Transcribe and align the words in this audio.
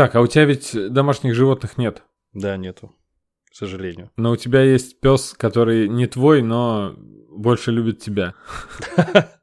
Так, 0.00 0.14
а 0.14 0.22
у 0.22 0.26
тебя 0.26 0.46
ведь 0.46 0.74
домашних 0.90 1.34
животных 1.34 1.76
нет. 1.76 2.04
Да, 2.32 2.56
нету, 2.56 2.96
к 3.50 3.54
сожалению. 3.54 4.10
Но 4.16 4.30
у 4.30 4.36
тебя 4.36 4.62
есть 4.62 4.98
пес, 4.98 5.34
который 5.36 5.90
не 5.90 6.06
твой, 6.06 6.40
но 6.40 6.94
больше 6.96 7.70
любит 7.70 8.00
тебя. 8.00 8.32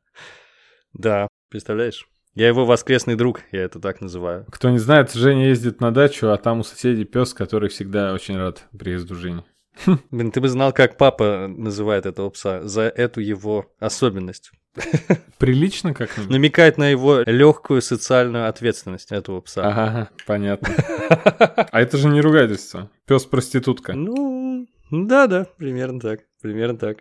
Да, 0.93 1.28
представляешь? 1.51 2.07
Я 2.33 2.47
его 2.47 2.65
воскресный 2.65 3.13
друг, 3.13 3.41
я 3.51 3.62
это 3.62 3.79
так 3.79 4.01
называю. 4.01 4.47
Кто 4.51 4.71
не 4.71 4.79
знает, 4.79 5.13
Женя 5.13 5.49
ездит 5.49 5.79
на 5.79 5.93
дачу, 5.93 6.29
а 6.29 6.38
там 6.38 6.62
у 6.62 6.63
соседей 6.63 7.05
пес, 7.05 7.35
который 7.35 7.69
всегда 7.69 8.13
очень 8.13 8.35
рад 8.35 8.65
приезду 8.76 9.13
Жени. 9.13 9.44
Блин, 10.12 10.31
ты 10.31 10.41
бы 10.41 10.49
знал, 10.49 10.73
как 10.73 10.97
папа 10.97 11.47
называет 11.47 12.05
этого 12.05 12.29
пса 12.29 12.67
за 12.67 12.83
эту 12.83 13.21
его 13.21 13.71
особенность. 13.79 14.51
Прилично 15.37 15.94
как-нибудь? 15.94 16.30
Намекает 16.30 16.77
на 16.77 16.89
его 16.89 17.21
легкую 17.26 17.81
социальную 17.81 18.48
ответственность 18.48 19.12
этого 19.12 19.41
пса. 19.41 19.67
Ага, 19.67 20.09
понятно. 20.26 20.70
А 21.71 21.81
это 21.81 21.98
же 21.98 22.08
не 22.08 22.21
ругательство. 22.21 22.90
Пес 23.05 23.26
проститутка. 23.26 23.94
Ну, 23.94 24.68
да-да, 24.91 25.48
примерно 25.58 25.99
так. 25.99 26.21
Примерно 26.41 26.77
так. 26.77 26.98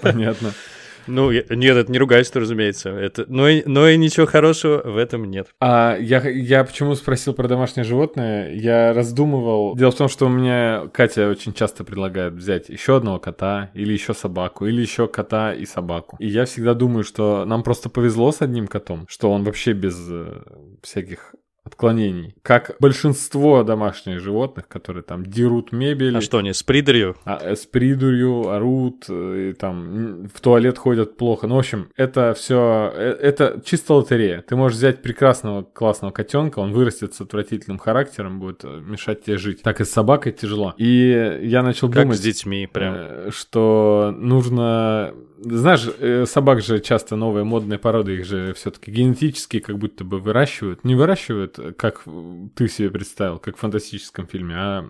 Понятно. 0.00 0.52
Ну, 1.06 1.30
я- 1.30 1.44
нет, 1.50 1.76
это 1.76 1.90
не 1.90 1.98
ругательство, 1.98 2.40
разумеется. 2.40 2.90
Это, 2.90 3.24
но, 3.28 3.48
и, 3.48 3.62
но 3.66 3.88
и 3.88 3.96
ничего 3.96 4.26
хорошего 4.26 4.82
в 4.84 4.96
этом 4.96 5.30
нет. 5.30 5.48
А 5.60 5.96
я, 5.98 6.20
я 6.28 6.64
почему 6.64 6.94
спросил 6.94 7.34
про 7.34 7.48
домашнее 7.48 7.84
животное? 7.84 8.52
Я 8.54 8.92
раздумывал. 8.92 9.74
Дело 9.76 9.90
в 9.90 9.96
том, 9.96 10.08
что 10.08 10.26
у 10.26 10.28
меня 10.28 10.88
Катя 10.92 11.28
очень 11.28 11.52
часто 11.52 11.84
предлагает 11.84 12.34
взять 12.34 12.68
еще 12.68 12.96
одного 12.96 13.18
кота, 13.18 13.70
или 13.74 13.92
еще 13.92 14.14
собаку, 14.14 14.66
или 14.66 14.80
еще 14.80 15.08
кота 15.08 15.54
и 15.54 15.64
собаку. 15.66 16.16
И 16.18 16.26
я 16.28 16.44
всегда 16.44 16.74
думаю, 16.74 17.04
что 17.04 17.44
нам 17.44 17.62
просто 17.62 17.88
повезло 17.88 18.32
с 18.32 18.42
одним 18.42 18.66
котом, 18.66 19.06
что 19.08 19.30
он 19.30 19.44
вообще 19.44 19.72
без 19.72 19.98
э, 20.10 20.42
всяких 20.82 21.34
отклонений. 21.64 22.34
Как 22.42 22.76
большинство 22.80 23.62
домашних 23.62 24.20
животных, 24.20 24.66
которые 24.68 25.02
там 25.02 25.24
дерут 25.24 25.70
мебель, 25.72 26.16
А 26.16 26.20
что 26.20 26.38
они, 26.38 26.52
с 26.52 26.62
придурью? 26.62 27.16
а, 27.24 27.38
э, 27.40 27.54
с 27.56 27.66
придурью, 27.66 28.48
орут, 28.48 29.04
э, 29.08 29.50
и 29.50 29.52
там 29.52 30.28
в 30.34 30.40
туалет 30.40 30.76
ходят 30.78 31.16
плохо. 31.16 31.46
Ну, 31.46 31.54
в 31.54 31.58
общем, 31.58 31.88
это 31.96 32.34
все, 32.34 32.92
это 32.96 33.60
чисто 33.64 33.94
лотерея. 33.94 34.42
Ты 34.42 34.56
можешь 34.56 34.76
взять 34.78 35.02
прекрасного, 35.02 35.62
классного 35.62 36.10
котенка, 36.12 36.58
он 36.58 36.72
вырастет 36.72 37.14
с 37.14 37.20
отвратительным 37.20 37.78
характером, 37.78 38.40
будет 38.40 38.64
э, 38.64 38.80
мешать 38.84 39.24
тебе 39.24 39.38
жить. 39.38 39.62
Так 39.62 39.80
и 39.80 39.84
с 39.84 39.90
собакой 39.90 40.32
тяжело. 40.32 40.74
И 40.78 41.38
я 41.42 41.62
начал 41.62 41.88
Как 41.88 42.02
думать... 42.02 42.18
с 42.18 42.20
детьми, 42.20 42.68
прям. 42.72 42.94
Э, 42.96 43.30
что 43.32 44.12
нужно... 44.16 45.14
Знаешь, 45.44 45.88
э, 45.98 46.24
собак 46.26 46.60
же 46.62 46.78
часто 46.78 47.16
новые 47.16 47.42
модные 47.44 47.78
породы, 47.78 48.14
их 48.16 48.24
же 48.24 48.52
все-таки 48.54 48.92
генетически 48.92 49.58
как 49.58 49.76
будто 49.76 50.04
бы 50.04 50.20
выращивают. 50.20 50.84
Не 50.84 50.94
выращивают, 50.94 51.51
э, 51.58 51.72
как 51.72 52.04
ты 52.54 52.68
себе 52.68 52.90
представил, 52.90 53.38
как 53.38 53.56
в 53.56 53.60
фантастическом 53.60 54.26
фильме, 54.26 54.54
а 54.56 54.84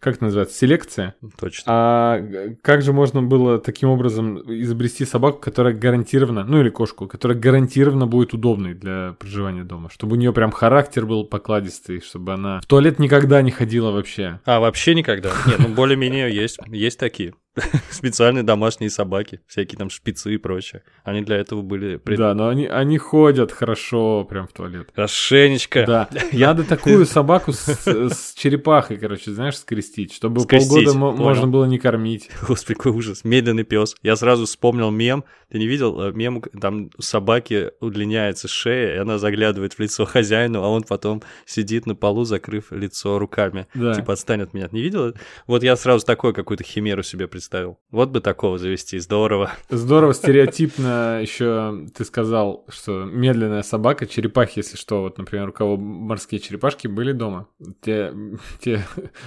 как 0.00 0.16
это 0.16 0.24
называется, 0.24 0.56
селекция. 0.56 1.14
Точно. 1.38 1.64
А 1.66 2.22
как 2.62 2.82
же 2.82 2.92
можно 2.92 3.22
было 3.22 3.58
таким 3.58 3.88
образом 3.88 4.38
изобрести 4.38 5.04
собаку, 5.04 5.38
которая 5.38 5.74
гарантированно, 5.74 6.44
ну 6.44 6.60
или 6.60 6.70
кошку, 6.70 7.06
которая 7.06 7.38
гарантированно 7.38 8.06
будет 8.06 8.34
удобной 8.34 8.74
для 8.74 9.14
проживания 9.18 9.64
дома, 9.64 9.90
чтобы 9.90 10.16
у 10.16 10.18
нее 10.18 10.32
прям 10.32 10.50
характер 10.50 11.06
был 11.06 11.24
покладистый, 11.24 12.00
чтобы 12.00 12.34
она 12.34 12.60
в 12.60 12.66
туалет 12.66 12.98
никогда 12.98 13.42
не 13.42 13.50
ходила 13.50 13.90
вообще. 13.90 14.40
А, 14.44 14.60
вообще 14.60 14.94
никогда? 14.94 15.32
Нет, 15.46 15.58
ну 15.58 15.68
более-менее 15.68 16.34
есть. 16.34 16.58
Есть 16.66 16.98
такие. 16.98 17.34
Специальные 17.90 18.42
домашние 18.42 18.90
собаки, 18.90 19.40
всякие 19.46 19.78
там 19.78 19.90
шпицы 19.90 20.34
и 20.34 20.38
прочее. 20.38 20.82
Они 21.04 21.22
для 21.22 21.36
этого 21.36 21.62
были... 21.62 21.96
пред- 21.96 22.18
Да, 22.18 22.34
но 22.34 22.48
они, 22.48 22.66
они 22.66 22.98
ходят 22.98 23.52
хорошо 23.52 24.24
прям 24.24 24.48
в 24.48 24.52
туалет. 24.52 24.88
Хорошенечко. 24.94 25.84
Да, 25.86 26.08
я 26.32 26.48
надо 26.48 26.64
такую 26.64 27.06
собаку 27.06 27.52
с, 27.52 27.66
с 27.86 28.34
черепахой, 28.34 28.96
короче, 28.96 29.30
знаешь, 29.30 29.56
скрестить, 29.56 30.12
чтобы 30.12 30.40
Скрестить, 30.40 30.70
полгода 30.70 30.92
понял. 30.92 31.16
можно 31.16 31.46
было 31.46 31.64
не 31.64 31.78
кормить. 31.78 32.30
Господи, 32.48 32.74
какой 32.74 32.92
ужас. 32.92 33.22
Медленный 33.24 33.64
пес. 33.64 33.94
Я 34.02 34.16
сразу 34.16 34.46
вспомнил 34.46 34.90
мем. 34.90 35.24
Ты 35.50 35.58
не 35.58 35.66
видел 35.66 36.00
э, 36.00 36.12
мем? 36.12 36.42
Там 36.60 36.90
у 36.96 37.02
собаки 37.02 37.70
удлиняется 37.80 38.48
шея, 38.48 38.94
и 38.96 38.98
она 38.98 39.18
заглядывает 39.18 39.74
в 39.74 39.78
лицо 39.78 40.04
хозяину, 40.04 40.62
а 40.64 40.68
он 40.68 40.82
потом 40.82 41.22
сидит 41.46 41.86
на 41.86 41.94
полу, 41.94 42.24
закрыв 42.24 42.72
лицо 42.72 43.18
руками. 43.18 43.68
Да. 43.74 43.94
Типа 43.94 44.14
отстань 44.14 44.42
от 44.42 44.54
меня. 44.54 44.68
Не 44.72 44.82
видел? 44.82 45.14
Вот 45.46 45.62
я 45.62 45.76
сразу 45.76 46.04
такой 46.04 46.32
какую-то 46.32 46.64
химеру 46.64 47.02
себе 47.04 47.28
представил. 47.28 47.43
Вот 47.90 48.10
бы 48.10 48.20
такого 48.20 48.58
завести. 48.58 48.98
Здорово. 48.98 49.52
Здорово, 49.68 50.14
стереотипно 50.14 51.20
еще 51.22 51.86
ты 51.96 52.04
сказал, 52.04 52.64
что 52.68 53.04
медленная 53.04 53.62
собака, 53.62 54.06
черепахи, 54.06 54.58
если 54.58 54.76
что, 54.76 55.02
вот, 55.02 55.18
например, 55.18 55.48
у 55.48 55.52
кого 55.52 55.76
морские 55.76 56.40
черепашки 56.40 56.86
были 56.86 57.12
дома, 57.12 57.46
те, 57.82 58.12
те 58.60 58.84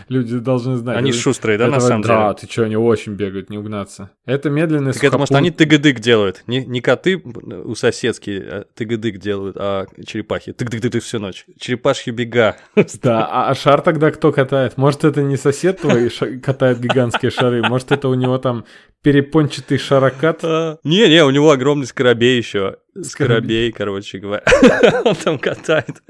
люди 0.09 0.37
должны 0.39 0.77
знать. 0.77 0.97
Они 0.97 1.11
шустрые, 1.11 1.57
да, 1.57 1.67
на 1.67 1.79
самом 1.79 2.01
вот, 2.01 2.07
Да, 2.07 2.23
деле? 2.33 2.35
ты 2.41 2.51
что, 2.51 2.63
они 2.63 2.75
очень 2.75 3.13
бегают, 3.13 3.49
не 3.49 3.57
угнаться. 3.57 4.11
Это 4.25 4.49
медленный 4.49 4.93
Так 4.93 5.03
это, 5.03 5.17
может, 5.17 5.29
сухопут. 5.29 5.37
они 5.37 5.51
тыгадык 5.51 5.99
делают. 5.99 6.43
Не, 6.47 6.65
не 6.65 6.81
коты 6.81 7.17
у 7.17 7.75
соседские 7.75 8.41
а 8.49 8.65
тыгадык 8.73 9.17
делают, 9.17 9.57
а 9.57 9.85
черепахи. 10.05 10.51
Тык-тык-тык 10.51 10.99
всю 10.99 11.19
ночь. 11.19 11.45
Черепашьи 11.59 12.11
бега. 12.11 12.57
Да, 13.01 13.25
а, 13.25 13.49
а 13.49 13.55
шар 13.55 13.81
тогда 13.81 14.11
кто 14.11 14.31
катает? 14.31 14.77
Может, 14.77 15.03
это 15.03 15.21
не 15.21 15.37
сосед 15.37 15.81
твой 15.81 16.09
катает 16.09 16.79
гигантские 16.79 17.31
шары, 17.31 17.61
может, 17.61 17.91
это 17.91 18.06
у 18.07 18.13
него 18.15 18.37
там 18.37 18.65
перепончатый 19.01 19.77
шарокат? 19.77 20.43
Не-не, 20.83 21.23
у 21.23 21.29
него 21.29 21.51
огромный 21.51 21.85
скоробей 21.85 22.37
еще. 22.37 22.77
Скоробей. 23.01 23.03
Скоробей, 23.03 23.71
короче 23.71 24.17
говоря. 24.19 24.43
Он 25.05 25.15
там 25.15 25.39
катает 25.39 26.01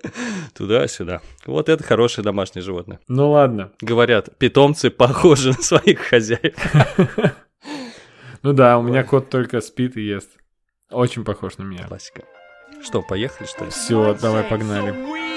туда-сюда. 0.56 1.22
Вот 1.46 1.70
это 1.70 1.84
хорошее 1.84 2.24
домашнее 2.24 2.64
животное. 2.64 3.00
Ну 3.08 3.32
ладно. 3.32 3.72
Говорят, 3.82 4.38
питомцы 4.38 4.90
похожи 4.90 5.50
на 5.58 5.62
своих 5.62 6.00
хозяев. 6.00 6.56
Ну 8.44 8.54
да, 8.54 8.78
у 8.78 8.84
меня 8.84 9.04
кот 9.04 9.30
только 9.30 9.60
спит 9.62 9.98
и 9.98 10.02
ест. 10.02 10.30
Очень 10.92 11.26
похож 11.26 11.58
на 11.58 11.64
меня. 11.64 11.86
Классика. 11.88 12.22
Что, 12.82 13.02
поехали, 13.02 13.48
что 13.48 13.66
ли? 13.66 13.72
Все, 13.72 14.16
давай 14.22 14.44
погнали. 14.44 15.37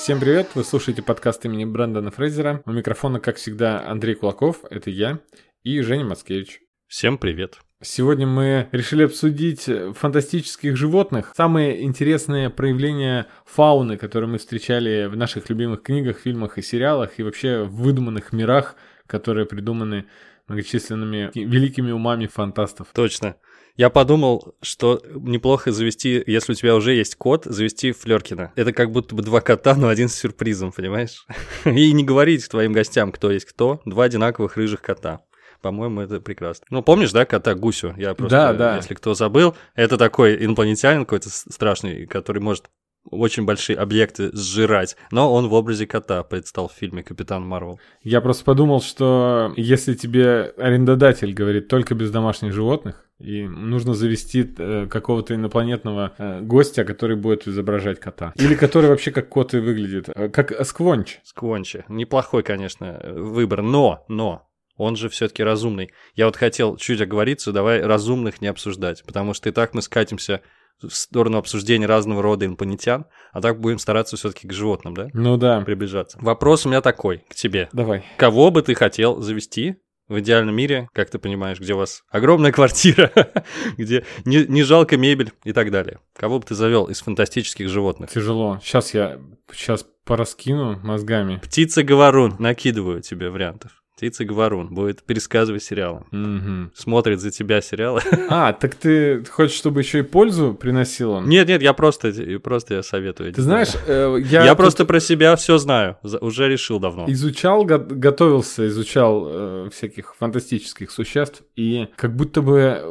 Всем 0.00 0.18
привет, 0.18 0.52
вы 0.54 0.64
слушаете 0.64 1.02
подкаст 1.02 1.44
имени 1.44 1.66
Брэндона 1.66 2.10
Фрейзера. 2.10 2.62
У 2.64 2.72
микрофона, 2.72 3.20
как 3.20 3.36
всегда, 3.36 3.86
Андрей 3.86 4.14
Кулаков, 4.14 4.64
это 4.70 4.88
я, 4.88 5.20
и 5.62 5.82
Женя 5.82 6.06
Мацкевич. 6.06 6.62
Всем 6.86 7.18
привет. 7.18 7.58
Сегодня 7.82 8.26
мы 8.26 8.66
решили 8.72 9.04
обсудить 9.04 9.68
фантастических 9.94 10.74
животных, 10.74 11.34
самые 11.36 11.84
интересные 11.84 12.48
проявления 12.48 13.26
фауны, 13.44 13.98
которые 13.98 14.30
мы 14.30 14.38
встречали 14.38 15.04
в 15.04 15.18
наших 15.18 15.50
любимых 15.50 15.82
книгах, 15.82 16.20
фильмах 16.20 16.56
и 16.56 16.62
сериалах, 16.62 17.18
и 17.18 17.22
вообще 17.22 17.64
в 17.64 17.82
выдуманных 17.82 18.32
мирах, 18.32 18.76
которые 19.06 19.44
придуманы 19.44 20.06
многочисленными 20.48 21.30
великими 21.34 21.90
умами 21.90 22.26
фантастов. 22.26 22.88
Точно. 22.94 23.36
Я 23.76 23.90
подумал, 23.90 24.54
что 24.62 25.00
неплохо 25.14 25.72
завести, 25.72 26.22
если 26.26 26.52
у 26.52 26.54
тебя 26.54 26.74
уже 26.76 26.94
есть 26.94 27.16
кот, 27.16 27.44
завести 27.44 27.92
Флеркина. 27.92 28.52
Это 28.56 28.72
как 28.72 28.90
будто 28.92 29.14
бы 29.14 29.22
два 29.22 29.40
кота, 29.40 29.74
но 29.74 29.88
один 29.88 30.08
с 30.08 30.14
сюрпризом, 30.14 30.72
понимаешь? 30.72 31.26
И 31.64 31.92
не 31.92 32.04
говорить 32.04 32.48
твоим 32.48 32.72
гостям, 32.72 33.12
кто 33.12 33.30
есть 33.30 33.46
кто, 33.46 33.80
два 33.84 34.04
одинаковых 34.04 34.56
рыжих 34.56 34.82
кота. 34.82 35.20
По-моему, 35.62 36.00
это 36.00 36.20
прекрасно. 36.20 36.66
Ну, 36.70 36.82
помнишь, 36.82 37.12
да, 37.12 37.26
кота 37.26 37.54
Гусю? 37.54 37.94
Я 37.98 38.14
просто, 38.14 38.36
Да, 38.36 38.52
да. 38.54 38.76
если 38.76 38.94
кто 38.94 39.12
забыл, 39.12 39.54
это 39.74 39.98
такой 39.98 40.42
инопланетянин 40.42 41.04
какой-то 41.04 41.28
страшный, 41.28 42.06
который 42.06 42.40
может 42.40 42.70
очень 43.04 43.44
большие 43.44 43.76
объекты 43.76 44.30
сжирать. 44.32 44.96
Но 45.10 45.32
он 45.32 45.48
в 45.48 45.54
образе 45.54 45.86
кота 45.86 46.22
предстал 46.22 46.68
в 46.68 46.72
фильме 46.72 47.02
«Капитан 47.02 47.46
Марвел». 47.46 47.80
Я 48.02 48.20
просто 48.20 48.44
подумал, 48.44 48.80
что 48.80 49.52
если 49.56 49.94
тебе 49.94 50.52
арендодатель 50.56 51.32
говорит 51.32 51.68
только 51.68 51.94
без 51.94 52.10
домашних 52.10 52.52
животных, 52.52 53.06
и 53.18 53.46
нужно 53.46 53.92
завести 53.92 54.50
э, 54.56 54.86
какого-то 54.90 55.34
инопланетного 55.34 56.14
э, 56.16 56.40
гостя, 56.40 56.84
который 56.84 57.16
будет 57.16 57.46
изображать 57.46 58.00
кота. 58.00 58.32
Или 58.36 58.54
который 58.54 58.88
вообще 58.88 59.10
как 59.10 59.28
кот 59.28 59.52
и 59.52 59.58
выглядит. 59.58 60.08
Э, 60.14 60.30
Как 60.30 60.64
сквонч. 60.64 61.18
Сквончи. 61.22 61.84
Неплохой, 61.88 62.42
конечно, 62.42 62.98
выбор, 63.04 63.60
но, 63.60 64.06
но, 64.08 64.48
он 64.80 64.96
же 64.96 65.10
все-таки 65.10 65.42
разумный. 65.42 65.90
Я 66.14 66.24
вот 66.24 66.36
хотел 66.36 66.78
чуть 66.78 67.02
оговориться, 67.02 67.52
давай 67.52 67.82
разумных 67.82 68.40
не 68.40 68.48
обсуждать, 68.48 69.04
потому 69.04 69.34
что 69.34 69.50
и 69.50 69.52
так 69.52 69.74
мы 69.74 69.82
скатимся 69.82 70.40
в 70.82 70.94
сторону 70.94 71.38
обсуждения 71.38 71.86
разного 71.86 72.22
рода 72.22 72.46
инопланетян, 72.46 73.06
а 73.32 73.40
так 73.40 73.60
будем 73.60 73.78
стараться 73.78 74.16
все-таки 74.16 74.48
к 74.48 74.52
животным, 74.52 74.94
да, 74.94 75.08
Ну 75.12 75.36
да. 75.36 75.60
приближаться. 75.62 76.18
Вопрос 76.20 76.66
у 76.66 76.68
меня 76.68 76.80
такой 76.80 77.24
к 77.28 77.34
тебе. 77.34 77.68
Давай. 77.72 78.04
Кого 78.16 78.50
бы 78.50 78.62
ты 78.62 78.74
хотел 78.74 79.20
завести 79.20 79.76
в 80.08 80.18
идеальном 80.18 80.56
мире, 80.56 80.88
как 80.92 81.08
ты 81.10 81.18
понимаешь, 81.20 81.60
где 81.60 81.74
у 81.74 81.76
вас 81.78 82.02
огромная 82.10 82.50
квартира, 82.52 83.12
где 83.78 84.04
не, 84.24 84.44
не 84.46 84.62
жалко 84.64 84.96
мебель 84.96 85.32
и 85.44 85.52
так 85.52 85.70
далее? 85.70 86.00
Кого 86.16 86.40
бы 86.40 86.46
ты 86.46 86.54
завел 86.54 86.86
из 86.86 87.00
фантастических 87.00 87.68
животных? 87.68 88.10
Тяжело. 88.10 88.58
Сейчас 88.62 88.92
я 88.94 89.18
сейчас 89.52 89.86
пораскину 90.04 90.80
мозгами. 90.82 91.36
Птица-говорун, 91.36 92.34
накидываю 92.40 93.00
тебе 93.02 93.30
вариантов. 93.30 93.79
Птица 94.00 94.24
Говорун 94.24 94.68
будет 94.68 95.02
пересказывать 95.02 95.62
сериалы. 95.62 96.04
Мгм. 96.10 96.72
Смотрит 96.74 97.20
за 97.20 97.30
тебя 97.30 97.60
сериалы. 97.60 98.00
А, 98.30 98.54
так 98.54 98.74
ты 98.74 99.22
хочешь, 99.24 99.56
чтобы 99.58 99.80
еще 99.80 99.98
и 99.98 100.02
пользу 100.02 100.54
приносил 100.54 101.10
он? 101.10 101.28
Нет, 101.28 101.46
нет, 101.48 101.60
я 101.60 101.74
просто, 101.74 102.10
просто 102.42 102.76
я 102.76 102.82
советую. 102.82 103.30
Ты 103.34 103.42
знаешь, 103.42 103.74
э, 103.86 104.16
я, 104.24 104.44
Я, 104.46 104.54
просто 104.54 104.86
про 104.86 105.00
себя 105.00 105.36
все 105.36 105.58
знаю. 105.58 105.98
Уже 106.22 106.48
решил 106.48 106.80
давно. 106.80 107.04
изучал, 107.08 107.64
го- 107.66 107.76
готовился, 107.78 108.66
изучал 108.68 109.26
э, 109.28 109.68
всяких 109.70 110.14
фантастических 110.18 110.90
существ, 110.90 111.42
и 111.56 111.88
как 111.96 112.16
будто 112.16 112.40
бы 112.40 112.82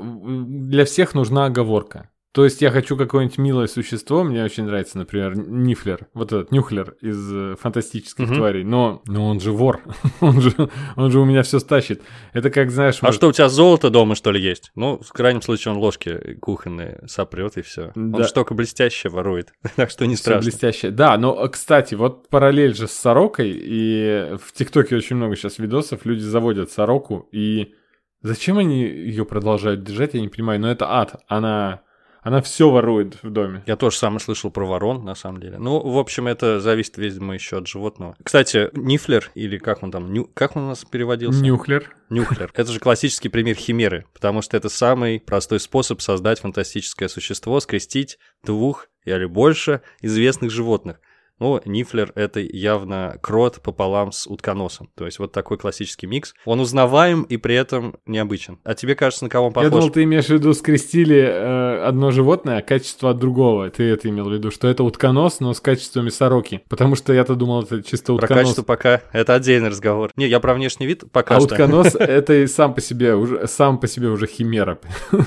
для 0.47 0.85
всех 0.85 1.15
нужна 1.15 1.45
оговорка. 1.45 2.09
То 2.31 2.43
есть 2.43 2.61
я 2.61 2.69
хочу 2.69 2.95
какое-нибудь 2.95 3.39
милое 3.39 3.65
существо, 3.65 4.23
мне 4.23 4.43
очень 4.43 4.63
нравится, 4.65 4.99
например, 4.99 5.35
Нифлер, 5.35 6.07
вот 6.13 6.31
этот 6.31 6.51
Нюхлер 6.51 6.95
из 7.01 7.33
э, 7.33 7.55
фантастических 7.59 8.27
Мгм. 8.27 8.35
тварей, 8.35 8.63
но, 8.63 9.01
но 9.07 9.27
он 9.27 9.39
же 9.39 9.51
вор, 9.51 9.81
он 10.21 10.39
же, 10.39 10.53
он 10.95 11.09
же 11.09 11.19
у 11.19 11.25
меня 11.25 11.41
все 11.41 11.57
стащит. 11.57 12.03
Это 12.33 12.51
как, 12.51 12.69
знаешь, 12.69 12.99
А 13.01 13.05
может- 13.07 13.19
что, 13.19 13.29
у 13.29 13.31
тебя 13.31 13.49
золото 13.49 13.89
дома, 13.89 14.13
что 14.13 14.29
ли, 14.31 14.39
есть? 14.39 14.71
Ну, 14.75 14.99
в 15.03 15.11
крайнем 15.11 15.41
случае, 15.41 15.73
он 15.73 15.79
ложки 15.79 16.35
кухонные 16.39 17.01
сопрет 17.07 17.57
и 17.57 17.63
все. 17.63 17.93
Он 17.95 18.11
Да. 18.11 18.23
же 18.23 18.31
только 18.31 18.53
блестящее 18.53 19.09
ворует, 19.09 19.51
так 19.75 19.89
что 19.89 20.05
не 20.05 20.13
Всё 20.13 20.21
страшно. 20.21 20.43
блестяще. 20.51 20.91
Да, 20.91 21.17
но, 21.17 21.45
э, 21.45 21.49
кстати, 21.49 21.95
вот 21.95 22.29
параллель 22.29 22.75
же 22.75 22.87
с 22.87 22.91
сорокой, 22.91 23.51
и 23.59 24.37
в 24.37 24.53
ТикТоке 24.53 24.95
очень 24.97 25.15
много 25.15 25.35
сейчас 25.35 25.57
видосов, 25.57 26.05
люди 26.05 26.21
заводят 26.21 26.69
сороку, 26.69 27.27
и 27.31 27.73
зачем 28.21 28.59
они 28.59 28.83
ее 28.83 29.25
продолжают 29.25 29.83
держать, 29.83 30.13
я 30.13 30.21
не 30.21 30.27
понимаю, 30.27 30.59
но 30.59 30.69
это 30.69 30.85
ад, 30.91 31.15
она, 31.27 31.81
она 32.21 32.41
все 32.41 32.69
ворует 32.69 33.21
в 33.23 33.29
доме. 33.29 33.63
Я 33.65 33.75
тоже 33.75 33.97
самое 33.97 34.19
слышал 34.19 34.51
про 34.51 34.65
ворон, 34.65 35.03
на 35.05 35.15
самом 35.15 35.39
деле. 35.39 35.57
Ну, 35.57 35.79
в 35.79 35.97
общем, 35.97 36.27
это 36.27 36.59
зависит, 36.59 36.97
видимо, 36.97 37.33
еще 37.33 37.57
от 37.57 37.67
животного. 37.67 38.15
Кстати, 38.23 38.69
Нифлер, 38.73 39.31
или 39.35 39.57
как 39.57 39.83
он 39.83 39.91
там, 39.91 40.13
ню- 40.13 40.29
как 40.33 40.55
он 40.55 40.63
у 40.63 40.67
нас 40.67 40.83
переводился? 40.85 41.41
Нюхлер. 41.41 41.95
Нюхлер. 42.09 42.51
Это 42.53 42.71
же 42.71 42.79
классический 42.79 43.29
пример 43.29 43.55
химеры, 43.55 44.05
потому 44.13 44.41
что 44.41 44.57
это 44.57 44.69
самый 44.69 45.19
простой 45.19 45.59
способ 45.59 46.01
создать 46.01 46.39
фантастическое 46.39 47.07
существо, 47.07 47.59
скрестить 47.59 48.17
двух 48.43 48.87
или 49.05 49.25
больше 49.25 49.81
известных 50.01 50.51
животных. 50.51 50.99
Ну, 51.39 51.59
Нифлер— 51.65 52.11
это 52.15 52.39
явно 52.39 53.17
крот 53.21 53.61
пополам 53.61 54.11
с 54.11 54.27
утконосом. 54.27 54.89
То 54.95 55.05
есть 55.05 55.19
вот 55.19 55.31
такой 55.31 55.57
классический 55.57 56.05
микс. 56.07 56.33
Он 56.45 56.59
узнаваем 56.59 57.23
и 57.23 57.37
при 57.37 57.55
этом 57.55 57.95
необычен. 58.05 58.59
А 58.63 58.73
тебе 58.75 58.95
кажется, 58.95 59.25
на 59.25 59.29
кого 59.29 59.47
он 59.47 59.51
Я 59.51 59.55
похож? 59.55 59.71
думал, 59.71 59.89
ты 59.89 60.03
имеешь 60.03 60.25
в 60.25 60.29
виду, 60.29 60.53
скрестили 60.53 61.17
э, 61.17 61.83
одно 61.83 62.11
животное, 62.11 62.57
а 62.57 62.61
качество 62.61 63.11
от 63.11 63.17
другого. 63.17 63.69
Ты 63.69 63.83
это 63.83 64.09
имел 64.09 64.29
в 64.29 64.33
виду, 64.33 64.51
что 64.51 64.67
это 64.67 64.83
утконос, 64.83 65.39
но 65.39 65.53
с 65.53 65.59
качествами 65.61 66.09
сороки. 66.09 66.61
Потому 66.69 66.95
что 66.95 67.13
я-то 67.13 67.35
думал, 67.35 67.63
это 67.63 67.81
чисто 67.83 68.07
Про 68.15 68.25
утконос. 68.25 68.41
качество 68.43 68.63
пока 68.63 69.01
это 69.13 69.33
отдельный 69.35 69.69
разговор. 69.69 70.11
Не, 70.15 70.27
я 70.27 70.39
про 70.39 70.53
внешний 70.53 70.85
вид 70.87 71.03
пока 71.11 71.37
А 71.37 71.39
что. 71.39 71.53
утконос 71.53 71.95
это 71.99 72.33
и 72.33 72.47
сам 72.47 72.73
по 72.73 72.81
себе 72.81 73.15
уже 73.15 73.47
сам 73.47 73.79
по 73.79 73.87
себе 73.87 74.09
уже 74.09 74.27
химера. 74.27 74.79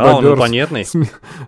Да, 0.00 0.16
он 0.16 0.84
с, 0.84 0.94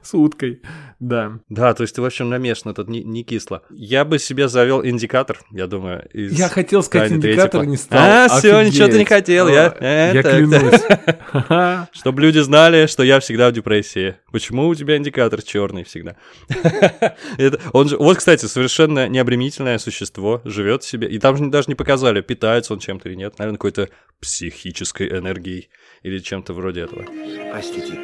с 0.03 0.15
уткой. 0.15 0.63
Да. 1.03 1.41
Да, 1.49 1.75
то 1.75 1.83
есть 1.83 1.97
ты, 1.97 2.01
в 2.01 2.05
общем, 2.05 2.31
намешан, 2.31 2.73
тут 2.75 2.89
не, 2.89 3.03
не 3.03 3.25
кисло. 3.25 3.65
Я 3.71 4.05
бы 4.05 4.21
себе 4.21 4.49
завел 4.49 4.87
индикатор, 4.87 5.41
я 5.51 5.67
думаю. 5.67 6.09
из 6.13 6.39
Я 6.39 6.49
хотел 6.49 6.81
сказать 6.85 7.09
«Тайны 7.09 7.21
индикатор, 7.21 7.51
третьего». 7.51 7.71
не 7.71 7.77
стал. 7.77 7.99
А, 8.01 8.29
все, 8.29 8.63
ничего 8.63 8.87
ты 8.87 9.01
не 9.01 9.05
хотел. 9.05 9.49
Я, 9.49 9.75
э, 9.81 10.13
я 10.15 10.23
так, 10.23 10.37
клянусь. 10.37 11.89
Чтобы 11.93 12.21
люди 12.21 12.39
знали, 12.39 12.87
что 12.87 13.03
я 13.03 13.19
всегда 13.19 13.51
в 13.51 13.53
депрессии. 13.53 14.15
Почему 14.31 14.69
у 14.69 14.75
тебя 14.77 14.97
индикатор 14.97 15.43
черный 15.43 15.83
всегда? 15.83 16.15
Это, 17.37 17.61
он 17.73 17.89
же, 17.89 17.97
вот, 17.97 18.19
кстати, 18.19 18.47
совершенно 18.47 19.09
необременительное 19.09 19.79
существо, 19.79 20.41
живет 20.45 20.85
себе. 20.85 21.09
И 21.09 21.19
там 21.19 21.37
же 21.37 21.47
даже 21.47 21.67
не 21.67 21.75
показали, 21.75 22.21
питается 22.21 22.75
он 22.75 22.79
чем-то 22.79 23.09
или 23.09 23.17
нет. 23.17 23.41
Наверное, 23.41 23.59
какой-то 23.59 23.89
психической 24.21 25.09
энергией 25.09 25.69
или 26.05 26.21
чем-то 26.21 26.53
вроде 26.53 26.83
этого. 26.83 27.05
Простите, 27.51 27.99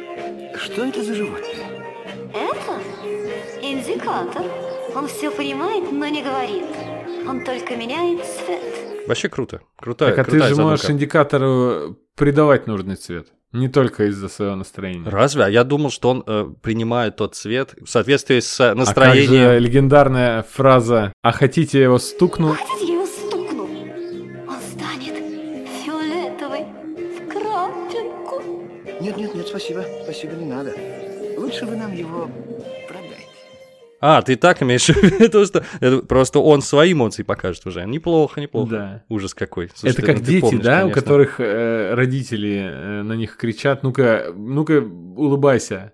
что 0.61 0.83
это 0.83 1.01
за 1.01 1.15
животное? 1.15 1.79
Это 2.33 2.78
индикатор. 3.73 4.43
Он 4.95 5.07
все 5.07 5.31
понимает, 5.31 5.91
но 5.91 6.07
не 6.07 6.21
говорит. 6.23 6.65
Он 7.27 7.43
только 7.43 7.75
меняет 7.75 8.21
цвет. 8.25 9.07
Вообще 9.07 9.29
круто. 9.29 9.61
Крутая, 9.77 10.09
Так, 10.11 10.19
а 10.19 10.23
ты 10.23 10.31
крутая 10.31 10.49
же 10.49 10.55
задумка. 10.55 10.71
можешь 10.71 10.89
индикатору 10.89 11.97
придавать 12.15 12.67
нужный 12.67 12.95
цвет. 12.95 13.27
Не 13.51 13.67
только 13.67 14.05
из-за 14.05 14.29
своего 14.29 14.55
настроения. 14.55 15.09
Разве? 15.09 15.43
А 15.45 15.49
я 15.49 15.63
думал, 15.63 15.89
что 15.89 16.09
он 16.09 16.23
э, 16.27 16.45
принимает 16.61 17.15
тот 17.15 17.33
цвет 17.35 17.73
в 17.81 17.87
соответствии 17.87 18.39
с 18.39 18.59
А 18.61 18.69
как 18.69 18.77
настроением. 18.77 19.29
же 19.53 19.59
легендарная 19.59 20.43
фраза 20.43 21.13
«А 21.23 21.31
хотите 21.31 21.79
я 21.79 21.85
его 21.85 21.97
стукну?» 21.97 22.49
Хотите, 22.53 22.87
я 22.87 22.93
его 22.93 23.05
стукну? 23.07 23.63
Он 24.47 24.55
станет 24.71 25.15
фиолетовый 25.83 26.65
в 27.17 27.27
крапинку. 27.31 28.43
Нет, 29.01 29.17
нет, 29.17 29.33
нет, 29.33 29.47
спасибо. 29.47 29.83
Спасибо, 30.03 30.33
не 30.33 30.45
надо. 30.45 30.73
Лучше 31.37 31.65
вы 31.65 31.75
нам 31.75 31.91
его. 31.93 32.29
А, 34.01 34.21
ты 34.21 34.35
так 34.35 34.61
имеешь 34.63 34.87
в 34.87 34.95
виду, 35.19 35.45
что 35.45 35.63
это 35.79 35.99
просто 35.99 36.39
он 36.39 36.61
свои 36.61 36.93
эмоции 36.93 37.23
покажет 37.23 37.65
уже. 37.65 37.85
Неплохо, 37.85 38.39
неплохо. 38.41 38.69
Да. 38.71 39.03
Ужас 39.09 39.33
какой. 39.33 39.69
Слушай, 39.75 39.93
Это 39.93 40.01
ты- 40.01 40.07
как 40.07 40.19
ну, 40.19 40.23
дети, 40.25 40.41
помнишь, 40.41 40.63
да, 40.63 40.77
у 40.77 40.81
конечно. 40.83 41.01
которых 41.01 41.39
э, 41.39 41.93
родители 41.93 42.69
э, 42.71 43.01
на 43.03 43.13
них 43.13 43.35
кричат, 43.37 43.83
ну-ка, 43.83 44.33
ну-ка, 44.35 44.79
улыбайся. 44.81 45.93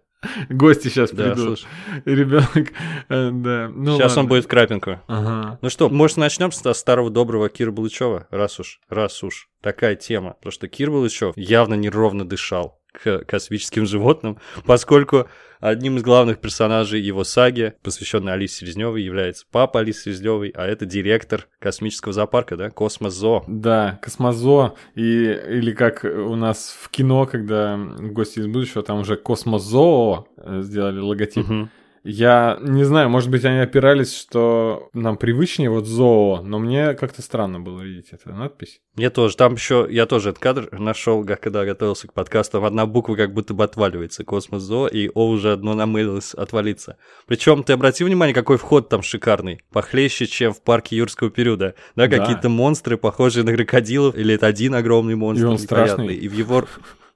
Гости 0.50 0.88
сейчас 0.88 1.12
Да, 1.12 1.32
придут. 1.34 1.60
слушай. 1.60 1.68
Ребенок, 2.06 2.72
э, 3.10 3.30
да. 3.32 3.70
Ну, 3.74 3.96
Сейчас 3.98 4.14
он 4.14 4.24
ладно. 4.24 4.30
будет 4.30 4.46
в 4.46 4.48
крапинку. 4.48 5.00
Ага. 5.08 5.60
Ну 5.62 5.70
что, 5.70 5.88
может, 5.90 6.18
начнем 6.18 6.52
с 6.52 6.74
старого 6.74 7.10
доброго 7.12 7.48
Кира 7.50 7.72
Балычева, 7.72 8.28
раз 8.32 8.60
уж, 8.60 8.80
раз 8.90 9.24
уж 9.24 9.50
такая 9.62 9.96
тема. 9.96 10.32
Потому 10.34 10.52
что 10.52 10.68
Кир 10.68 10.90
Балычев 10.90 11.34
явно 11.38 11.76
неровно 11.76 12.28
дышал 12.28 12.80
к 13.04 13.26
космическим 13.26 13.86
животным, 13.86 14.38
поскольку 14.66 15.28
одним 15.60 15.98
из 15.98 16.04
главных 16.04 16.40
персонажей 16.40 17.02
его 17.02 17.24
саги, 17.24 17.74
посвященной 17.82 18.34
Алисе 18.34 18.58
Селезневой, 18.58 19.02
является 19.02 19.46
папа 19.52 19.80
Алисы 19.80 20.04
Селезневой, 20.04 20.50
а 20.50 20.66
это 20.66 20.86
директор 20.86 21.48
космического 21.60 22.14
зоопарка, 22.14 22.56
да, 22.56 22.70
КосмоЗоо. 22.70 23.44
Да, 23.48 24.00
КосмоЗоо, 24.02 24.76
и, 24.96 25.02
или 25.02 25.72
как 25.72 26.04
у 26.04 26.36
нас 26.36 26.78
в 26.80 26.90
кино, 26.90 27.26
когда 27.26 27.78
гости 27.78 28.40
из 28.40 28.48
будущего, 28.48 28.84
там 28.84 29.00
уже 29.00 29.16
Космозоо 29.16 30.28
э, 30.38 30.62
сделали 30.62 31.00
логотип. 31.00 31.48
Мгм. 31.48 31.72
Я 32.08 32.60
не 32.62 32.84
знаю, 32.84 33.10
может 33.10 33.32
быть, 33.32 33.44
они 33.46 33.58
опирались, 33.58 34.16
что 34.16 34.90
нам 34.94 35.18
привычнее 35.18 35.72
вот 35.72 35.88
зоо, 35.88 36.42
но 36.44 36.60
мне 36.60 36.94
как-то 36.94 37.24
странно 37.24 37.60
было 37.60 37.82
видеть 37.82 38.10
эту 38.12 38.32
надпись. 38.32 38.80
Мне 38.96 39.10
тоже. 39.10 39.36
Там 39.36 39.56
еще, 39.56 39.88
я 39.90 40.06
тоже 40.06 40.30
этот 40.30 40.42
кадр 40.42 40.70
нашел, 40.72 41.26
когда 41.26 41.66
готовился 41.66 42.08
к 42.08 42.14
подкасту. 42.14 42.54
Там 42.54 42.66
одна 42.66 42.86
буква 42.86 43.16
как 43.16 43.34
будто 43.34 43.56
бы 43.56 43.64
отваливается. 43.64 44.24
Космос-зо, 44.24 44.86
и 44.88 45.10
О 45.16 45.28
уже 45.30 45.52
одно 45.52 45.74
намылилось 45.74 46.36
отвалиться. 46.36 46.98
Причем 47.26 47.64
ты 47.64 47.74
обрати 47.74 48.04
внимание, 48.04 48.36
какой 48.36 48.58
вход 48.58 48.88
там 48.88 49.02
шикарный. 49.02 49.62
Похлеще, 49.74 50.28
чем 50.28 50.54
в 50.54 50.62
парке 50.62 50.98
юрского 50.98 51.32
периода. 51.32 51.74
Да, 51.96 52.06
Да. 52.08 52.20
какие-то 52.20 52.50
монстры, 52.50 52.98
похожие 52.98 53.44
на 53.44 53.52
крокодилов, 53.54 54.16
или 54.16 54.36
это 54.36 54.46
один 54.46 54.76
огромный 54.76 55.16
монстр. 55.16 55.48
И 55.48 55.50
он 55.50 55.58
страшный. 55.58 56.16
И 56.16 56.28
в 56.28 56.34
его... 56.34 56.66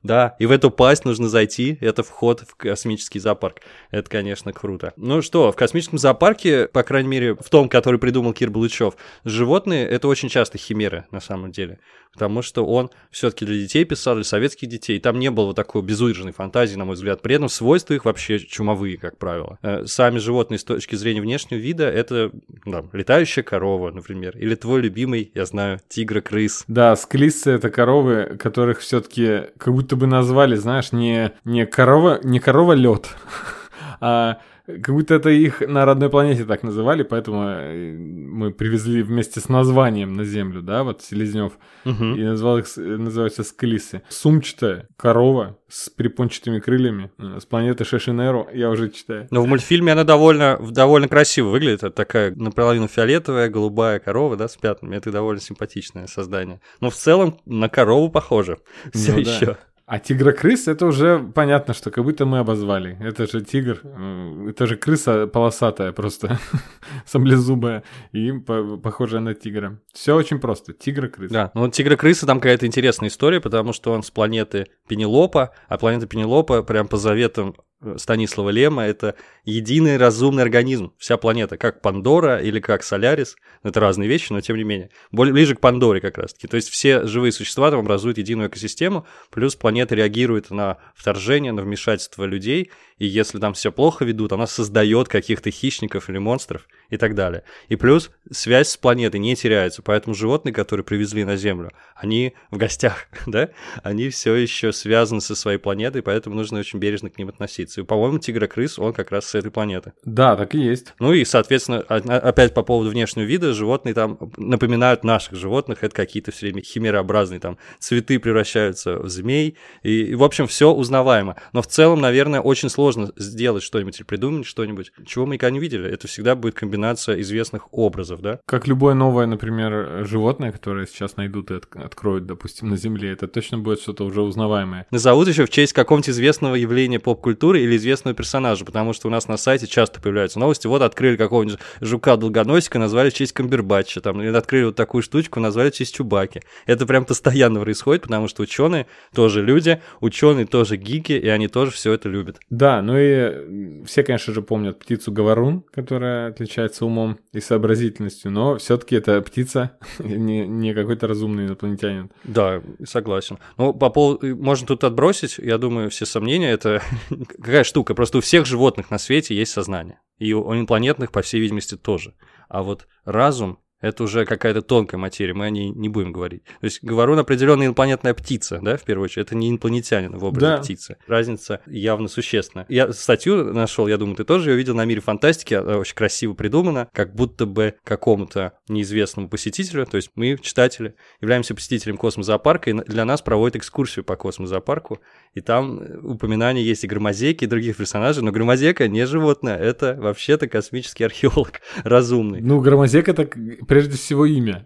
Да, 0.01 0.35
и 0.39 0.45
в 0.45 0.51
эту 0.51 0.71
пасть 0.71 1.03
нужно 1.03 1.27
зайти, 1.27 1.77
это 1.81 2.03
вход 2.03 2.41
в 2.47 2.55
космический 2.55 3.19
зоопарк. 3.19 3.57
Это, 3.91 4.09
конечно, 4.09 4.53
круто. 4.53 4.93
Ну 4.95 5.21
что, 5.21 5.51
в 5.51 5.55
космическом 5.55 5.97
зоопарке, 5.97 6.67
по 6.67 6.83
крайней 6.83 7.09
мере, 7.09 7.35
в 7.35 7.49
том, 7.49 7.67
который 7.67 7.99
придумал 7.99 8.33
Кир 8.33 8.49
Балычев, 8.49 8.95
животные— 9.25 9.85
это 9.89 10.07
очень 10.07 10.29
часто 10.29 10.57
химеры, 10.57 11.05
на 11.11 11.19
самом 11.19 11.51
деле. 11.51 11.79
Потому 12.13 12.41
что 12.41 12.65
он 12.65 12.89
все-таки 13.11 13.45
для 13.45 13.59
детей 13.59 13.85
писал, 13.85 14.15
для 14.15 14.23
советских 14.23 14.67
детей. 14.67 14.97
И 14.97 14.99
там 14.99 15.19
не 15.19 15.29
было 15.29 15.47
вот 15.47 15.55
такой 15.55 15.83
безудержной 15.83 16.31
фантазии, 16.31 16.75
на 16.75 16.85
мой 16.85 16.95
взгляд. 16.95 17.21
При 17.21 17.35
этом 17.35 17.49
свойства 17.49 17.93
их 17.93 18.05
вообще 18.05 18.39
чумовые, 18.39 18.97
как 18.97 19.17
правило. 19.17 19.59
Э, 19.61 19.85
Сами 19.85 20.17
животные 20.17 20.57
с 20.57 20.63
точки 20.63 20.95
зрения 20.95 21.21
внешнего 21.21 21.59
вида— 21.59 21.87
это 21.89 22.31
да, 22.65 22.83
летающая 22.93 23.43
корова, 23.43 23.91
например. 23.91 24.35
Или 24.37 24.55
твой 24.55 24.81
любимый, 24.81 25.31
я 25.35 25.45
знаю, 25.45 25.79
тигра-крыс. 25.87 26.63
Да, 26.67 26.95
склисцы 26.95 27.51
это 27.51 27.69
коровы, 27.69 28.37
которых 28.39 28.79
все-таки 28.79 29.43
как 29.57 29.73
будто 29.73 29.88
бы 29.95 30.07
назвали, 30.07 30.55
знаешь, 30.55 30.91
не, 30.91 31.31
не 31.45 31.65
корова, 31.65 32.19
не 32.23 32.39
корова 32.39 32.73
лед, 32.73 33.09
а 34.01 34.37
как 34.67 34.93
будто 34.93 35.15
это 35.15 35.29
их 35.29 35.61
на 35.61 35.83
родной 35.83 36.11
планете 36.11 36.45
так 36.45 36.61
называли, 36.61 37.01
поэтому 37.01 37.43
э, 37.43 37.91
мы 37.97 38.51
привезли 38.51 39.01
вместе 39.01 39.39
с 39.39 39.49
названием 39.49 40.13
на 40.13 40.23
Землю, 40.23 40.61
да, 40.61 40.83
вот 40.83 41.01
Селезнев, 41.01 41.53
Мгм. 41.85 42.13
и 42.15 42.23
назвал 42.23 42.59
их, 42.59 42.65
называются 42.77 43.43
склисы. 43.43 44.03
Сумчатая 44.09 44.87
корова 44.95 45.57
с 45.69 45.89
перепончатыми 45.89 46.59
крыльями 46.59 47.09
э, 47.17 47.39
с 47.41 47.45
планеты 47.47 47.83
Шешинеру, 47.83 48.47
я 48.53 48.69
уже 48.69 48.89
читаю. 48.89 49.27
Но 49.31 49.41
в 49.41 49.47
мультфильме 49.47 49.93
она 49.93 50.03
довольно, 50.03 50.59
довольно 50.69 51.07
красиво 51.07 51.49
выглядит. 51.49 51.79
Это 51.79 51.89
такая 51.91 52.31
наполовину 52.35 52.87
фиолетовая, 52.87 53.49
голубая 53.49 53.97
корова, 53.97 54.35
да, 54.35 54.47
с 54.47 54.55
пятнами. 54.55 54.97
Это 54.97 55.11
довольно 55.11 55.41
симпатичное 55.41 56.05
создание. 56.05 56.61
Но 56.79 56.91
в 56.91 56.95
целом 56.95 57.39
на 57.45 57.69
корову 57.69 58.09
похоже. 58.09 58.59
Все 58.93 59.13
Ну 59.13 59.23
да. 59.23 59.57
А 59.89 59.97
тигра-крыс 59.97 60.67
это 60.67 60.85
уже 60.85 61.17
понятно, 61.33 61.73
что 61.73 61.89
как 61.89 62.03
будто 62.03 62.27
мы 62.27 62.37
обозвали. 62.37 62.95
Это 63.01 63.25
же 63.25 63.43
тигр, 63.43 63.81
э, 63.83 64.49
это 64.51 64.67
же 64.67 64.75
крыса 64.77 65.25
полосатая 65.25 65.91
просто, 65.93 66.37
саблезубая 67.07 67.83
и 68.11 68.31
по- 68.31 68.77
похожая 68.77 69.19
на 69.19 69.33
тигра. 69.33 69.79
Все 69.91 70.15
очень 70.15 70.39
просто. 70.39 70.73
Тигра-крыс. 70.73 71.31
Да, 71.31 71.49
ну 71.55 71.67
тигра-крыса 71.69 72.27
там 72.27 72.39
какая-то 72.39 72.67
интересная 72.67 73.09
история, 73.09 73.41
потому 73.41 73.73
что 73.73 73.91
он 73.91 74.03
с 74.03 74.11
планеты 74.11 74.67
Пенелопа, 74.87 75.55
а 75.67 75.79
планета 75.79 76.05
Пенелопа 76.05 76.61
прям 76.61 76.87
по 76.87 76.97
заветам 76.97 77.55
Станислава 77.95 78.49
Лема 78.49 78.83
это 78.83 79.15
единый 79.45 79.97
разумный 79.97 80.43
организм, 80.43 80.93
вся 80.97 81.17
планета, 81.17 81.57
как 81.57 81.81
Пандора 81.81 82.37
или 82.37 82.59
как 82.59 82.83
Солярис, 82.83 83.37
это 83.63 83.79
разные 83.79 84.09
вещи, 84.09 84.33
но 84.33 84.41
тем 84.41 84.57
не 84.57 84.63
менее, 84.63 84.89
более 85.11 85.33
ближе 85.33 85.55
к 85.55 85.61
Пандоре 85.61 86.01
как 86.01 86.17
раз 86.17 86.33
таки, 86.33 86.47
то 86.47 86.55
есть 86.55 86.69
все 86.69 87.05
живые 87.05 87.31
существа 87.31 87.71
там 87.71 87.79
образуют 87.79 88.17
единую 88.17 88.49
экосистему, 88.49 89.05
плюс 89.31 89.55
планета 89.55 89.95
реагирует 89.95 90.49
на 90.49 90.77
вторжение, 90.93 91.51
на 91.53 91.61
вмешательство 91.61 92.25
людей, 92.25 92.71
и 92.97 93.05
если 93.05 93.39
там 93.39 93.53
все 93.53 93.71
плохо 93.71 94.03
ведут, 94.03 94.33
она 94.33 94.45
создает 94.45 95.07
каких-то 95.07 95.49
хищников 95.49 96.09
или 96.09 96.17
монстров 96.17 96.67
и 96.89 96.97
так 96.97 97.15
далее. 97.15 97.43
И 97.69 97.77
плюс 97.77 98.11
связь 98.29 98.69
с 98.69 98.77
планетой 98.77 99.21
не 99.21 99.35
теряется, 99.35 99.81
поэтому 99.81 100.13
животные, 100.13 100.53
которые 100.53 100.83
привезли 100.83 101.23
на 101.23 101.37
Землю, 101.37 101.71
они 101.95 102.33
в 102.51 102.57
гостях, 102.57 103.07
да, 103.25 103.49
они 103.83 104.09
все 104.09 104.35
еще 104.35 104.73
связаны 104.73 105.21
со 105.21 105.35
своей 105.35 105.57
планетой, 105.59 106.01
поэтому 106.01 106.35
нужно 106.35 106.59
очень 106.59 106.79
бережно 106.79 107.09
к 107.09 107.17
ним 107.17 107.29
относиться. 107.29 107.68
И, 107.77 107.83
по-моему, 107.83 108.19
тигр-крыс, 108.19 108.79
он 108.79 108.93
как 108.93 109.11
раз 109.11 109.25
с 109.25 109.35
этой 109.35 109.51
планеты. 109.51 109.93
Да, 110.03 110.35
так 110.35 110.55
и 110.55 110.59
есть. 110.59 110.93
Ну 110.99 111.13
и, 111.13 111.25
соответственно, 111.25 111.79
опять 111.79 112.53
по 112.53 112.63
поводу 112.63 112.89
внешнего 112.89 113.25
вида, 113.25 113.53
животные 113.53 113.93
там 113.93 114.17
напоминают 114.37 115.03
наших 115.03 115.35
животных, 115.35 115.83
это 115.83 115.95
какие-то 115.95 116.31
все 116.31 116.47
время 116.47 116.61
химерообразные, 116.61 117.39
там 117.39 117.57
цветы 117.79 118.19
превращаются 118.19 118.99
в 118.99 119.09
змей, 119.09 119.57
и, 119.83 120.03
и, 120.03 120.15
в 120.15 120.23
общем, 120.23 120.47
все 120.47 120.71
узнаваемо. 120.71 121.35
Но 121.53 121.61
в 121.61 121.67
целом, 121.67 122.01
наверное, 122.01 122.41
очень 122.41 122.69
сложно 122.69 123.11
сделать 123.15 123.63
что-нибудь 123.63 123.97
или 123.99 124.05
придумать 124.05 124.45
что-нибудь, 124.45 124.91
чего 125.05 125.25
мы 125.25 125.35
никогда 125.35 125.51
не 125.51 125.59
видели. 125.59 125.89
Это 125.89 126.07
всегда 126.07 126.35
будет 126.35 126.55
комбинация 126.55 127.19
известных 127.21 127.73
образов, 127.73 128.21
да? 128.21 128.39
Как 128.45 128.67
любое 128.67 128.93
новое, 128.93 129.25
например, 129.25 130.05
животное, 130.05 130.51
которое 130.51 130.85
сейчас 130.87 131.17
найдут 131.17 131.51
и 131.51 131.55
от- 131.55 131.75
откроют, 131.75 132.25
допустим, 132.25 132.69
на 132.69 132.77
Земле, 132.77 133.11
это 133.11 133.27
точно 133.27 133.57
будет 133.57 133.81
что-то 133.81 134.05
уже 134.05 134.21
узнаваемое. 134.21 134.85
Назовут 134.91 135.27
еще 135.27 135.45
в 135.45 135.49
честь 135.49 135.73
какого-нибудь 135.73 136.09
известного 136.09 136.55
явления 136.55 136.99
поп-культуры 136.99 137.58
или 137.63 137.77
известного 137.77 138.15
персонажа, 138.15 138.65
потому 138.65 138.93
что 138.93 139.07
у 139.07 139.11
нас 139.11 139.27
на 139.27 139.37
сайте 139.37 139.67
часто 139.67 140.01
появляются 140.01 140.39
новости. 140.39 140.67
Вот 140.67 140.81
открыли 140.81 141.15
какого-нибудь 141.15 141.59
жука-долгоносика, 141.81 142.79
назвали 142.79 143.09
в 143.09 143.13
честь 143.13 143.33
Камбербатча, 143.33 144.01
там, 144.01 144.21
или 144.21 144.35
открыли 144.35 144.65
вот 144.65 144.75
такую 144.75 145.01
штучку, 145.01 145.39
назвали 145.39 145.69
в 145.69 145.75
честь 145.75 145.95
Чубаки. 145.95 146.41
Это 146.65 146.85
прям 146.85 147.05
постоянно 147.05 147.59
происходит, 147.61 148.03
потому 148.03 148.27
что 148.27 148.43
ученые 148.43 148.87
тоже 149.13 149.41
люди, 149.43 149.81
ученые 150.01 150.45
тоже 150.45 150.77
гики, 150.77 151.13
и 151.13 151.27
они 151.27 151.47
тоже 151.47 151.71
все 151.71 151.93
это 151.93 152.09
любят. 152.09 152.39
Да, 152.49 152.81
ну 152.81 152.97
и 152.97 153.85
все, 153.85 154.03
конечно 154.03 154.33
же, 154.33 154.41
помнят 154.41 154.79
птицу 154.79 155.11
говорун, 155.11 155.63
которая 155.73 156.29
отличается 156.29 156.85
умом 156.85 157.19
и 157.33 157.39
сообразительностью, 157.39 158.31
но 158.31 158.57
все-таки 158.57 158.95
это 158.95 159.21
птица, 159.21 159.77
не, 159.99 160.47
не 160.47 160.73
какой-то 160.73 161.07
разумный 161.07 161.45
инопланетянин. 161.45 162.11
Да, 162.23 162.61
согласен. 162.85 163.37
Ну, 163.57 163.73
по 163.73 163.89
поводу... 163.89 164.35
Можно 164.35 164.67
тут 164.67 164.83
отбросить, 164.83 165.37
я 165.37 165.57
думаю, 165.57 165.89
все 165.89 166.05
сомнения. 166.05 166.51
Это 166.51 166.81
какая 167.49 167.63
штука? 167.63 167.95
Просто 167.95 168.19
у 168.19 168.21
всех 168.21 168.45
животных 168.45 168.91
на 168.91 168.97
свете 168.97 169.35
есть 169.35 169.51
сознание. 169.51 169.99
И 170.17 170.33
у 170.33 170.53
инопланетных, 170.53 171.11
по 171.11 171.21
всей 171.21 171.41
видимости, 171.41 171.75
тоже. 171.75 172.15
А 172.47 172.63
вот 172.63 172.87
разум 173.03 173.59
это 173.81 174.03
уже 174.03 174.25
какая-то 174.25 174.61
тонкая 174.61 174.99
материя, 174.99 175.33
мы 175.33 175.45
о 175.45 175.49
ней 175.49 175.69
не 175.69 175.89
будем 175.89 176.11
говорить. 176.11 176.43
То 176.43 176.65
есть 176.65 176.83
говорун 176.83 177.19
определенная 177.19 177.67
инопланетная 177.67 178.13
птица, 178.13 178.59
да, 178.61 178.77
в 178.77 178.83
первую 178.83 179.05
очередь. 179.05 179.27
Это 179.27 179.35
не 179.35 179.49
инопланетянин 179.49 180.17
в 180.17 180.23
образе 180.23 180.45
Да. 180.45 180.57
птицы. 180.57 180.97
Разница 181.07 181.61
явно 181.67 182.07
существенная. 182.07 182.65
Я 182.69 182.91
статью 182.93 183.53
нашел, 183.53 183.87
я 183.87 183.97
думаю, 183.97 184.15
ты 184.15 184.23
тоже 184.23 184.51
ее 184.51 184.57
видел 184.57 184.75
на 184.75 184.85
мире 184.85 185.01
фантастики, 185.01 185.53
она 185.53 185.77
очень 185.77 185.95
красиво 185.95 186.33
придумана, 186.33 186.89
как 186.93 187.13
будто 187.15 187.45
бы 187.45 187.75
какому-то 187.83 188.53
неизвестному 188.67 189.29
посетителю, 189.29 189.85
то 189.85 189.97
есть 189.97 190.11
мы, 190.15 190.37
читатели, 190.41 190.95
являемся 191.21 191.55
посетителем 191.55 191.97
космозоопарка, 191.97 192.69
и 192.69 192.73
для 192.73 193.05
нас 193.05 193.21
проводят 193.21 193.55
экскурсию 193.57 194.03
по 194.05 194.15
космозоопарку, 194.15 194.99
и 195.33 195.41
там 195.41 195.79
э, 195.81 195.97
упоминания 195.99 196.61
есть 196.63 196.83
и 196.83 196.87
громозеки, 196.87 197.43
и 197.43 197.47
других 197.47 197.77
персонажей, 197.77 198.23
но 198.23 198.31
громозека 198.31 198.87
не 198.87 199.05
животное, 199.05 199.57
это 199.57 199.95
вообще-то 199.99 200.47
космический 200.47 201.03
археолог 201.03 201.61
разумный. 201.83 202.41
Ну, 202.41 202.59
Громозек 202.61 203.07
это 203.09 203.25
к- 203.25 203.37
прежде 203.69 203.95
всего 203.97 204.25
имя. 204.25 204.65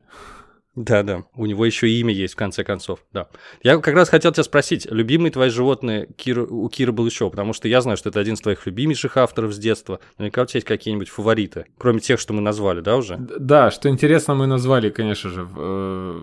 Да-да, 0.75 1.25
у 1.35 1.45
него 1.45 1.65
еще 1.65 1.87
имя 1.87 2.11
есть, 2.13 2.33
в 2.33 2.37
конце 2.37 2.63
концов, 2.63 2.99
да. 3.13 3.27
Я 3.61 3.77
как 3.77 3.93
раз 3.93 4.09
хотел 4.09 4.31
тебя 4.31 4.43
спросить, 4.43 4.87
любимые 4.89 5.31
твои 5.31 5.49
животные 5.49 6.07
Кира, 6.15 6.43
у 6.43 6.67
Кира 6.67 6.91
Балычева, 6.91 7.29
потому 7.29 7.53
что 7.53 7.67
я 7.67 7.81
знаю, 7.81 7.95
что 7.95 8.09
это 8.09 8.19
один 8.19 8.33
из 8.33 8.41
твоих 8.41 8.65
любимейших 8.65 9.17
авторов 9.17 9.53
с 9.53 9.57
детства. 9.59 9.99
Наверняка 10.17 10.41
у 10.41 10.45
тебя 10.45 10.57
есть 10.57 10.67
какие-нибудь 10.67 11.09
фавориты, 11.09 11.65
кроме 11.77 11.99
тех, 11.99 12.19
что 12.19 12.33
мы 12.33 12.41
назвали, 12.41 12.81
да, 12.81 12.97
уже? 12.97 13.17
Да, 13.17 13.69
что 13.69 13.87
интересно, 13.87 14.33
мы 14.33 14.47
назвали, 14.47 14.89
конечно 14.89 15.29
же, 15.29 15.47
э, 15.55 16.21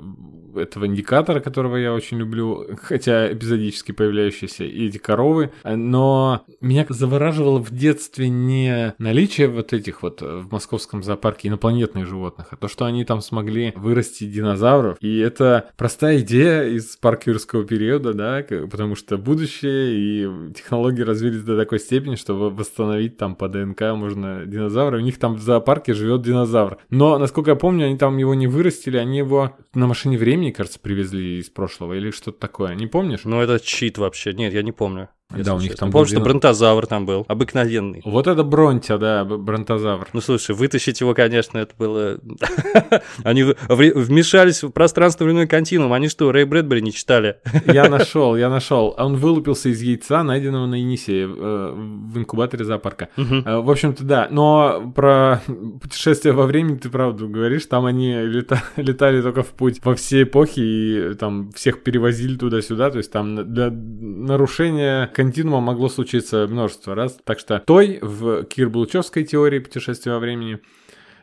этого 0.57 0.87
индикатора, 0.87 1.40
которого 1.40 1.76
я 1.76 1.92
очень 1.92 2.19
люблю, 2.19 2.66
хотя 2.83 3.33
эпизодически 3.33 3.92
появляющийся, 3.92 4.64
и 4.64 4.88
эти 4.88 4.99
коровы. 4.99 5.52
Но 5.64 6.45
меня 6.61 6.87
завораживало 6.88 7.59
в 7.59 7.71
детстве 7.71 8.28
не 8.28 8.95
наличие 8.99 9.49
вот 9.49 9.73
этих 9.73 10.02
вот 10.02 10.23
э, 10.23 10.38
в 10.38 10.50
московском 10.50 11.02
зоопарке 11.02 11.49
инопланетных 11.49 12.07
животных, 12.07 12.49
а 12.50 12.57
то, 12.57 12.69
что 12.69 12.85
они 12.85 13.04
там 13.04 13.21
смогли 13.21 13.73
вырасти 13.76 14.25
динозавров. 14.41 14.97
И 15.01 15.19
это 15.19 15.71
простая 15.77 16.19
идея 16.21 16.65
из 16.65 16.97
парка 16.97 17.31
юрского 17.31 17.65
периода, 17.65 18.15
да, 18.15 18.45
потому 18.71 18.97
что 18.97 19.19
будущее 19.19 19.93
и 19.95 20.53
технологии 20.55 21.03
развились 21.03 21.43
до 21.43 21.57
такой 21.57 21.79
степени, 21.79 22.17
что 22.17 22.35
во- 22.35 22.51
восстановить 22.51 23.17
там 23.17 23.37
по 23.37 23.49
ДНК 23.49 23.83
можно 23.95 24.45
динозавра. 24.47 24.99
У 24.99 25.01
них 25.01 25.19
там 25.19 25.35
в 25.35 25.41
зоопарке 25.43 25.95
живет 25.95 26.23
динозавр. 26.23 26.79
Но, 26.91 27.19
насколько 27.19 27.51
я 27.51 27.57
помню, 27.57 27.87
они 27.87 27.99
там 27.99 28.17
его 28.19 28.35
не 28.35 28.47
вырастили, 28.47 28.97
они 28.97 29.19
его 29.19 29.57
на 29.75 29.87
машине 29.87 30.19
времени, 30.19 30.51
кажется, 30.51 30.81
привезли 30.81 31.39
из 31.39 31.51
прошлого 31.51 31.95
или 31.95 32.11
что-то 32.11 32.39
такое. 32.39 32.75
Не 32.75 32.87
помнишь? 32.87 33.21
Ну, 33.25 33.41
это 33.41 33.61
чит 33.61 33.99
вообще. 33.99 34.33
Нет, 34.33 34.53
я 34.53 34.63
не 34.63 34.73
помню. 34.73 35.09
Если 35.33 35.43
Да, 35.45 35.55
у 35.55 35.59
них 35.59 35.71
честно. 35.71 35.87
там 35.87 35.93
Помню, 35.93 36.07
был 36.07 36.11
что 36.17 36.21
бронтозавр 36.21 36.87
там 36.87 37.07
был, 37.07 37.25
обыкновенный. 37.29 38.03
Вот 38.05 38.27
это 38.27 38.43
Бронтя, 38.45 38.99
да, 38.99 39.25
бронтозавр. 39.25 40.09
Ну, 40.13 40.21
слушай, 40.21 40.55
вытащить 40.55 41.01
его, 41.01 41.15
конечно, 41.15 41.59
это 41.59 41.75
было... 41.79 42.19
Они 43.25 43.43
вмешались 43.45 44.63
в 44.63 44.71
пространство-временной 44.71 45.47
континуум. 45.47 45.93
Они 45.93 46.09
что, 46.09 46.33
Рэй 46.33 46.45
Брэдбери 46.45 46.83
не 46.83 46.93
читали? 46.93 47.37
Я 47.67 47.89
нашел, 47.89 48.37
я 48.37 48.49
нашел. 48.49 48.95
Он 48.99 49.17
вылупился 49.17 49.69
из 49.69 49.81
яйца, 49.83 50.23
найденного 50.23 50.67
на 50.67 50.75
Енисе 50.77 51.23
э, 51.23 51.27
в 51.27 52.19
инкубаторе 52.19 52.65
зоопарка. 52.65 53.09
Э, 53.17 53.59
В 53.61 53.71
общем-то, 53.71 54.05
да. 54.05 54.29
Но 54.31 54.93
про 54.95 55.41
путешествие 55.83 56.33
во 56.35 56.47
времени 56.47 56.77
ты 56.77 56.89
правду 56.91 57.29
говоришь. 57.29 57.67
Там 57.67 57.85
они 57.87 58.13
лета- 58.15 58.63
летали 58.77 59.23
только 59.23 59.43
в 59.43 59.49
путь 59.49 59.81
во 59.85 59.95
все 59.95 60.23
эпохи 60.23 60.61
и 60.61 61.15
там 61.15 61.51
всех 61.53 61.83
перевозили 61.83 62.37
туда-сюда. 62.37 62.91
То 62.91 62.99
есть 62.99 63.13
там 63.13 63.53
для 63.53 63.71
нарушения 63.71 65.07
континуума 65.21 65.61
могло 65.61 65.91
случиться 65.91 66.47
множество 66.49 66.95
раз. 66.95 67.19
Так 67.25 67.39
что 67.39 67.59
той 67.59 67.99
в 68.00 68.45
Кирбулчевской 68.45 69.25
теории 69.25 69.59
путешествия 69.59 70.12
во 70.12 70.19
времени 70.19 70.61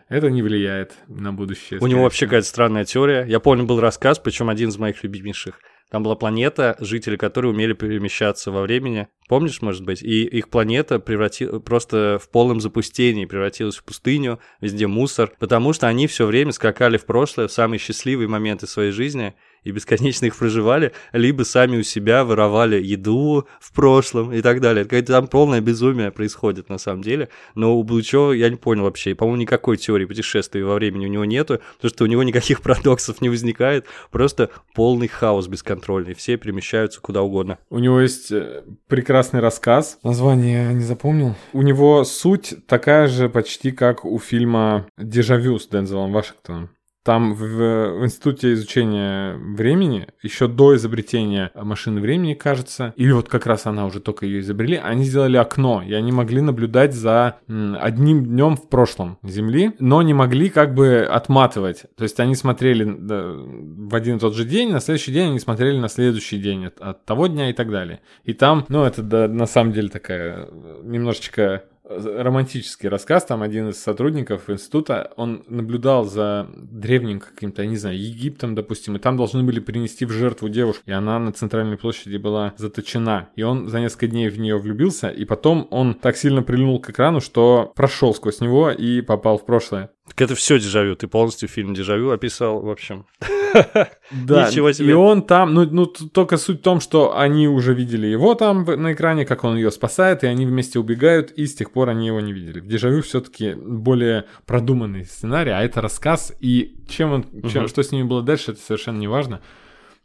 это 0.08 0.30
не 0.30 0.44
влияет 0.44 0.94
на 1.08 1.34
будущее. 1.34 1.80
У 1.80 1.88
него 1.88 2.04
вообще 2.04 2.27
какая-то 2.27 2.48
странная 2.48 2.86
теория. 2.86 3.25
Я 3.27 3.39
помню, 3.39 3.66
был 3.66 3.80
рассказ, 3.80 4.20
причем 4.20 4.50
один 4.50 4.70
из 4.70 4.77
моих 4.77 5.04
любимейших. 5.04 5.60
Там 5.89 6.04
была 6.04 6.16
планета, 6.16 6.75
жители 6.80 7.16
которой 7.16 7.48
умели 7.48 7.74
перемещаться 7.74 8.51
во 8.51 8.62
времени. 8.62 9.08
Помнишь, 9.30 9.62
может 9.63 9.84
быть? 9.84 10.04
И 10.04 10.25
их 10.25 10.50
планета 10.50 11.00
превратилась 11.00 11.63
просто 11.63 12.20
в 12.22 12.30
полном 12.30 12.62
запустении, 12.62 13.25
превратилась 13.25 13.77
в 13.77 13.84
пустыню, 13.84 14.39
везде 14.62 14.86
мусор, 14.86 15.32
потому 15.39 15.74
что 15.74 15.88
они 15.88 16.06
все 16.06 16.27
время 16.27 16.51
скакали 16.51 16.98
в 16.98 17.06
прошлое, 17.06 17.48
в 17.48 17.51
самые 17.51 17.80
счастливые 17.80 18.27
моменты 18.27 18.68
своей 18.68 18.92
жизни, 18.92 19.34
и 19.68 19.72
бесконечно 19.72 20.26
их 20.26 20.36
проживали, 20.38 20.94
либо 21.12 21.44
сами 21.44 21.78
у 21.78 21.84
себя 21.84 22.24
воровали 22.24 22.82
еду 22.82 23.46
в 23.60 23.74
прошлом 23.74 24.32
и 24.32 24.42
так 24.42 24.62
далее. 24.62 24.88
Это 24.90 25.12
там 25.12 25.28
полное 25.28 25.60
безумие 25.60 26.10
происходит 26.12 26.70
на 26.70 26.78
самом 26.78 27.02
деле. 27.02 27.28
Но 27.54 27.78
у 27.78 27.84
Блучева 27.84 28.32
я 28.32 28.50
не 28.50 28.56
понял 28.56 28.84
вообще. 28.84 29.14
По-моему, 29.14 29.42
никакой 29.42 29.76
теории 29.76 30.06
путешествий 30.06 30.64
во 30.64 30.76
времени 30.76 31.06
у 31.06 31.10
него 31.10 31.26
нету, 31.26 31.60
потому 31.76 31.90
что 31.90 32.04
у 32.06 32.08
него 32.08 32.24
никаких 32.24 32.62
парадоксов 32.64 33.20
не 33.20 33.28
возникает. 33.28 33.86
Просто 34.10 34.50
полный 34.74 35.10
хаос 35.10 35.48
бесконтрольный. 35.48 36.14
Все 36.14 36.38
перемещаются 36.38 37.02
куда 37.02 37.22
угодно. 37.22 37.58
У 37.70 37.80
него 37.80 38.00
есть 38.00 38.32
э, 38.32 38.64
прекрасный 38.88 39.42
рассказ. 39.42 40.00
Название 40.02 40.64
я 40.64 40.74
не 40.74 40.84
запомнил. 40.84 41.36
У 41.52 41.62
него 41.62 42.06
суть 42.06 42.56
такая 42.68 43.08
же 43.08 43.28
почти, 43.28 43.72
как 43.72 44.06
у 44.06 44.18
фильма 44.18 44.88
«Дежавю» 44.98 45.60
с 45.60 45.68
Дензелом 45.68 46.14
Вашингтоном. 46.14 46.70
Там 47.08 47.36
в, 47.36 47.40
в 47.40 48.04
институте 48.04 48.52
изучения 48.52 49.38
времени, 49.38 50.08
еще 50.22 50.50
до 50.50 50.76
изобретения 50.76 51.52
машины 51.56 52.02
времени, 52.02 52.34
кажется, 52.34 52.94
или 52.98 53.14
вот 53.14 53.30
как 53.30 53.46
раз 53.46 53.66
она 53.66 53.86
уже 53.86 54.02
только 54.02 54.26
ее 54.26 54.42
изобрели, 54.42 54.76
они 54.76 55.06
сделали 55.06 55.38
окно, 55.38 55.82
и 55.82 55.94
они 55.94 56.12
могли 56.12 56.42
наблюдать 56.42 56.94
за 56.94 57.38
одним 57.48 58.26
днем 58.26 58.58
в 58.58 58.68
прошлом 58.68 59.20
Земли, 59.24 59.72
но 59.80 60.02
не 60.02 60.14
могли 60.14 60.50
как 60.50 60.74
бы 60.74 61.08
отматывать. 61.10 61.84
То 61.96 62.04
есть 62.04 62.20
они 62.20 62.36
смотрели 62.36 62.84
в 62.84 63.96
один 63.96 64.18
и 64.18 64.20
тот 64.20 64.36
же 64.36 64.44
день, 64.44 64.74
на 64.74 64.82
следующий 64.82 65.14
день 65.14 65.30
они 65.30 65.40
смотрели 65.40 65.80
на 65.80 65.88
следующий 65.88 66.38
день 66.38 66.66
от, 66.66 66.82
от 66.82 67.06
того 67.06 67.28
дня 67.28 67.50
и 67.50 67.54
так 67.54 67.72
далее. 67.72 68.02
И 68.26 68.34
там, 68.34 68.66
ну 68.68 68.84
это 68.84 69.02
да, 69.02 69.30
на 69.30 69.46
самом 69.46 69.72
деле 69.72 69.88
такая 69.88 70.50
э, 70.50 70.82
немножечко 70.84 71.64
романтический 71.89 72.89
рассказ, 72.89 73.25
там 73.25 73.41
один 73.41 73.70
из 73.70 73.82
сотрудников 73.82 74.50
института, 74.50 75.12
он 75.15 75.44
наблюдал 75.48 76.06
за 76.06 76.48
древним 76.56 77.20
каким-то, 77.20 77.62
я 77.62 77.67
не 77.67 77.77
знаю, 77.77 78.00
Египтом, 78.00 78.56
допустим, 78.56 78.96
и 78.96 79.00
там 79.00 79.17
должны 79.17 79.44
были 79.44 79.60
принести 79.60 80.06
в 80.06 80.12
жертву 80.12 80.50
девушку, 80.50 80.84
и 80.86 80.91
она 80.91 81.20
на 81.20 81.32
центральной 81.32 81.77
площади 81.77 82.17
была 82.17 82.53
заточена, 82.58 83.29
и 83.36 83.44
он 83.44 83.67
за 83.70 83.79
несколько 83.79 84.08
дней 84.08 84.29
в 84.29 84.39
нее 84.39 84.58
влюбился, 84.58 85.10
и 85.10 85.25
потом 85.25 85.67
он 85.72 85.94
так 85.94 86.17
сильно 86.17 86.44
прильнул 86.44 86.79
к 86.79 86.89
экрану, 86.89 87.22
что 87.22 87.72
прошел 87.75 88.13
сквозь 88.13 88.41
него 88.41 88.70
и 88.72 89.01
попал 89.01 89.38
в 89.38 89.46
прошлое. 89.46 89.89
Так 90.08 90.22
это 90.22 90.36
все 90.36 90.58
дежавю, 90.58 90.96
ты 90.96 91.08
полностью 91.08 91.50
фильм 91.50 91.74
дежавю 91.74 92.12
описал, 92.12 92.62
в 92.62 92.70
общем. 92.70 93.06
Да, 94.12 94.48
Ничего 94.48 94.72
себе. 94.72 94.90
и 94.90 94.94
он 94.94 95.22
там, 95.22 95.54
ну, 95.54 95.66
ну, 95.70 95.86
только 95.86 96.38
суть 96.38 96.60
в 96.60 96.64
том, 96.64 96.80
что 96.80 97.18
они 97.18 97.48
уже 97.48 97.74
видели 97.74 98.08
его 98.08 98.36
там 98.36 98.64
на 98.64 98.94
экране, 98.94 99.26
как 99.26 99.44
он 99.44 99.58
ее 99.58 99.72
спасает, 99.72 100.24
и 100.24 100.28
они 100.28 100.46
вместе 100.46 100.80
убегают, 100.80 101.32
и 101.32 101.46
с 101.46 101.56
тех 101.56 101.72
пор 101.72 101.90
они 101.90 102.08
его 102.08 102.20
не 102.22 102.34
видели. 102.34 102.60
В 102.60 102.68
дежавю 102.68 103.02
все-таки 103.02 103.54
более 103.54 104.26
продуманный 104.46 105.06
сценарий, 105.06 105.52
а 105.52 105.62
это 105.62 105.82
рассказ, 105.82 106.34
и 106.40 106.76
чем 106.88 107.12
он, 107.14 107.26
угу. 107.32 107.50
чем, 107.50 107.68
что 107.68 107.84
с 107.84 107.92
ними 107.92 108.04
было 108.04 108.22
дальше, 108.22 108.52
это 108.52 108.62
совершенно 108.62 108.98
не 108.98 109.08
важно. 109.08 109.42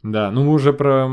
Да, 0.03 0.31
ну 0.31 0.43
мы 0.43 0.53
уже 0.53 0.73
про 0.73 1.09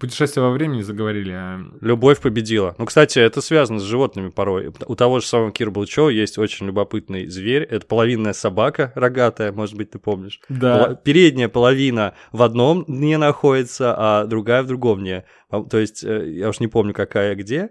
путешествие 0.00 0.42
во 0.42 0.50
времени 0.50 0.80
заговорили. 0.80 1.32
А... 1.32 1.60
Любовь 1.80 2.20
победила. 2.20 2.74
Ну, 2.78 2.86
кстати, 2.86 3.18
это 3.18 3.40
связано 3.40 3.78
с 3.78 3.84
животными 3.84 4.30
порой. 4.30 4.72
У 4.86 4.94
того 4.96 5.20
же 5.20 5.26
самого 5.26 5.52
Кира 5.52 5.70
Булчева 5.70 6.08
есть 6.08 6.38
очень 6.38 6.66
любопытный 6.66 7.28
зверь. 7.28 7.62
Это 7.62 7.86
половинная 7.86 8.32
собака 8.32 8.92
рогатая, 8.96 9.52
может 9.52 9.76
быть, 9.76 9.90
ты 9.90 9.98
помнишь. 9.98 10.40
Да. 10.48 10.84
Пол... 10.84 10.96
Передняя 10.96 11.48
половина 11.48 12.14
в 12.32 12.42
одном 12.42 12.84
дне 12.86 13.18
находится, 13.18 13.94
а 13.96 14.24
другая 14.24 14.62
в 14.62 14.66
другом 14.66 15.00
дне. 15.00 15.24
То 15.70 15.78
есть, 15.78 16.02
э, 16.02 16.32
я 16.32 16.48
уж 16.48 16.58
не 16.58 16.68
помню, 16.68 16.94
какая 16.94 17.34
где 17.34 17.70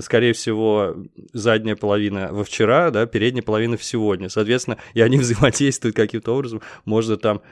скорее 0.00 0.32
всего, 0.32 0.96
задняя 1.32 1.76
половина 1.76 2.28
во 2.32 2.44
вчера, 2.44 2.90
да, 2.90 3.06
передняя 3.06 3.42
половина 3.42 3.76
в 3.76 3.84
сегодня. 3.84 4.28
Соответственно, 4.28 4.78
и 4.94 5.00
они 5.00 5.18
взаимодействуют 5.18 5.96
каким-то 5.96 6.34
образом. 6.34 6.62
Можно 6.84 7.16
там 7.16 7.42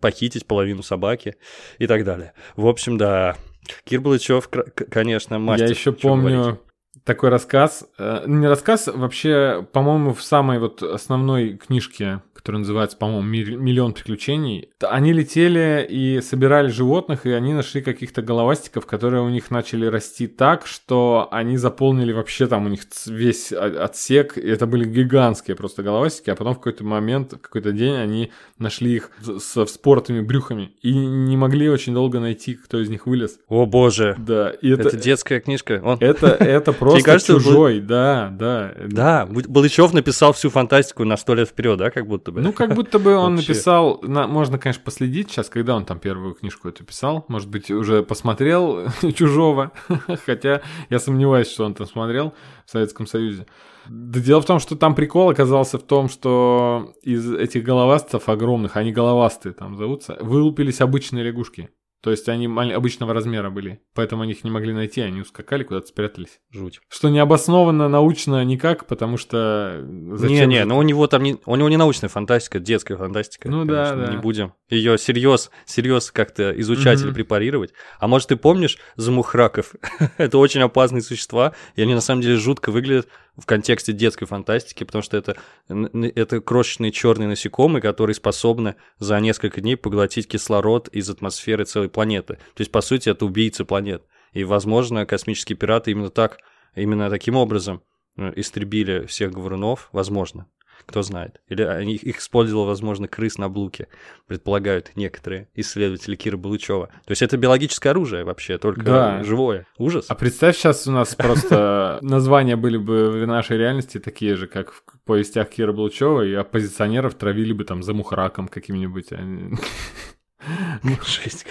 похитить 0.00 0.46
половину 0.46 0.82
собаки 0.82 1.36
и 1.78 1.86
так 1.86 2.04
далее. 2.04 2.32
В 2.56 2.66
общем, 2.66 2.98
да, 2.98 3.36
Кир 3.84 4.00
Балычев, 4.00 4.48
конечно, 4.48 5.38
мастер. 5.38 5.66
Я 5.66 5.70
еще 5.70 5.92
помню 5.92 6.38
говорить. 6.38 6.60
Такой 7.04 7.30
рассказ. 7.30 7.88
Э, 7.98 8.24
не 8.26 8.46
рассказ, 8.46 8.88
вообще, 8.88 9.66
по-моему, 9.72 10.14
в 10.14 10.22
самой 10.22 10.58
вот 10.58 10.82
основной 10.82 11.56
книжке 11.56 12.20
который 12.40 12.56
называется, 12.56 12.96
по-моему, 12.96 13.22
«Миллион 13.22 13.92
приключений». 13.92 14.70
Они 14.80 15.12
летели 15.12 15.86
и 15.88 16.22
собирали 16.22 16.68
животных, 16.68 17.26
и 17.26 17.32
они 17.32 17.52
нашли 17.52 17.82
каких-то 17.82 18.22
головастиков, 18.22 18.86
которые 18.86 19.22
у 19.22 19.28
них 19.28 19.50
начали 19.50 19.84
расти 19.84 20.26
так, 20.26 20.66
что 20.66 21.28
они 21.30 21.58
заполнили 21.58 22.14
вообще 22.14 22.46
там 22.46 22.64
у 22.64 22.68
них 22.70 22.80
весь 23.04 23.52
отсек, 23.52 24.38
и 24.38 24.48
это 24.48 24.66
были 24.66 24.86
гигантские 24.86 25.54
просто 25.54 25.82
головастики, 25.82 26.30
а 26.30 26.34
потом 26.34 26.54
в 26.54 26.58
какой-то 26.58 26.82
момент, 26.82 27.34
в 27.34 27.38
какой-то 27.38 27.72
день 27.72 27.94
они 27.96 28.30
нашли 28.58 28.96
их 28.96 29.10
со 29.38 29.66
вспоротыми 29.66 30.22
брюхами 30.22 30.72
и 30.80 30.94
не 30.94 31.36
могли 31.36 31.68
очень 31.68 31.92
долго 31.92 32.20
найти, 32.20 32.54
кто 32.54 32.80
из 32.80 32.88
них 32.88 33.06
вылез. 33.06 33.38
О 33.48 33.66
боже! 33.66 34.16
Да. 34.18 34.48
И 34.48 34.70
это, 34.70 34.88
это 34.88 34.96
детская 34.96 35.40
книжка. 35.40 35.82
Он... 35.84 35.98
Это, 36.00 36.28
это 36.28 36.72
просто 36.72 36.89
кажется, 37.02 37.34
чужой, 37.34 37.80
да, 37.80 38.28
да. 38.32 38.74
Да, 38.86 39.26
Балычев 39.26 39.92
написал 39.92 40.32
всю 40.32 40.50
фантастику 40.50 41.04
на 41.04 41.16
сто 41.16 41.34
лет 41.34 41.48
вперед, 41.48 41.78
да, 41.78 41.90
как 41.90 42.06
будто 42.06 42.32
бы. 42.32 42.40
Ну, 42.40 42.52
как 42.52 42.74
будто 42.74 42.98
бы 42.98 43.14
он 43.14 43.36
написал, 43.36 44.00
на, 44.02 44.26
можно, 44.26 44.58
конечно, 44.58 44.82
последить 44.84 45.30
сейчас, 45.30 45.48
когда 45.48 45.76
он 45.76 45.84
там 45.84 45.98
первую 45.98 46.34
книжку 46.34 46.68
эту 46.68 46.84
писал, 46.84 47.24
может 47.28 47.48
быть, 47.48 47.70
уже 47.70 48.02
посмотрел 48.02 48.88
«Чужого», 49.14 49.72
хотя 50.26 50.62
я 50.88 50.98
сомневаюсь, 50.98 51.50
что 51.50 51.64
он 51.64 51.74
там 51.74 51.86
смотрел 51.86 52.34
в 52.66 52.70
Советском 52.70 53.06
Союзе. 53.06 53.46
Да 53.88 54.20
дело 54.20 54.40
в 54.40 54.46
том, 54.46 54.58
что 54.60 54.76
там 54.76 54.94
прикол 54.94 55.30
оказался 55.30 55.78
в 55.78 55.82
том, 55.82 56.08
что 56.08 56.92
из 57.02 57.32
этих 57.32 57.64
головастцев 57.64 58.28
огромных, 58.28 58.76
они 58.76 58.92
головастые 58.92 59.52
там 59.52 59.76
зовутся, 59.76 60.16
вылупились 60.20 60.80
обычные 60.80 61.24
лягушки. 61.24 61.70
То 62.02 62.10
есть 62.10 62.28
они 62.28 62.46
обычного 62.72 63.12
размера 63.12 63.50
были, 63.50 63.82
поэтому 63.94 64.22
они 64.22 64.32
их 64.32 64.42
не 64.42 64.50
могли 64.50 64.72
найти, 64.72 65.02
они 65.02 65.20
ускакали, 65.20 65.64
куда-то 65.64 65.86
спрятались. 65.88 66.40
Жуть. 66.50 66.80
Что 66.88 67.10
не 67.10 67.18
обосновано 67.18 67.88
научно 67.88 68.42
никак, 68.44 68.86
потому 68.86 69.18
что... 69.18 69.84
Не-не, 69.84 70.64
но 70.64 70.78
у 70.78 70.82
него 70.82 71.06
там 71.06 71.22
не... 71.22 71.36
У 71.44 71.56
него 71.56 71.68
не 71.68 71.76
научная 71.76 72.08
фантастика, 72.08 72.58
детская 72.58 72.96
фантастика. 72.96 73.50
Ну 73.50 73.66
конечно, 73.66 73.96
да, 73.96 74.06
да. 74.06 74.12
Не 74.12 74.18
будем 74.18 74.54
ее 74.70 74.98
серьез, 74.98 75.50
серьез 75.66 76.10
как-то 76.10 76.58
изучать 76.60 77.00
угу. 77.00 77.08
или 77.08 77.14
препарировать. 77.14 77.72
А 77.98 78.08
может, 78.08 78.28
ты 78.28 78.36
помнишь 78.36 78.78
замухраков? 78.96 79.74
это 80.16 80.38
очень 80.38 80.62
опасные 80.62 81.02
существа, 81.02 81.52
и 81.74 81.82
они 81.82 81.94
на 81.94 82.00
самом 82.00 82.22
деле 82.22 82.36
жутко 82.36 82.70
выглядят 82.70 83.08
в 83.40 83.46
контексте 83.46 83.92
детской 83.92 84.26
фантастики, 84.26 84.84
потому 84.84 85.02
что 85.02 85.16
это, 85.16 85.36
это 85.68 86.40
крошечные 86.40 86.92
черные 86.92 87.28
насекомые, 87.28 87.82
которые 87.82 88.14
способны 88.14 88.76
за 88.98 89.18
несколько 89.18 89.60
дней 89.60 89.76
поглотить 89.76 90.28
кислород 90.28 90.88
из 90.88 91.08
атмосферы 91.10 91.64
целой 91.64 91.88
планеты. 91.88 92.34
То 92.54 92.60
есть, 92.60 92.70
по 92.70 92.80
сути, 92.80 93.08
это 93.08 93.24
убийцы 93.24 93.64
планет. 93.64 94.04
И, 94.32 94.44
возможно, 94.44 95.06
космические 95.06 95.56
пираты 95.56 95.90
именно 95.90 96.10
так, 96.10 96.38
именно 96.76 97.10
таким 97.10 97.36
образом 97.36 97.82
э, 98.16 98.32
истребили 98.36 99.06
всех 99.06 99.32
говорунов, 99.32 99.88
возможно 99.92 100.46
кто 100.86 101.02
знает. 101.02 101.40
Или 101.48 101.62
они 101.62 101.94
их 101.94 102.18
использовал, 102.18 102.66
возможно, 102.66 103.08
крыс 103.08 103.38
на 103.38 103.48
блуке, 103.48 103.88
предполагают 104.26 104.92
некоторые 104.94 105.48
исследователи 105.54 106.16
Кира 106.16 106.36
Балычева. 106.36 106.86
То 106.86 107.10
есть 107.10 107.22
это 107.22 107.36
биологическое 107.36 107.92
оружие 107.92 108.24
вообще, 108.24 108.58
только 108.58 108.82
да. 108.82 109.24
живое. 109.24 109.66
Ужас. 109.78 110.06
А 110.08 110.14
представь, 110.14 110.56
сейчас 110.56 110.86
у 110.86 110.92
нас 110.92 111.14
просто 111.14 111.98
названия 112.02 112.56
были 112.56 112.76
бы 112.76 113.10
в 113.10 113.26
нашей 113.26 113.58
реальности 113.58 113.98
такие 113.98 114.36
же, 114.36 114.46
как 114.46 114.72
в 114.72 114.82
повестях 115.04 115.50
Кира 115.50 115.72
Балычева, 115.72 116.22
и 116.22 116.34
оппозиционеров 116.34 117.14
травили 117.14 117.52
бы 117.52 117.64
там 117.64 117.82
за 117.82 117.94
мухраком 117.94 118.48
каким-нибудь. 118.48 119.08
А 120.42 120.88
Жесть. 121.06 121.46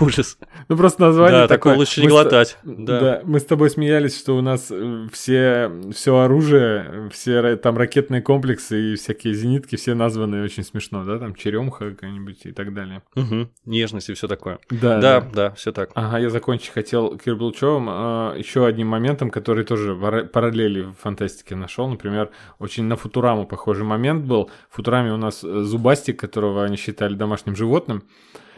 Ужас. 0.00 0.38
Ну 0.68 0.76
просто 0.76 1.02
название 1.02 1.42
да, 1.42 1.48
такое. 1.48 1.76
лучше 1.76 2.00
не 2.00 2.08
глотать. 2.08 2.58
Да. 2.62 3.20
мы 3.24 3.40
с 3.40 3.44
тобой 3.44 3.70
смеялись, 3.70 4.18
что 4.18 4.36
у 4.36 4.40
нас 4.40 4.68
э, 4.70 5.08
все, 5.12 5.70
все 5.92 6.18
оружие, 6.18 7.10
все 7.12 7.56
там 7.56 7.76
ракетные 7.76 8.22
комплексы 8.22 8.92
и 8.92 8.96
всякие 8.96 9.34
зенитки, 9.34 9.76
все 9.76 9.94
названы 9.94 10.42
очень 10.42 10.64
смешно, 10.64 11.04
да, 11.04 11.18
там 11.18 11.34
черемха 11.34 11.90
какая-нибудь 11.90 12.46
и 12.46 12.52
так 12.52 12.72
далее. 12.72 13.02
Угу. 13.14 13.48
Нежность 13.66 14.08
и 14.08 14.14
все 14.14 14.28
такое. 14.28 14.58
Да, 14.70 14.98
да, 15.00 15.20
да, 15.20 15.30
да 15.32 15.50
все 15.52 15.72
так. 15.72 15.90
Ага, 15.94 16.18
я 16.18 16.30
закончить 16.30 16.70
хотел 16.70 17.18
Кир 17.18 17.36
Булчевым 17.36 17.88
а, 17.88 18.34
еще 18.36 18.66
одним 18.66 18.88
моментом, 18.88 19.30
который 19.30 19.64
тоже 19.64 19.94
параллели 20.32 20.82
в 20.82 20.94
фантастике 20.94 21.56
нашел. 21.56 21.88
Например, 21.88 22.30
очень 22.58 22.84
на 22.84 22.96
Футураму 22.96 23.46
похожий 23.46 23.84
момент 23.84 24.24
был. 24.24 24.50
В 24.70 24.76
Футураме 24.76 25.12
у 25.12 25.16
нас 25.16 25.44
э, 25.44 25.60
зубастик, 25.62 26.18
которого 26.18 26.64
они 26.64 26.76
считали 26.76 27.14
домашним 27.14 27.56
животным. 27.56 28.04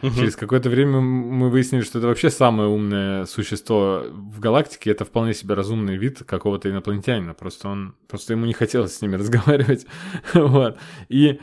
Угу. 0.01 0.13
Через 0.13 0.35
какое-то 0.35 0.69
время 0.69 0.99
мы 0.99 1.49
выяснили, 1.49 1.81
что 1.81 1.97
это 1.97 2.07
вообще 2.07 2.29
самое 2.29 2.69
умное 2.69 3.25
существо 3.25 4.03
в 4.11 4.39
галактике. 4.39 4.91
Это 4.91 5.05
вполне 5.05 5.33
себе 5.33 5.55
разумный 5.55 5.97
вид 5.97 6.23
какого-то 6.25 6.69
инопланетянина. 6.69 7.33
Просто 7.33 7.69
он, 7.69 7.95
просто 8.07 8.33
ему 8.33 8.45
не 8.45 8.53
хотелось 8.53 8.95
с 8.95 9.01
ними 9.01 9.15
разговаривать. 9.17 9.85
вот. 10.33 10.77
И 11.09 11.39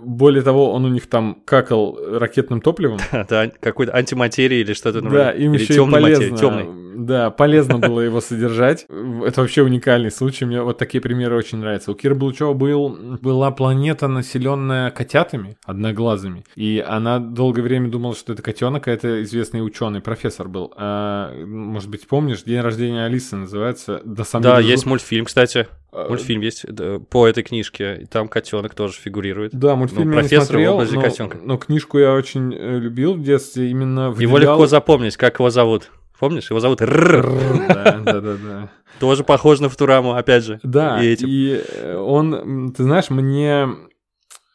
более 0.00 0.42
того, 0.42 0.72
он 0.72 0.84
у 0.84 0.88
них 0.88 1.06
там 1.06 1.42
какал 1.44 1.98
ракетным 2.18 2.60
топливом. 2.60 2.98
Да, 3.28 3.50
какой-то 3.60 3.94
антиматерии 3.94 4.58
или 4.58 4.72
что-то. 4.72 5.00
Да, 5.00 5.32
им 5.32 5.52
еще 5.52 5.84
и 5.84 5.90
полезно. 5.90 6.36
Темный. 6.36 6.86
Да, 6.96 7.30
полезно 7.30 7.78
было 7.78 8.00
его 8.00 8.20
содержать. 8.20 8.86
Это 9.24 9.42
вообще 9.42 9.62
уникальный 9.62 10.10
случай. 10.10 10.44
Мне 10.44 10.62
вот 10.62 10.78
такие 10.78 11.00
примеры 11.00 11.36
очень 11.36 11.58
нравятся. 11.58 11.92
У 11.92 11.94
Кира 11.94 12.14
Булчева 12.14 12.54
был, 12.54 13.18
была 13.20 13.50
планета, 13.50 14.08
населенная 14.08 14.90
котятами, 14.90 15.56
одноглазыми. 15.64 16.44
И 16.54 16.82
она 16.86 17.18
долгое 17.18 17.62
время 17.62 17.90
думала, 17.90 18.14
что 18.14 18.32
это 18.32 18.42
котенок, 18.42 18.88
а 18.88 18.92
это 18.92 19.22
известный 19.22 19.64
ученый, 19.64 20.00
профессор 20.00 20.48
был. 20.48 20.72
А, 20.76 21.32
может 21.44 21.90
быть, 21.90 22.06
помнишь, 22.06 22.42
день 22.42 22.60
рождения 22.60 23.04
Алисы 23.04 23.36
называется? 23.36 24.00
Да, 24.04 24.24
да 24.38 24.60
есть 24.60 24.86
мультфильм, 24.86 25.26
кстати. 25.26 25.66
А, 25.92 26.08
мультфильм 26.08 26.42
есть 26.42 26.64
по 27.10 27.26
этой 27.26 27.42
книжке, 27.42 28.06
там 28.10 28.28
котенок 28.28 28.74
тоже 28.74 28.94
фигурирует. 28.94 29.54
Да, 29.54 29.65
мультфильм 29.74 30.10
ну, 30.10 30.16
я 30.16 30.22
не 30.22 30.28
смотрел, 30.28 30.80
но, 30.80 31.00
котенка. 31.00 31.38
но 31.42 31.56
книжку 31.56 31.98
я 31.98 32.14
очень 32.14 32.54
э, 32.54 32.78
любил 32.78 33.14
в 33.14 33.22
детстве 33.22 33.70
именно. 33.70 34.10
Выделял... 34.10 34.28
Его 34.28 34.38
легко 34.38 34.66
запомнить, 34.66 35.16
как 35.16 35.38
его 35.38 35.50
зовут. 35.50 35.90
Помнишь? 36.18 36.48
Его 36.50 36.60
зовут. 36.60 36.78
Да, 36.78 38.00
да, 38.04 38.20
да, 38.20 38.36
да. 38.36 38.70
Тоже 39.00 39.24
похож 39.24 39.60
на 39.60 39.68
Футураму, 39.68 40.14
опять 40.14 40.44
же. 40.44 40.60
Да, 40.62 41.02
и, 41.02 41.14
и 41.14 41.94
он, 41.94 42.72
ты 42.74 42.84
знаешь, 42.84 43.10
мне 43.10 43.68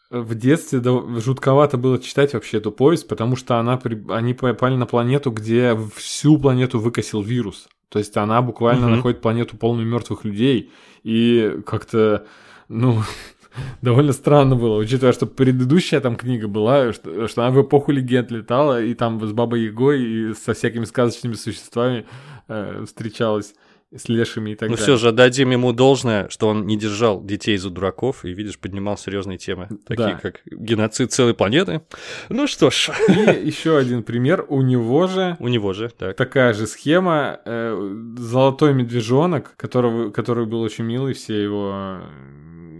в 0.09 0.35
детстве 0.35 0.79
да, 0.79 0.91
жутковато 1.19 1.77
было 1.77 1.99
читать 1.99 2.33
вообще 2.33 2.57
эту 2.57 2.71
повесть, 2.71 3.07
потому 3.07 3.35
что 3.35 3.57
она, 3.57 3.79
они 4.09 4.33
попали 4.33 4.75
на 4.75 4.85
планету, 4.85 5.31
где 5.31 5.77
всю 5.95 6.37
планету 6.37 6.79
выкосил 6.79 7.21
вирус. 7.21 7.67
То 7.89 7.99
есть 7.99 8.15
она 8.17 8.41
буквально 8.41 8.87
Мгм. 8.87 8.95
находит 8.95 9.21
планету 9.21 9.57
полную 9.57 9.87
мертвых 9.87 10.23
людей. 10.23 10.71
И 11.03 11.57
как-то, 11.65 12.25
ну, 12.67 13.03
довольно 13.81 14.13
странно 14.13 14.55
было, 14.55 14.77
учитывая, 14.77 15.13
что 15.13 15.25
предыдущая 15.25 15.99
там 16.01 16.15
книга 16.15 16.47
была, 16.47 16.93
что, 16.93 17.27
что 17.27 17.43
она 17.45 17.51
в 17.51 17.61
эпоху 17.61 17.91
легенд 17.91 18.31
летала, 18.31 18.81
и 18.83 18.93
там 18.93 19.25
с 19.25 19.31
Бабой 19.31 19.63
Ягой 19.65 20.01
и 20.03 20.33
со 20.33 20.53
всякими 20.53 20.85
сказочными 20.85 21.33
существами 21.33 22.05
э, 22.47 22.83
встречалась, 22.85 23.53
с 23.93 24.07
лешими 24.07 24.51
и 24.51 24.55
так 24.55 24.69
Ну 24.69 24.75
далее. 24.77 24.83
все 24.85 24.95
же 24.95 25.09
отдадим 25.09 25.51
ему 25.51 25.73
должное, 25.73 26.29
что 26.29 26.47
он 26.47 26.65
не 26.65 26.77
держал 26.77 27.21
детей 27.21 27.57
за 27.57 27.69
дураков 27.69 28.23
и, 28.23 28.31
видишь, 28.31 28.57
поднимал 28.57 28.97
серьезные 28.97 29.37
темы, 29.37 29.67
такие 29.85 30.13
Да. 30.13 30.19
как 30.21 30.39
геноцид 30.45 31.11
целой 31.11 31.33
планеты. 31.33 31.81
Ну 32.29 32.47
что 32.47 32.69
ж, 32.69 32.89
И 33.09 33.45
еще 33.47 33.77
один 33.77 34.03
пример. 34.03 34.45
У 34.47 34.61
него 34.61 35.07
же 35.07 35.35
у 35.39 35.49
него 35.49 35.73
же, 35.73 35.89
так. 35.89 36.15
такая 36.15 36.53
же 36.53 36.67
схема. 36.67 37.41
э, 37.43 38.13
Золотой 38.17 38.73
медвежонок, 38.73 39.57
которого, 39.57 40.09
который 40.11 40.45
был 40.45 40.61
очень 40.61 40.85
милый, 40.85 41.13
все 41.13 41.43
его 41.43 41.99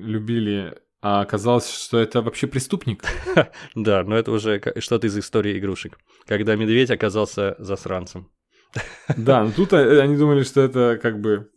любили. 0.01 0.77
А 1.01 1.21
оказалось, 1.21 1.69
что 1.69 1.97
это 1.97 2.21
вообще 2.21 2.47
преступник. 2.47 3.03
Да, 3.75 4.03
но 4.03 4.15
это 4.15 4.31
уже 4.31 4.61
что-то 4.79 5.07
из 5.07 5.17
истории 5.17 5.57
игрушек. 5.57 5.97
Когда 6.27 6.55
медведь 6.55 6.91
оказался 6.91 7.55
засранцем. 7.59 8.29
Да, 9.17 9.43
но 9.43 9.51
тут 9.51 9.73
э, 9.73 10.01
они 10.01 10.15
думали, 10.15 10.43
что 10.43 10.61
это 10.61 10.99
как 11.01 11.19
бы 11.19 11.49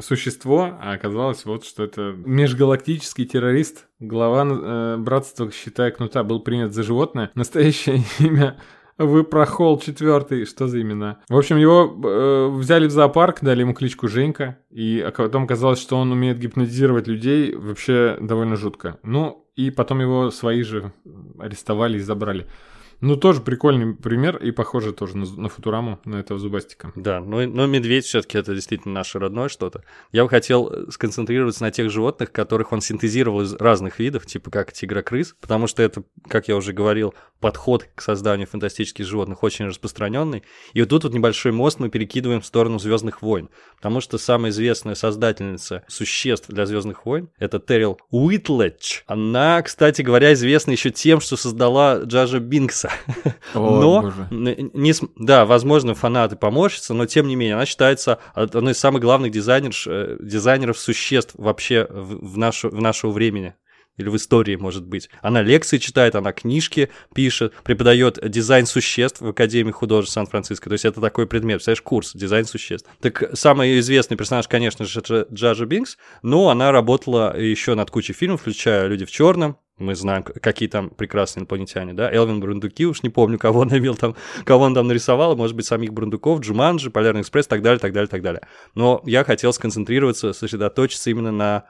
существо, 0.00 0.78
а 0.80 0.92
оказалось 0.92 1.44
вот, 1.44 1.64
что 1.64 1.82
это 1.82 2.14
межгалактический 2.24 3.26
террорист, 3.26 3.88
глава 3.98 4.46
э, 4.46 4.96
братства 4.98 5.50
Считая 5.50 5.90
Кнута, 5.90 6.22
был 6.22 6.40
принят 6.40 6.72
за 6.72 6.82
животное. 6.84 7.32
Настоящее 7.34 8.04
имя 8.20 8.60
Выпрохол 9.00 9.78
четвертый, 9.78 10.44
что 10.44 10.68
за 10.68 10.82
имена? 10.82 11.20
В 11.30 11.36
общем, 11.38 11.56
его 11.56 11.90
э, 12.04 12.48
взяли 12.50 12.86
в 12.86 12.90
зоопарк, 12.90 13.38
дали 13.40 13.60
ему 13.60 13.72
кличку 13.72 14.08
Женька, 14.08 14.58
и 14.70 15.00
а 15.00 15.10
потом 15.10 15.46
казалось, 15.46 15.80
что 15.80 15.96
он 15.96 16.12
умеет 16.12 16.38
гипнотизировать 16.38 17.08
людей, 17.08 17.54
вообще 17.54 18.18
довольно 18.20 18.56
жутко. 18.56 18.98
Ну, 19.02 19.46
и 19.56 19.70
потом 19.70 20.02
его 20.02 20.30
свои 20.30 20.62
же 20.62 20.92
арестовали 21.38 21.96
и 21.96 22.00
забрали. 22.00 22.46
Ну, 23.00 23.16
тоже 23.16 23.40
прикольный 23.40 23.94
пример, 23.94 24.36
и 24.36 24.50
похоже 24.50 24.92
тоже 24.92 25.16
на, 25.16 25.24
на 25.24 25.48
Футураму, 25.48 26.00
на 26.04 26.16
этого 26.16 26.38
зубастика. 26.38 26.92
Да, 26.94 27.20
но, 27.20 27.46
но 27.46 27.66
медведь 27.66 28.04
все-таки 28.04 28.36
это 28.36 28.54
действительно 28.54 28.94
наше 28.94 29.18
родное 29.18 29.48
что-то. 29.48 29.82
Я 30.12 30.22
бы 30.22 30.28
хотел 30.28 30.70
э, 30.70 30.90
сконцентрироваться 30.90 31.62
на 31.62 31.70
тех 31.70 31.90
животных, 31.90 32.30
которых 32.30 32.72
он 32.72 32.82
синтезировал 32.82 33.40
из 33.40 33.54
разных 33.54 33.98
видов, 33.98 34.26
типа 34.26 34.50
как 34.50 34.72
тигрокрыс, 34.72 35.34
потому 35.40 35.66
что 35.66 35.82
это, 35.82 36.02
как 36.28 36.48
я 36.48 36.56
уже 36.56 36.74
говорил, 36.74 37.14
подход 37.40 37.88
к 37.94 38.02
созданию 38.02 38.46
фантастических 38.46 39.06
животных 39.06 39.42
очень 39.42 39.66
распространенный. 39.66 40.42
И 40.74 40.80
вот 40.80 40.90
тут 40.90 41.04
вот 41.04 41.14
небольшой 41.14 41.52
мост 41.52 41.80
мы 41.80 41.88
перекидываем 41.88 42.42
в 42.42 42.46
сторону 42.46 42.78
Звездных 42.78 43.22
войн, 43.22 43.48
потому 43.76 44.00
что 44.02 44.18
самая 44.18 44.50
известная 44.50 44.94
создательница 44.94 45.84
существ 45.88 46.48
для 46.48 46.66
Звездных 46.66 47.06
войн 47.06 47.30
это 47.38 47.58
Террил 47.58 47.98
Уитлетч. 48.10 49.04
Она, 49.06 49.62
кстати 49.62 50.02
говоря, 50.02 50.34
известна 50.34 50.72
еще 50.72 50.90
тем, 50.90 51.20
что 51.20 51.36
создала 51.36 52.00
Джаджа 52.02 52.40
Бинкса. 52.40 52.89
Но, 53.54 54.02
боже. 54.02 54.26
не 54.30 54.94
да, 55.16 55.44
возможно, 55.44 55.94
фанаты 55.94 56.36
поморщатся, 56.36 56.94
но 56.94 57.06
тем 57.06 57.26
не 57.28 57.36
менее, 57.36 57.54
она 57.54 57.66
считается 57.66 58.18
од- 58.34 58.54
одной 58.54 58.72
из 58.72 58.78
самых 58.78 59.02
главных 59.02 59.32
дизайнерш, 59.32 59.86
э, 59.88 60.16
дизайнеров 60.20 60.78
существ 60.78 61.34
вообще 61.36 61.86
в, 61.88 62.36
в, 62.36 62.62
в 62.62 62.80
нашего 62.80 63.10
времени. 63.10 63.54
Или 63.96 64.08
в 64.08 64.16
истории, 64.16 64.56
может 64.56 64.86
быть. 64.86 65.10
Она 65.20 65.42
лекции 65.42 65.76
читает, 65.76 66.14
она 66.14 66.32
книжки 66.32 66.88
пишет, 67.14 67.52
преподает 67.64 68.18
дизайн 68.30 68.64
существ 68.64 69.20
в 69.20 69.28
Академии 69.28 69.72
художеств 69.72 70.14
Сан-Франциско. 70.14 70.70
То 70.70 70.72
есть 70.74 70.86
это 70.86 71.02
такой 71.02 71.26
предмет, 71.26 71.56
представляешь, 71.56 71.82
курс 71.82 72.12
дизайн 72.14 72.46
существ. 72.46 72.88
Так 73.02 73.30
самый 73.34 73.78
известный 73.80 74.16
персонаж, 74.16 74.48
конечно 74.48 74.86
же, 74.86 75.00
Джа- 75.00 75.26
Джаджа 75.30 75.66
Бинкс, 75.66 75.98
но 76.22 76.48
она 76.48 76.72
работала 76.72 77.38
еще 77.38 77.74
над 77.74 77.90
кучей 77.90 78.14
фильмов, 78.14 78.40
включая 78.40 78.86
«Люди 78.86 79.04
в 79.04 79.10
черном», 79.10 79.58
мы 79.80 79.94
знаем, 79.94 80.22
какие 80.22 80.68
там 80.68 80.90
прекрасные 80.90 81.40
инопланетяне, 81.42 81.94
да, 81.94 82.12
Элвин 82.12 82.40
Брундуки, 82.40 82.86
уж 82.86 83.02
не 83.02 83.08
помню, 83.08 83.38
кого 83.38 83.60
он 83.60 83.76
имел 83.76 83.96
там, 83.96 84.14
кого 84.44 84.64
он 84.64 84.74
там 84.74 84.86
нарисовал, 84.86 85.36
может 85.36 85.56
быть, 85.56 85.66
самих 85.66 85.92
Брундуков, 85.92 86.40
Джуманджи, 86.40 86.90
Полярный 86.90 87.22
экспресс, 87.22 87.46
так 87.46 87.62
далее, 87.62 87.78
так 87.78 87.92
далее, 87.92 88.08
так 88.08 88.22
далее. 88.22 88.42
Но 88.74 89.02
я 89.04 89.24
хотел 89.24 89.52
сконцентрироваться, 89.52 90.32
сосредоточиться 90.32 91.10
именно 91.10 91.32
на 91.32 91.64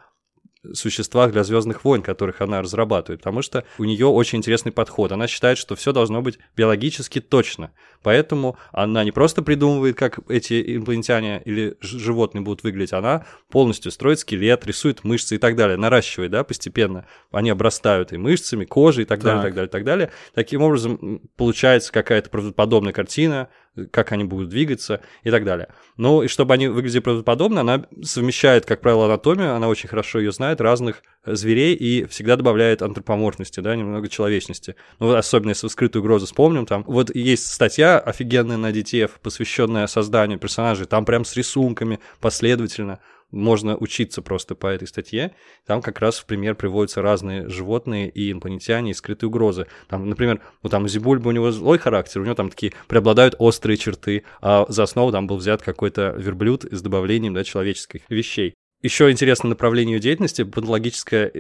существах 0.73 1.33
для 1.33 1.45
Звездных 1.45 1.85
войн, 1.85 2.03
которых 2.03 2.41
она 2.41 2.61
разрабатывает, 2.63 3.21
потому 3.21 3.43
что 3.43 3.65
у 3.79 3.85
нее 3.85 4.07
очень 4.07 4.39
интересный 4.39 4.73
подход. 4.73 5.13
Она 5.13 5.27
считает, 5.27 5.59
что 5.59 5.75
все 5.75 5.93
должно 5.93 6.23
быть 6.23 6.39
биологически 6.57 7.21
точно. 7.21 7.73
Поэтому 8.03 8.57
она 8.73 9.05
не 9.05 9.11
просто 9.13 9.43
придумывает, 9.43 9.97
как 9.97 10.21
эти 10.29 10.77
инопланетяне 10.77 11.43
или 11.45 11.77
животные 11.81 12.43
будут 12.43 12.63
выглядеть, 12.63 12.93
она 12.93 13.27
полностью 13.51 13.91
строит 13.91 14.21
скелет, 14.21 14.67
рисует 14.67 15.05
мышцы 15.05 15.37
и 15.37 15.39
так 15.39 15.57
далее, 15.57 15.77
наращивает, 15.77 16.31
да, 16.31 16.45
постепенно. 16.45 17.07
Они 17.31 17.51
обрастают 17.51 18.13
и 18.13 18.17
мышцами, 18.17 18.65
кожей 18.65 19.03
и 19.05 19.07
так, 19.07 19.23
далее, 19.23 19.43
Так. 19.43 19.49
так 19.49 19.55
далее, 19.55 19.69
так 19.69 19.85
далее. 19.85 20.11
Таким 20.35 20.63
образом 20.63 21.23
получается 21.37 21.93
какая-то 21.93 22.31
правдоподобная 22.31 22.93
картина, 22.93 23.49
как 23.91 24.13
они 24.13 24.25
будут 24.25 24.49
двигаться 24.49 25.01
и 25.23 25.31
так 25.31 25.45
далее. 25.45 25.69
Ну, 25.97 26.23
и 26.23 26.29
чтобы 26.29 26.55
они 26.55 26.69
выглядели 26.69 27.01
правдоподобно, 27.01 27.61
она 27.61 27.87
совмещает, 28.03 28.67
как 28.67 28.81
правило, 28.81 29.07
анатомию, 29.07 29.55
она 29.55 29.69
очень 29.69 29.89
хорошо 29.89 30.19
ее 30.19 30.33
знает, 30.33 30.61
разных 30.61 31.03
э, 31.25 31.35
зверей 31.35 31.75
и 31.75 32.05
всегда 32.07 32.37
добавляет 32.37 32.83
антропоморфности, 32.83 33.61
да, 33.61 33.77
немного 33.77 34.09
человечности. 34.09 34.77
Ну, 34.99 35.07
вот 35.07 35.17
особенно 35.17 35.51
если 35.51 35.69
«Скрытую 35.69 36.03
угрозу» 36.03 36.27
вспомним, 36.27 36.67
там 36.67 36.85
вот 36.87 37.15
есть 37.15 37.47
статья 37.47 37.99
офигенная 37.99 38.57
на 38.57 38.71
DTF, 38.71 39.13
посвященная 39.23 39.87
созданию 39.87 40.39
персонажей, 40.39 40.87
там 40.87 41.05
прям 41.05 41.25
с 41.25 41.37
рисунками 41.37 42.01
последовательно 42.21 43.01
можно 43.31 43.77
учиться 43.77 44.23
просто 44.23 44.55
по 44.55 44.67
этой 44.67 44.89
статье. 44.89 45.35
Там 45.67 45.83
как 45.83 46.01
раз 46.01 46.19
в 46.19 46.27
пример 46.27 46.55
приводятся 46.55 47.03
разные 47.03 47.49
животные 47.49 48.09
и 48.09 48.33
инопланетяне 48.33 48.91
и 48.91 48.95
скрытые 48.95 49.29
угрозы. 49.29 49.67
Там, 49.89 50.09
например, 50.09 50.41
ну 50.63 50.71
там 50.71 50.89
Зибульба 50.89 51.29
у 51.29 51.33
него 51.33 51.51
злой 51.51 51.79
характер, 51.79 52.21
у 52.21 52.25
него 52.25 52.35
там 52.35 52.51
такие 52.51 52.73
преобладают 52.89 53.35
острые 53.39 53.77
черты, 53.77 54.25
а 54.41 54.67
за 54.69 54.83
основу 54.83 55.13
там 55.13 55.27
был 55.27 55.37
взят 55.37 55.63
какой-то 55.63 56.15
верблюд 56.17 56.65
с 56.71 56.83
добавлением 56.83 57.35
да, 57.35 57.45
человеческих 57.45 58.03
вещей. 58.09 58.55
Еще 58.83 59.11
интересное 59.11 59.51
направление 59.51 59.97
ее 59.97 60.01
деятельности– 60.01 60.43
патологическое 60.45 61.31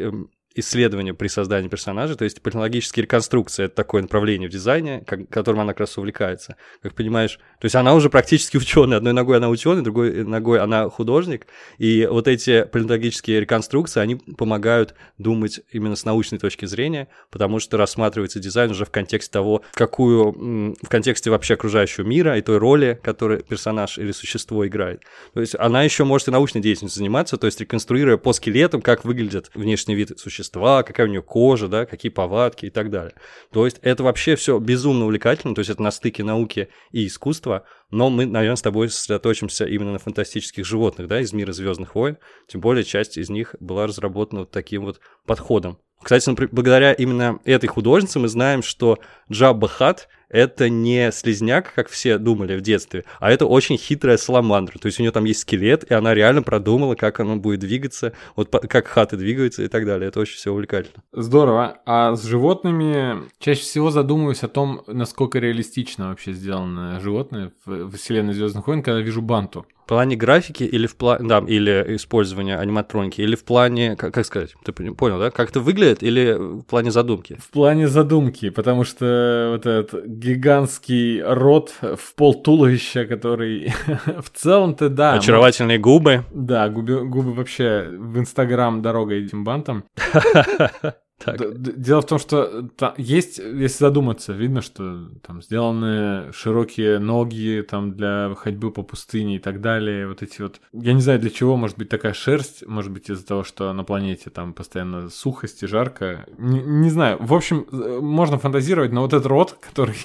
исследование 0.54 1.14
при 1.14 1.28
создании 1.28 1.68
персонажа, 1.68 2.16
то 2.16 2.24
есть 2.24 2.42
патологические 2.42 3.04
реконструкции– 3.04 3.64
это 3.66 3.74
такое 3.76 4.02
направление 4.02 4.48
в 4.48 4.52
дизайне, 4.52 5.04
как- 5.06 5.28
которым 5.28 5.60
она 5.60 5.72
как 5.72 5.80
раз 5.80 5.96
увлекается. 5.96 6.56
Как 6.82 6.94
понимаешь, 6.94 7.38
то 7.60 7.66
есть 7.66 7.76
она 7.76 7.94
уже 7.94 8.10
практически 8.10 8.56
ученая. 8.56 8.98
Одной 8.98 9.12
ногой 9.12 9.36
она 9.36 9.48
ученый, 9.48 9.82
другой 9.82 10.24
ногой 10.24 10.58
она 10.58 10.88
художник. 10.90 11.46
И 11.78 12.06
вот 12.10 12.26
эти 12.26 12.64
палеонтологические 12.64 13.40
реконструкции, 13.40 14.00
они 14.00 14.16
помогают 14.16 14.94
думать 15.18 15.60
именно 15.70 15.94
с 15.94 16.04
научной 16.04 16.38
точки 16.38 16.66
зрения, 16.66 17.08
потому 17.30 17.60
что 17.60 17.76
рассматривается 17.76 18.40
дизайн 18.40 18.72
уже 18.72 18.84
в 18.84 18.90
контексте 18.90 19.30
того, 19.30 19.62
какую, 19.72 20.74
в 20.82 20.88
контексте 20.88 21.30
вообще 21.30 21.54
окружающего 21.54 22.04
мира 22.04 22.36
и 22.36 22.42
той 22.42 22.58
роли, 22.58 22.98
которую 23.02 23.42
персонаж 23.42 23.98
или 23.98 24.12
существо 24.12 24.66
играет. 24.66 25.02
То 25.32 25.40
есть 25.40 25.54
она 25.56 25.82
еще 25.84 26.04
может 26.04 26.28
и 26.28 26.30
научной 26.30 26.60
деятельностью 26.60 26.98
заниматься, 26.98 27.36
то 27.36 27.46
есть 27.46 27.60
реконструируя 27.60 28.16
по 28.16 28.32
скелетам, 28.32 28.82
как 28.82 29.04
выглядит 29.04 29.50
внешний 29.54 29.94
вид 29.94 30.18
существа, 30.18 30.39
какая 30.82 31.06
у 31.06 31.10
нее 31.10 31.22
кожа, 31.22 31.68
да, 31.68 31.86
какие 31.86 32.10
повадки 32.10 32.66
и 32.66 32.70
так 32.70 32.90
далее. 32.90 33.14
То 33.52 33.64
есть 33.64 33.78
это 33.82 34.02
вообще 34.02 34.36
все 34.36 34.58
безумно 34.58 35.04
увлекательно, 35.04 35.54
то 35.54 35.60
есть 35.60 35.70
это 35.70 35.82
на 35.82 35.90
стыке 35.90 36.24
науки 36.24 36.68
и 36.90 37.06
искусства, 37.06 37.64
но 37.90 38.10
мы, 38.10 38.26
наверное, 38.26 38.56
с 38.56 38.62
тобой 38.62 38.88
сосредоточимся 38.88 39.64
именно 39.64 39.92
на 39.92 39.98
фантастических 39.98 40.64
животных, 40.64 41.08
да, 41.08 41.20
из 41.20 41.32
мира 41.32 41.52
Звездных 41.52 41.94
войн, 41.94 42.18
тем 42.46 42.60
более 42.60 42.84
часть 42.84 43.18
из 43.18 43.30
них 43.30 43.54
была 43.60 43.86
разработана 43.86 44.40
вот 44.40 44.50
таким 44.50 44.84
вот 44.84 45.00
подходом. 45.26 45.78
Кстати, 46.02 46.30
благодаря 46.50 46.92
именно 46.92 47.40
этой 47.44 47.66
художнице 47.66 48.18
мы 48.18 48.28
знаем, 48.28 48.62
что 48.62 48.98
Джабба 49.30 49.68
Хат— 49.68 50.08
это 50.30 50.68
не 50.68 51.12
слизняк, 51.12 51.72
как 51.74 51.88
все 51.88 52.18
думали 52.18 52.56
в 52.56 52.62
детстве, 52.62 53.04
а 53.18 53.30
это 53.30 53.46
очень 53.46 53.76
хитрая 53.76 54.16
саламандра. 54.16 54.78
То 54.78 54.86
есть 54.86 54.98
у 54.98 55.02
нее 55.02 55.12
там 55.12 55.24
есть 55.24 55.40
скелет, 55.40 55.84
и 55.90 55.94
она 55.94 56.14
реально 56.14 56.42
продумала, 56.42 56.94
как 56.94 57.20
она 57.20 57.36
будет 57.36 57.60
двигаться, 57.60 58.12
вот 58.36 58.48
как 58.50 58.86
хаты 58.86 59.16
двигаются 59.16 59.62
и 59.62 59.68
так 59.68 59.84
далее. 59.84 60.08
Это 60.08 60.20
очень 60.20 60.36
все 60.36 60.52
увлекательно. 60.52 61.02
Здорово. 61.12 61.78
А 61.84 62.14
с 62.14 62.24
животными 62.24 63.28
чаще 63.38 63.62
всего 63.62 63.90
задумываюсь 63.90 64.42
о 64.42 64.48
том, 64.48 64.82
насколько 64.86 65.38
реалистично 65.38 66.08
вообще 66.08 66.32
сделано 66.32 67.00
животное 67.00 67.52
в 67.64 67.96
вселенной 67.96 68.32
Звездных 68.32 68.66
войн, 68.66 68.82
когда 68.82 69.00
вижу 69.00 69.22
банту. 69.22 69.66
В 69.84 69.88
плане 69.90 70.14
графики 70.14 70.62
или 70.62 70.86
в 70.86 70.94
плане, 70.94 71.28
да, 71.28 71.42
или 71.44 71.96
использования 71.96 72.56
аниматроники, 72.56 73.22
или 73.22 73.34
в 73.34 73.42
плане, 73.42 73.96
как, 73.96 74.14
как 74.14 74.24
сказать, 74.24 74.54
ты 74.62 74.72
понял, 74.72 75.18
да, 75.18 75.32
как 75.32 75.50
это 75.50 75.58
выглядит, 75.58 76.04
или 76.04 76.32
в 76.38 76.62
плане 76.62 76.92
задумки? 76.92 77.36
В 77.40 77.50
плане 77.50 77.88
задумки, 77.88 78.50
потому 78.50 78.84
что 78.84 79.48
вот 79.52 79.66
этот 79.66 80.19
гигантский 80.20 81.22
рот 81.22 81.74
в 81.80 82.14
пол 82.14 82.34
туловища, 82.42 83.06
который 83.06 83.72
в 84.06 84.30
целом-то 84.34 84.88
да. 84.88 85.14
Очаровательные 85.14 85.78
губы. 85.78 86.24
Да, 86.32 86.68
губы, 86.68 87.06
губы 87.06 87.32
вообще 87.32 87.88
в 87.90 88.18
Инстаграм 88.18 88.82
дорога 88.82 89.14
этим 89.14 89.44
бантам. 89.44 89.84
Так. 91.22 91.38
Дело 91.60 92.00
в 92.00 92.06
том, 92.06 92.18
что 92.18 92.62
та- 92.76 92.94
есть, 92.96 93.38
если 93.38 93.84
задуматься, 93.84 94.32
видно, 94.32 94.62
что 94.62 95.08
там 95.20 95.42
сделаны 95.42 96.32
широкие 96.32 96.98
ноги 96.98 97.64
там 97.68 97.92
для 97.92 98.34
ходьбы 98.36 98.70
по 98.70 98.82
пустыне 98.82 99.36
и 99.36 99.38
так 99.38 99.60
далее. 99.60 100.08
Вот 100.08 100.22
эти 100.22 100.40
вот. 100.40 100.60
Я 100.72 100.94
не 100.94 101.02
знаю, 101.02 101.20
для 101.20 101.28
чего 101.28 101.56
может 101.56 101.76
быть 101.76 101.90
такая 101.90 102.14
шерсть. 102.14 102.66
Может 102.66 102.90
быть, 102.90 103.10
из-за 103.10 103.26
того, 103.26 103.44
что 103.44 103.70
на 103.74 103.84
планете 103.84 104.30
там 104.30 104.54
постоянно 104.54 105.10
сухость 105.10 105.62
и 105.62 105.66
жарко. 105.66 106.24
Не, 106.38 106.60
не 106.60 106.88
знаю. 106.88 107.18
В 107.20 107.34
общем, 107.34 107.66
э, 107.70 107.98
можно 108.00 108.38
фантазировать, 108.38 108.92
но 108.92 109.02
вот 109.02 109.12
этот 109.12 109.26
рот, 109.26 109.56
который 109.60 109.96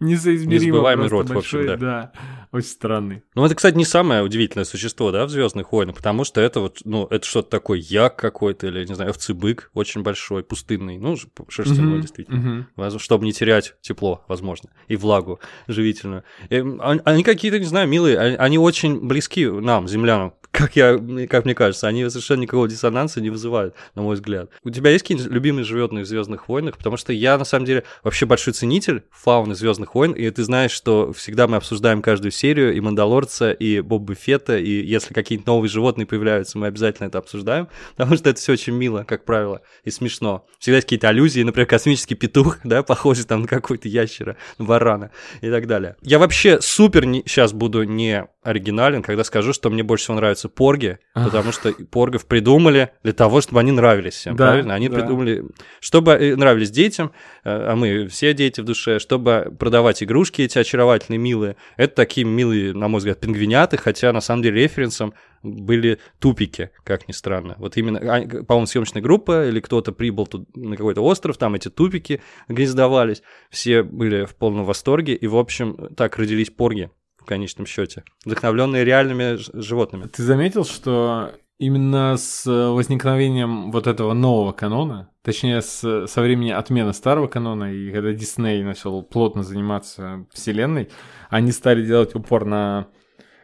несоизмеримо 0.00 0.64
Незабываемый 0.78 1.08
просто 1.08 1.16
рот, 1.16 1.36
в 1.36 1.38
общем, 1.38 1.58
большой, 1.58 1.76
да. 1.76 1.76
да. 1.76 2.12
Очень 2.52 2.68
странный. 2.68 3.22
Ну, 3.34 3.44
это, 3.44 3.54
кстати, 3.54 3.76
не 3.76 3.84
самое 3.84 4.22
удивительное 4.22 4.64
существо, 4.64 5.10
да, 5.10 5.26
в 5.26 5.30
Звездных 5.30 5.72
войнах, 5.72 5.96
потому 5.96 6.24
что 6.24 6.40
это 6.40 6.60
вот, 6.60 6.82
ну, 6.84 7.06
это 7.10 7.26
что-то 7.26 7.50
такое 7.50 7.78
як 7.80 8.16
какой-то, 8.16 8.68
или, 8.68 8.84
не 8.84 8.94
знаю, 8.94 9.10
овцебык 9.10 9.70
очень 9.74 10.02
большой, 10.02 10.44
пустынный, 10.44 10.98
ну, 10.98 11.16
шерстяной, 11.48 11.92
Мгм, 11.94 12.00
действительно. 12.00 12.68
Воз- 12.76 13.00
чтобы 13.02 13.24
не 13.24 13.32
терять 13.32 13.74
тепло, 13.80 14.24
возможно, 14.28 14.70
и 14.88 14.96
влагу 14.96 15.40
живительную. 15.68 16.22
Эм, 16.50 16.80
он- 16.80 17.02
Они 17.04 17.22
какие-то, 17.24 17.58
не 17.58 17.64
знаю, 17.66 17.88
милые, 17.88 18.18
они- 18.18 18.36
они 18.36 18.58
очень 18.58 19.00
близки 19.06 19.46
нам, 19.46 19.88
землянам, 19.88 20.34
как, 20.54 20.76
я, 20.76 20.98
как 21.28 21.44
мне 21.44 21.54
кажется. 21.54 21.88
Они 21.88 22.08
совершенно 22.08 22.42
никакого 22.42 22.68
диссонанса 22.68 23.20
не 23.20 23.28
вызывают, 23.28 23.74
на 23.94 24.02
мой 24.02 24.14
взгляд. 24.14 24.50
У 24.62 24.70
тебя 24.70 24.90
есть 24.90 25.02
какие-нибудь 25.02 25.30
любимые 25.32 25.64
животные 25.64 26.04
в 26.04 26.06
Звездных 26.06 26.48
войнах? 26.48 26.76
Потому 26.76 26.96
что 26.96 27.12
я, 27.12 27.36
на 27.36 27.44
самом 27.44 27.66
деле, 27.66 27.82
вообще 28.04 28.24
большой 28.24 28.52
ценитель 28.52 29.02
фауны 29.10 29.54
Звездных 29.54 29.94
войн, 29.94 30.12
и 30.12 30.30
ты 30.30 30.44
знаешь, 30.44 30.70
что 30.70 31.12
всегда 31.12 31.48
мы 31.48 31.56
обсуждаем 31.56 32.02
каждую 32.02 32.30
серию, 32.30 32.74
и 32.74 32.80
Мандалорца, 32.80 33.50
и 33.50 33.80
Боба 33.80 34.14
Фетта, 34.14 34.56
и 34.56 34.86
если 34.86 35.12
какие-то 35.12 35.44
новые 35.46 35.68
животные 35.68 36.06
появляются, 36.06 36.56
мы 36.56 36.68
обязательно 36.68 37.08
это 37.08 37.18
обсуждаем, 37.18 37.68
потому 37.96 38.16
что 38.16 38.30
это 38.30 38.38
все 38.38 38.52
очень 38.52 38.74
мило, 38.74 39.02
как 39.02 39.24
правило, 39.24 39.60
и 39.82 39.90
смешно. 39.90 40.46
Всегда 40.60 40.76
есть 40.76 40.86
какие-то 40.86 41.08
аллюзии, 41.08 41.42
например, 41.42 41.66
космический 41.66 42.14
петух, 42.14 42.58
да, 42.64 42.84
похожий 42.84 43.24
там 43.24 43.42
на 43.42 43.48
какой-то 43.48 43.88
ящера, 43.88 44.36
на 44.58 44.66
варана 44.66 45.10
и 45.40 45.50
так 45.50 45.66
далее. 45.66 45.96
Я 46.02 46.20
вообще 46.20 46.60
супер 46.60 47.04
сейчас 47.04 47.52
буду 47.52 47.82
не 47.82 48.26
оригинален, 48.44 49.02
когда 49.02 49.24
скажу, 49.24 49.52
что 49.52 49.70
мне 49.70 49.82
больше 49.82 50.04
всего 50.04 50.14
нравятся 50.44 50.48
порги, 50.48 50.98
потому 51.14 51.52
что 51.52 51.72
поргов 51.90 52.26
придумали 52.26 52.90
для 53.02 53.12
того, 53.12 53.40
чтобы 53.40 53.60
они 53.60 53.72
нравились 53.72 54.14
всем, 54.14 54.36
Да, 54.36 54.48
правильно? 54.48 54.74
Они 54.74 54.88
да. 54.88 54.98
придумали, 54.98 55.44
чтобы 55.80 56.12
э, 56.12 56.36
нравились 56.36 56.70
детям, 56.70 57.12
э, 57.44 57.72
а 57.72 57.76
мы 57.76 58.08
все 58.08 58.34
дети 58.34 58.60
в 58.60 58.64
душе, 58.64 58.98
чтобы 58.98 59.54
продавать 59.58 60.02
игрушки 60.02 60.42
эти 60.42 60.58
очаровательные, 60.58 61.18
милые. 61.18 61.56
Это 61.76 61.94
такие 61.94 62.26
милые, 62.26 62.72
на 62.72 62.88
мой 62.88 62.98
взгляд, 62.98 63.20
пингвиняты, 63.20 63.76
хотя 63.76 64.12
на 64.12 64.20
самом 64.20 64.42
деле 64.42 64.62
референсом 64.62 65.14
были 65.42 65.98
тупики, 66.20 66.70
как 66.84 67.06
ни 67.06 67.12
странно. 67.12 67.54
Вот 67.58 67.76
именно, 67.76 67.98
а, 67.98 68.44
по-моему, 68.44 68.66
съемочная 68.66 69.02
группа 69.02 69.46
или 69.46 69.60
кто-то 69.60 69.92
прибыл 69.92 70.26
тут 70.26 70.56
на 70.56 70.76
какой-то 70.76 71.02
остров, 71.02 71.36
там 71.36 71.54
эти 71.54 71.68
тупики 71.68 72.22
гнездовались, 72.48 73.22
все 73.50 73.82
были 73.82 74.24
в 74.24 74.34
полном 74.34 74.64
восторге, 74.64 75.14
и, 75.14 75.26
в 75.26 75.36
общем, 75.36 75.90
так 75.96 76.16
родились 76.16 76.50
порги 76.50 76.90
в 77.24 77.26
конечном 77.26 77.66
счете, 77.66 78.04
вдохновленные 78.24 78.84
реальными 78.84 79.36
животными. 79.60 80.04
Ты 80.04 80.22
заметил, 80.22 80.64
что 80.64 81.32
именно 81.58 82.16
с 82.16 82.44
возникновением 82.46 83.70
вот 83.72 83.86
этого 83.86 84.12
нового 84.12 84.52
канона, 84.52 85.08
точнее, 85.22 85.62
с, 85.62 86.06
со 86.06 86.20
времени 86.20 86.50
отмены 86.50 86.92
старого 86.92 87.26
канона, 87.26 87.72
и 87.72 87.90
когда 87.90 88.12
Дисней 88.12 88.62
начал 88.62 89.02
плотно 89.02 89.42
заниматься 89.42 90.26
вселенной, 90.32 90.90
они 91.30 91.52
стали 91.52 91.84
делать 91.84 92.14
упор 92.14 92.44
на 92.44 92.86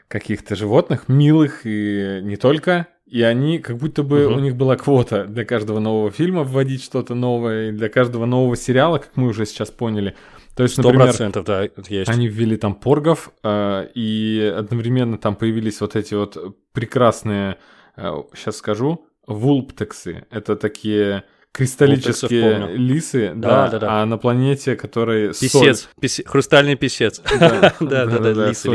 каких-то 0.09 0.57
животных, 0.57 1.09
милых 1.09 1.63
и 1.65 2.21
не 2.23 2.37
только, 2.37 2.89
и 3.07 3.23
они, 3.23 3.59
как 3.59 3.77
будто 3.79 4.03
бы 4.03 4.27
Мгм. 4.29 4.37
у 4.37 4.41
них 4.41 4.57
была 4.57 4.77
квота 4.77 5.25
для 5.25 5.45
каждого 5.45 5.79
нового 5.81 6.11
фильма 6.11 6.43
вводить 6.45 6.83
что-то 6.85 7.15
новое, 7.15 7.69
и 7.69 7.73
для 7.73 7.89
каждого 7.89 8.27
нового 8.27 8.57
сериала, 8.57 8.99
как 8.99 9.17
мы 9.17 9.29
уже 9.29 9.47
сейчас 9.47 9.71
поняли. 9.71 10.15
То 10.55 10.65
есть, 10.65 10.79
например, 10.79 11.09
процентов, 11.09 11.45
да, 11.45 11.65
это 11.65 11.83
есть. 11.89 12.11
они 12.11 12.29
ввели 12.29 12.57
там 12.57 12.75
поргов, 12.75 13.31
э, 13.43 13.89
и 13.95 14.55
одновременно 14.57 15.17
там 15.19 15.37
появились 15.37 15.81
вот 15.81 15.97
эти 15.97 16.15
вот 16.15 16.57
прекрасные, 16.73 17.57
сейчас 17.97 18.57
скажу, 18.57 19.07
вулптексы. 19.27 20.27
Это 20.31 20.57
такие 20.57 21.25
кристаллические 21.53 22.77
лисы, 22.77 23.33
Да, 23.35 23.67
да, 23.67 23.69
да, 23.71 23.79
да. 23.79 24.03
а 24.03 24.07
на 24.07 24.19
планете, 24.19 24.77
которые 24.77 25.29
Писец, 25.31 25.89
писе- 26.01 26.25
хрустальный 26.27 26.77
писец. 26.77 27.21
Да, 27.31 27.73
Да, 27.81 28.07
да, 28.07 28.35
да, 28.35 28.49
лисы, 28.49 28.69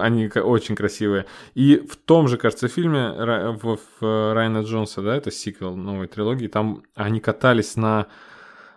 они, 0.00 0.28
очень 0.28 0.74
красивые. 0.74 1.26
И 1.54 1.76
в 1.76 1.96
том 1.96 2.26
же, 2.28 2.36
кажется, 2.36 2.68
фильме 2.68 3.12
в, 3.62 3.78
в 4.00 4.34
Райана 4.34 4.62
Джонса, 4.62 5.02
да, 5.02 5.16
это 5.16 5.30
сиквел 5.30 5.76
новой 5.76 6.08
трилогии, 6.08 6.48
там 6.48 6.82
они 6.94 7.20
катались 7.20 7.76
на 7.76 8.06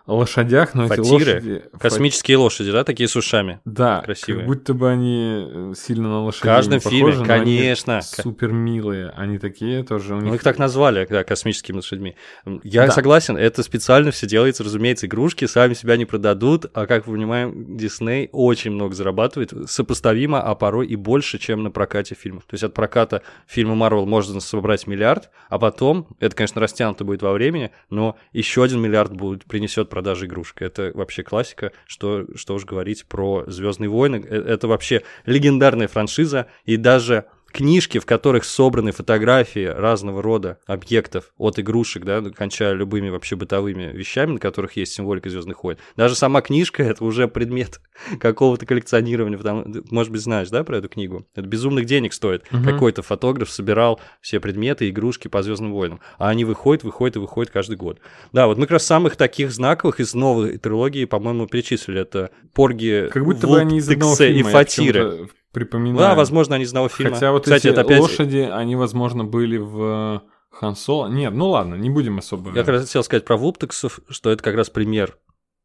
лошадях, 0.06 0.74
но 0.74 0.84
эти 0.84 0.96
Фатиры? 0.96 1.08
лошади... 1.34 1.62
Космические 1.78 2.36
лошади, 2.36 2.70
да, 2.72 2.84
такие 2.84 3.08
с 3.08 3.16
ушами. 3.16 3.60
Да, 3.64 4.02
Красивые. 4.04 4.40
как 4.40 4.46
будто 4.48 4.74
бы 4.74 4.90
они 4.90 5.46
э, 5.48 5.72
сильно 5.76 6.08
на 6.08 6.24
лошадей 6.24 6.40
В 6.40 6.44
каждом 6.44 6.80
фильме, 6.80 7.12
похожи, 7.12 7.32
они 7.32 7.58
конечно. 7.58 8.00
супер 8.02 8.52
милые. 8.52 9.10
Они 9.16 9.38
такие 9.38 9.82
тоже. 9.82 10.14
У 10.14 10.18
Ну, 10.20 10.26
них... 10.26 10.34
их 10.36 10.42
так 10.42 10.58
назвали, 10.58 11.06
да, 11.08 11.24
космическими 11.24 11.76
лошадьми. 11.76 12.16
Я 12.62 12.86
Да. 12.86 12.92
согласен, 12.92 13.36
это 13.36 13.62
специально 13.62 14.10
все 14.10 14.26
делается, 14.26 14.62
разумеется, 14.62 15.06
игрушки 15.06 15.46
сами 15.46 15.74
себя 15.74 15.96
не 15.96 16.04
продадут, 16.04 16.66
а 16.74 16.86
как 16.86 17.06
мы 17.06 17.14
понимаем, 17.14 17.76
Дисней 17.76 18.28
очень 18.32 18.72
много 18.72 18.94
зарабатывает, 18.94 19.52
сопоставимо, 19.70 20.42
а 20.42 20.54
порой 20.54 20.86
и 20.86 20.96
больше, 20.96 21.38
чем 21.38 21.62
на 21.62 21.70
прокате 21.70 22.14
фильмов. 22.14 22.44
То 22.44 22.54
есть 22.54 22.64
от 22.64 22.74
проката 22.74 23.22
фильма 23.46 23.74
Марвел 23.74 24.04
можно 24.06 24.40
собрать 24.40 24.86
миллиард, 24.86 25.30
а 25.48 25.58
потом, 25.58 26.08
это, 26.20 26.36
конечно, 26.36 26.60
растянуто 26.60 27.04
будет 27.04 27.22
во 27.22 27.32
времени, 27.32 27.70
но 27.90 28.16
еще 28.32 28.62
один 28.64 28.80
миллиард 28.80 29.12
будет, 29.12 29.44
принесет 29.46 29.88
продажи 29.94 30.26
игрушек. 30.26 30.60
Это 30.60 30.90
вообще 30.92 31.22
классика, 31.22 31.70
что, 31.86 32.26
что 32.34 32.54
уж 32.56 32.64
говорить 32.64 33.06
про 33.06 33.44
Звездные 33.46 33.88
войны. 33.88 34.24
Э, 34.28 34.54
Это 34.54 34.66
вообще 34.66 35.02
легендарная 35.24 35.86
франшиза, 35.86 36.48
и 36.64 36.76
даже 36.76 37.26
книжки, 37.54 37.98
в 37.98 38.04
которых 38.04 38.44
собраны 38.44 38.90
фотографии 38.90 39.64
разного 39.64 40.20
рода 40.22 40.58
объектов, 40.66 41.32
от 41.38 41.58
игрушек, 41.60 42.04
да, 42.04 42.20
кончая 42.20 42.72
любыми 42.72 43.08
вообще 43.10 43.36
бытовыми 43.36 43.92
вещами, 43.92 44.32
на 44.32 44.38
которых 44.40 44.76
есть 44.76 44.92
символика 44.92 45.30
Звездных 45.30 45.62
войн. 45.62 45.78
Даже 45.96 46.16
сама 46.16 46.40
книжка 46.40 46.82
это 46.82 47.04
уже 47.04 47.28
предмет 47.28 47.80
какого-то 48.20 48.66
коллекционирования. 48.66 49.38
Потому, 49.38 49.64
может 49.90 50.12
быть, 50.12 50.20
знаешь, 50.20 50.50
да, 50.50 50.64
про 50.64 50.78
эту 50.78 50.88
книгу? 50.88 51.26
Это 51.34 51.46
безумных 51.46 51.86
денег 51.86 52.12
стоит. 52.12 52.42
Мгм. 52.50 52.64
Какой-то 52.64 53.02
фотограф 53.02 53.48
собирал 53.50 54.00
все 54.20 54.40
предметы, 54.40 54.90
игрушки 54.90 55.28
по 55.28 55.42
Звездным 55.42 55.72
войнам. 55.72 56.00
А 56.18 56.30
они 56.30 56.44
выходят, 56.44 56.82
выходят 56.82 57.16
и 57.16 57.20
выходят 57.20 57.52
каждый 57.52 57.76
год. 57.76 58.00
Да, 58.32 58.48
вот 58.48 58.58
мы 58.58 58.64
как 58.64 58.72
раз 58.72 58.86
самых 58.86 59.14
таких 59.14 59.52
знаковых 59.52 60.00
из 60.00 60.12
новой 60.14 60.58
трилогии, 60.58 61.04
по-моему, 61.04 61.46
перечислили. 61.46 62.00
Это 62.00 62.30
Порги, 62.52 63.08
Как 63.12 63.24
будто 63.24 63.46
бы 63.46 63.60
они 63.60 63.78
из 63.78 63.88
одного 63.88 64.16
фильма. 64.16 64.50
и 64.50 64.52
Фатиры. 64.52 65.28
Припоминаю. 65.54 65.98
Да, 65.98 66.14
возможно, 66.14 66.56
они 66.56 66.64
из 66.64 66.70
одного 66.70 66.88
фильма. 66.88 67.14
Хотя 67.14 67.32
вот 67.32 67.44
Кстати, 67.44 67.68
эти 67.68 67.72
это 67.72 67.82
опять 67.82 68.00
лошади, 68.00 68.48
они, 68.52 68.74
возможно, 68.76 69.24
были 69.24 69.56
в 69.56 70.22
Хан 70.50 70.76
Соло. 70.76 71.06
Нет, 71.08 71.32
ну 71.32 71.48
ладно, 71.50 71.76
не 71.76 71.90
будем 71.90 72.18
особо... 72.18 72.50
Я 72.50 72.56
как 72.64 72.68
раз 72.68 72.82
хотел 72.82 73.04
сказать 73.04 73.24
про 73.24 73.36
вулптексов, 73.36 74.00
что 74.08 74.30
это 74.30 74.42
как 74.42 74.56
раз 74.56 74.68
пример, 74.68 75.16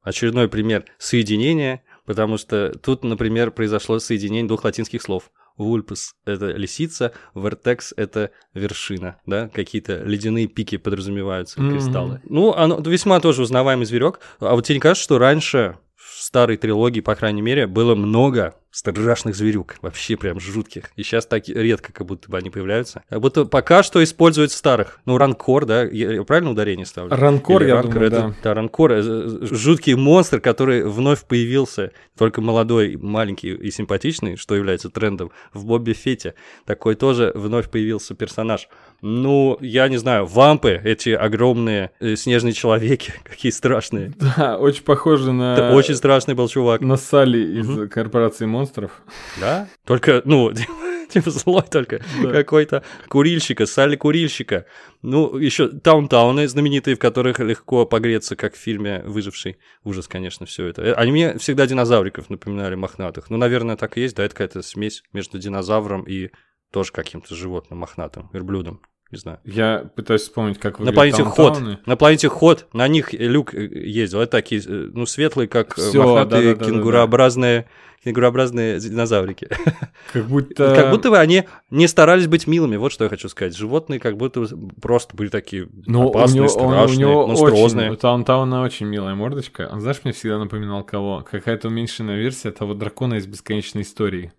очередной 0.01 0.47
пример 0.47 0.85
соединения, 0.99 1.83
потому 2.05 2.37
что 2.37 2.71
тут, 2.79 3.03
например, 3.03 3.51
произошло 3.51 3.99
соединение 3.99 4.47
двух 4.47 4.63
латинских 4.63 5.01
слов. 5.01 5.31
Вульпус— 5.57 6.13
это 6.25 6.51
лисица, 6.51 7.11
вертекс— 7.35 7.93
это 7.97 8.31
вершина, 8.53 9.17
да, 9.25 9.49
какие-то 9.49 10.03
ледяные 10.03 10.47
пики 10.47 10.77
подразумеваются, 10.77 11.61
Мгм. 11.61 11.71
кристаллы. 11.71 12.21
Ну, 12.23 12.53
оно 12.53 12.77
весьма 12.79 13.19
тоже 13.19 13.41
узнаваемый 13.41 13.85
зверек. 13.85 14.21
А 14.39 14.55
вот 14.55 14.65
тебе 14.65 14.75
не 14.75 14.79
кажется, 14.79 15.03
что 15.03 15.17
раньше 15.17 15.77
в 16.19 16.23
старой 16.23 16.57
трилогии, 16.57 16.99
по 16.99 17.15
крайней 17.15 17.41
мере, 17.41 17.65
было 17.65 17.95
много 17.95 18.53
страшных 18.71 19.35
зверюк, 19.35 19.77
вообще 19.81 20.17
прям 20.17 20.39
жутких. 20.39 20.91
И 20.97 21.03
сейчас 21.03 21.25
так 21.25 21.47
редко, 21.47 21.93
как 21.93 22.05
будто 22.05 22.29
бы 22.29 22.37
они 22.37 22.49
появляются. 22.49 23.03
Как 23.09 23.21
будто 23.21 23.45
пока 23.45 23.83
что 23.83 24.03
используют 24.03 24.51
старых. 24.51 24.99
Ну, 25.05 25.17
ранкор, 25.17 25.65
да, 25.65 25.83
я, 25.83 26.23
правильно 26.23 26.51
ударение 26.51 26.85
ставлю? 26.85 27.15
Ранкор, 27.15 27.61
Или 27.61 27.69
я 27.69 27.75
ранкор, 27.75 27.93
думаю, 27.93 28.07
это, 28.07 28.21
да. 28.21 28.35
да, 28.43 28.53
ранкор, 28.53 28.91
э, 28.91 29.01
э, 29.01 29.47
жуткий 29.49 29.95
монстр, 29.95 30.41
который 30.41 30.83
вновь 30.83 31.23
появился, 31.23 31.93
только 32.17 32.41
молодой, 32.41 32.97
маленький 32.97 33.53
и 33.53 33.71
симпатичный, 33.71 34.35
что 34.35 34.55
является 34.55 34.89
трендом, 34.89 35.31
в 35.53 35.65
Бобби 35.65 35.93
Фете. 35.93 36.35
Такой 36.65 36.95
тоже 36.95 37.31
вновь 37.33 37.71
появился 37.71 38.13
персонаж. 38.13 38.67
Ну, 39.01 39.57
я 39.61 39.87
не 39.87 39.97
знаю, 39.97 40.25
вампы, 40.25 40.79
эти 40.83 41.09
огромные 41.09 41.91
э, 41.99 42.15
снежные 42.15 42.53
человеки, 42.53 43.13
какие 43.23 43.51
страшные. 43.51 44.13
Да, 44.37 44.57
очень 44.57 44.83
похоже 44.83 45.31
на... 45.31 45.53
Это 45.53 45.73
очень 45.73 45.95
страшный 45.95 46.33
был 46.35 46.47
чувак. 46.47 46.81
На 46.81 46.97
Салли 46.97 47.59
из 47.59 47.89
корпорации 47.89 48.45
монстров. 48.45 48.91
Да? 49.39 49.67
Только, 49.85 50.21
ну, 50.25 50.51
типа 51.09 51.31
злой 51.31 51.63
только 51.69 52.01
Да. 52.21 52.31
какой-то 52.31 52.83
курильщика, 53.07 53.65
Салли 53.65 53.95
курильщика. 53.95 54.65
Ну, 55.01 55.37
еще 55.37 55.69
таунтауны 55.69 56.47
знаменитые, 56.47 56.95
в 56.95 56.99
которых 56.99 57.39
легко 57.39 57.85
погреться, 57.85 58.35
как 58.35 58.53
в 58.55 58.57
фильме 58.57 59.01
«Выживший». 59.05 59.57
Ужас, 59.83 60.07
конечно, 60.07 60.45
все 60.45 60.67
это. 60.67 60.81
Э, 60.81 60.93
Они 60.93 61.11
мне 61.11 61.37
всегда 61.37 61.65
динозавриков 61.67 62.29
напоминали 62.29 62.75
мохнатых. 62.75 63.29
Ну, 63.29 63.37
наверное, 63.37 63.77
так 63.77 63.97
и 63.97 64.01
есть, 64.01 64.15
да, 64.17 64.25
это 64.25 64.35
какая-то 64.35 64.61
смесь 64.61 65.03
между 65.13 65.39
динозавром 65.39 66.03
и 66.03 66.31
тоже 66.71 66.91
каким-то 66.91 67.35
животным 67.35 67.79
мохнатым, 67.79 68.29
верблюдом. 68.33 68.81
Не 69.11 69.17
знаю. 69.17 69.39
Я 69.43 69.89
пытаюсь 69.95 70.21
вспомнить, 70.21 70.59
как 70.59 70.77
На 70.79 70.93
планете 70.93 71.23
Ход. 71.23 71.35
таунтауны. 71.53 71.79
На 71.87 71.95
планете 71.95 72.29
Ход. 72.29 72.67
На 72.73 72.87
них 72.87 73.11
Люк 73.11 73.55
э, 73.55 73.65
ездил. 73.65 74.19
Это 74.21 74.33
такие, 74.33 74.61
э, 74.61 74.89
ну, 74.93 75.07
светлые, 75.07 75.47
как 75.47 75.79
э, 75.79 75.81
Всё, 75.81 76.03
мохнатые 76.03 76.53
да-да-да-да-да. 76.53 76.65
кенгурообразные, 76.71 77.65
кенгурообразные 78.03 78.79
динозаврики. 78.79 79.49
Как 80.13 80.27
будто... 80.27 80.75
Как 80.75 80.91
будто 80.91 81.09
бы 81.09 81.17
они 81.17 81.45
не 81.71 81.87
старались 81.87 82.27
быть 82.27 82.45
милыми, 82.45 82.75
вот 82.77 82.91
что 82.91 83.03
я 83.05 83.09
хочу 83.09 83.29
сказать. 83.29 83.57
Животные 83.57 83.99
как 83.99 84.15
будто 84.15 84.45
просто 84.79 85.15
были 85.17 85.29
такие 85.29 85.67
Ну, 85.87 86.09
опасные, 86.09 86.41
у 86.41 86.43
него, 86.45 86.49
страшные, 86.49 86.97
у 86.97 86.99
него 86.99 87.27
монструозные. 87.27 87.85
очень, 87.87 87.93
у 87.95 87.97
Таунтауна 87.97 88.61
очень 88.61 88.85
милая 88.85 89.15
мордочка. 89.15 89.69
Он, 89.71 89.81
знаешь, 89.81 90.01
мне 90.03 90.13
всегда 90.13 90.37
напоминал 90.37 90.83
кого? 90.83 91.25
Какая-то 91.29 91.69
уменьшенная 91.69 92.17
версия 92.19 92.51
того 92.51 92.75
дракона 92.75 93.15
из 93.15 93.25
бесконечной 93.25 93.81
истории. 93.81 94.31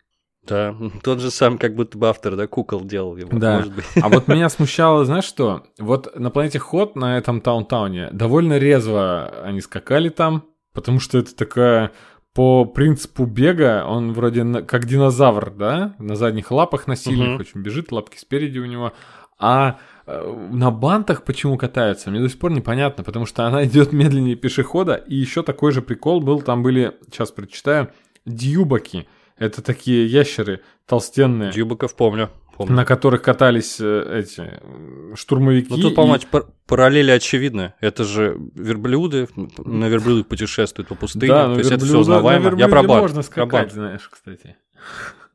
Да, 0.47 0.75
тот 1.03 1.21
же 1.21 1.31
сам 1.31 1.59
как 1.59 1.75
будто 1.75 1.99
бы 1.99 2.09
автор, 2.09 2.37
да, 2.37 2.47
кукол 2.47 2.83
делал 2.85 3.17
его, 3.17 3.31
Да. 3.39 3.57
может 3.59 3.75
быть. 3.75 3.85
А 4.03 4.09
вот 4.09 4.27
меня 4.29 4.49
смущало, 4.49 5.05
знаешь 5.05 5.25
что? 5.25 5.65
Вот 5.79 6.19
на 6.19 6.31
планете 6.31 6.59
Ход, 6.59 6.97
на 6.97 7.19
этом 7.19 7.41
Таунтауне, 7.41 8.09
довольно 8.13 8.59
резво 8.59 9.29
они 9.45 9.61
скакали 9.61 10.09
там, 10.09 10.45
потому 10.73 10.99
что 11.01 11.19
это 11.19 11.35
такая 11.37 11.93
по 12.33 12.65
принципу 12.65 13.27
бега, 13.27 13.85
он 13.87 14.13
вроде 14.13 14.45
на- 14.45 14.63
как 14.63 14.87
динозавр, 14.87 15.51
да? 15.51 15.95
На 15.99 16.15
задних 16.15 16.51
лапах 16.53 16.87
на 16.87 16.95
сильных 16.97 17.29
Мгм. 17.31 17.41
очень 17.41 17.61
бежит, 17.61 17.91
лапки 17.93 18.17
спереди 18.19 18.59
у 18.61 18.67
него. 18.67 18.93
А 19.39 19.79
э, 20.07 20.49
на 20.53 20.71
бантах 20.71 21.25
почему 21.25 21.57
катаются, 21.59 22.11
мне 22.11 22.21
до 22.21 22.29
сих 22.29 22.39
пор 22.39 22.53
непонятно, 22.53 23.03
потому 23.05 23.27
что 23.27 23.47
она 23.47 23.65
идет 23.67 23.93
медленнее 23.93 24.37
пешехода. 24.37 24.95
И 24.95 25.17
еще 25.17 25.43
такой 25.43 25.73
же 25.73 25.83
прикол 25.83 26.21
был, 26.21 26.41
там 26.41 26.63
были, 26.63 26.97
сейчас 27.11 27.31
прочитаю, 27.33 27.89
дьюбаки. 28.27 29.09
Это 29.41 29.63
такие 29.63 30.07
ящеры 30.07 30.61
толстенные 30.87 31.51
Дюбаков 31.51 31.97
помню. 31.97 32.31
помню. 32.57 32.75
на 32.77 32.85
которых 32.85 33.23
катались 33.23 33.79
э, 33.81 34.21
эти 34.21 34.43
э, 34.43 35.15
штурмовики. 35.17 35.69
Ну 35.71 35.79
тут, 35.79 35.93
и- 35.93 35.95
по-моему, 35.97 36.23
пар- 36.31 36.47
параллели 36.67 37.11
очевидны. 37.11 37.73
Это 37.81 38.05
же 38.05 38.37
верблюды, 38.55 39.29
на 39.59 39.87
верблюдах 39.89 40.27
путешествуют 40.29 40.89
по 40.89 40.95
пустыне. 40.95 41.29
да, 41.33 41.47
то 41.47 41.59
есть 41.59 41.71
это 41.73 41.85
все 41.85 41.95
верблюда- 41.95 42.01
узнаваемо. 42.01 42.51
на 42.53 42.59
Я 42.59 42.69
про 42.69 42.83
бант. 42.83 43.01
можно 43.01 43.17
про 43.23 43.27
скакать, 43.27 43.51
бант. 43.51 43.73
знаешь, 43.73 44.09
кстати. 44.09 44.57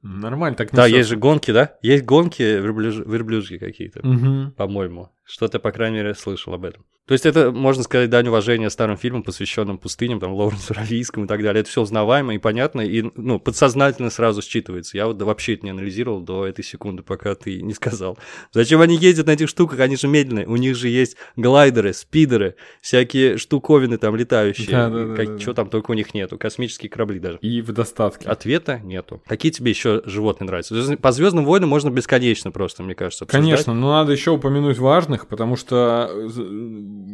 Нормально 0.03 0.55
так 0.55 0.69
Да, 0.71 0.83
несётся. 0.83 0.97
есть 0.97 1.09
же 1.09 1.15
гонки, 1.15 1.51
да? 1.51 1.77
Есть 1.81 2.05
гонки 2.05 2.43
верблюж- 2.43 3.03
верблюжьи 3.11 3.57
какие-то, 3.57 4.05
Мгм. 4.07 4.51
по-моему. 4.51 5.09
Что-то, 5.23 5.57
по 5.59 5.71
крайней 5.71 5.97
мере, 5.97 6.13
слышал 6.13 6.53
об 6.53 6.63
этом. 6.63 6.85
То 7.07 7.13
есть 7.13 7.25
это, 7.25 7.51
можно 7.51 7.83
сказать, 7.83 8.09
дань 8.09 8.27
уважения 8.27 8.69
старым 8.71 8.97
фильмам, 8.97 9.21
посвященным 9.21 9.77
пустыням, 9.77 10.19
там, 10.19 10.33
Лоуренсу 10.33 10.73
Равийскому 10.73 11.25
и 11.25 11.27
так 11.27 11.43
далее. 11.43 11.61
Это 11.61 11.69
все 11.69 11.81
узнаваемо 11.81 12.33
и 12.33 12.39
понятно, 12.39 12.81
и, 12.81 13.03
ну, 13.15 13.39
подсознательно 13.39 14.09
сразу 14.09 14.41
считывается. 14.41 14.91
Я 14.93 15.05
вот 15.05 15.21
вообще 15.21 15.53
это 15.53 15.65
не 15.65 15.71
анализировал 15.71 16.21
до 16.21 16.47
этой 16.47 16.63
секунды, 16.63 17.03
пока 17.03 17.35
ты 17.35 17.61
не 17.61 17.73
сказал. 17.73 18.17
Зачем 18.51 18.81
они 18.81 18.97
ездят 18.97 19.27
на 19.27 19.31
этих 19.31 19.49
штуках? 19.49 19.79
Они 19.81 19.97
же 19.97 20.07
медленные. 20.07 20.47
У 20.47 20.55
них 20.55 20.75
же 20.75 20.87
есть 20.87 21.15
глайдеры, 21.35 21.93
спидеры, 21.93 22.55
всякие 22.81 23.37
штуковины 23.37 23.99
там 23.99 24.15
летающие. 24.15 24.71
Да-да-да-да-да. 24.71 25.39
Что 25.39 25.53
там 25.53 25.69
только 25.69 25.91
у 25.91 25.93
них 25.93 26.13
нету. 26.15 26.39
Космические 26.39 26.89
корабли 26.89 27.19
даже. 27.19 27.37
И 27.37 27.61
в 27.61 27.71
достатке. 27.71 28.27
Ответа 28.27 28.79
нету. 28.79 29.21
Какие 29.27 29.51
тебе 29.51 29.69
еще 29.69 30.01
животные 30.05 30.47
нравятся? 30.47 30.97
По 30.97 31.11
Звездным 31.11 31.45
войнам 31.45 31.69
можно 31.69 31.91
бесконечно 31.91 32.51
просто, 32.51 32.81
мне 32.81 32.95
кажется. 32.95 33.25
обсуждать. 33.25 33.43
Конечно, 33.43 33.73
но 33.75 33.91
надо 33.91 34.11
еще 34.11 34.31
упомянуть 34.31 34.79
важных, 34.79 35.27
потому 35.27 35.55
что 35.55 36.09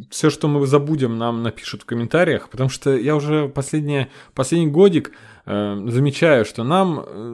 все, 0.09 0.29
что 0.29 0.47
мы 0.47 0.65
забудем, 0.67 1.17
нам 1.17 1.43
напишут 1.43 1.83
в 1.83 1.85
комментариях, 1.85 2.49
потому 2.49 2.69
что 2.69 2.95
я 2.95 3.15
уже 3.15 3.47
последнее, 3.49 4.09
последний 4.33 4.67
годик 4.67 5.11
замечаю, 5.45 6.45
что 6.45 6.63
нам 6.63 6.99
э, 6.99 7.31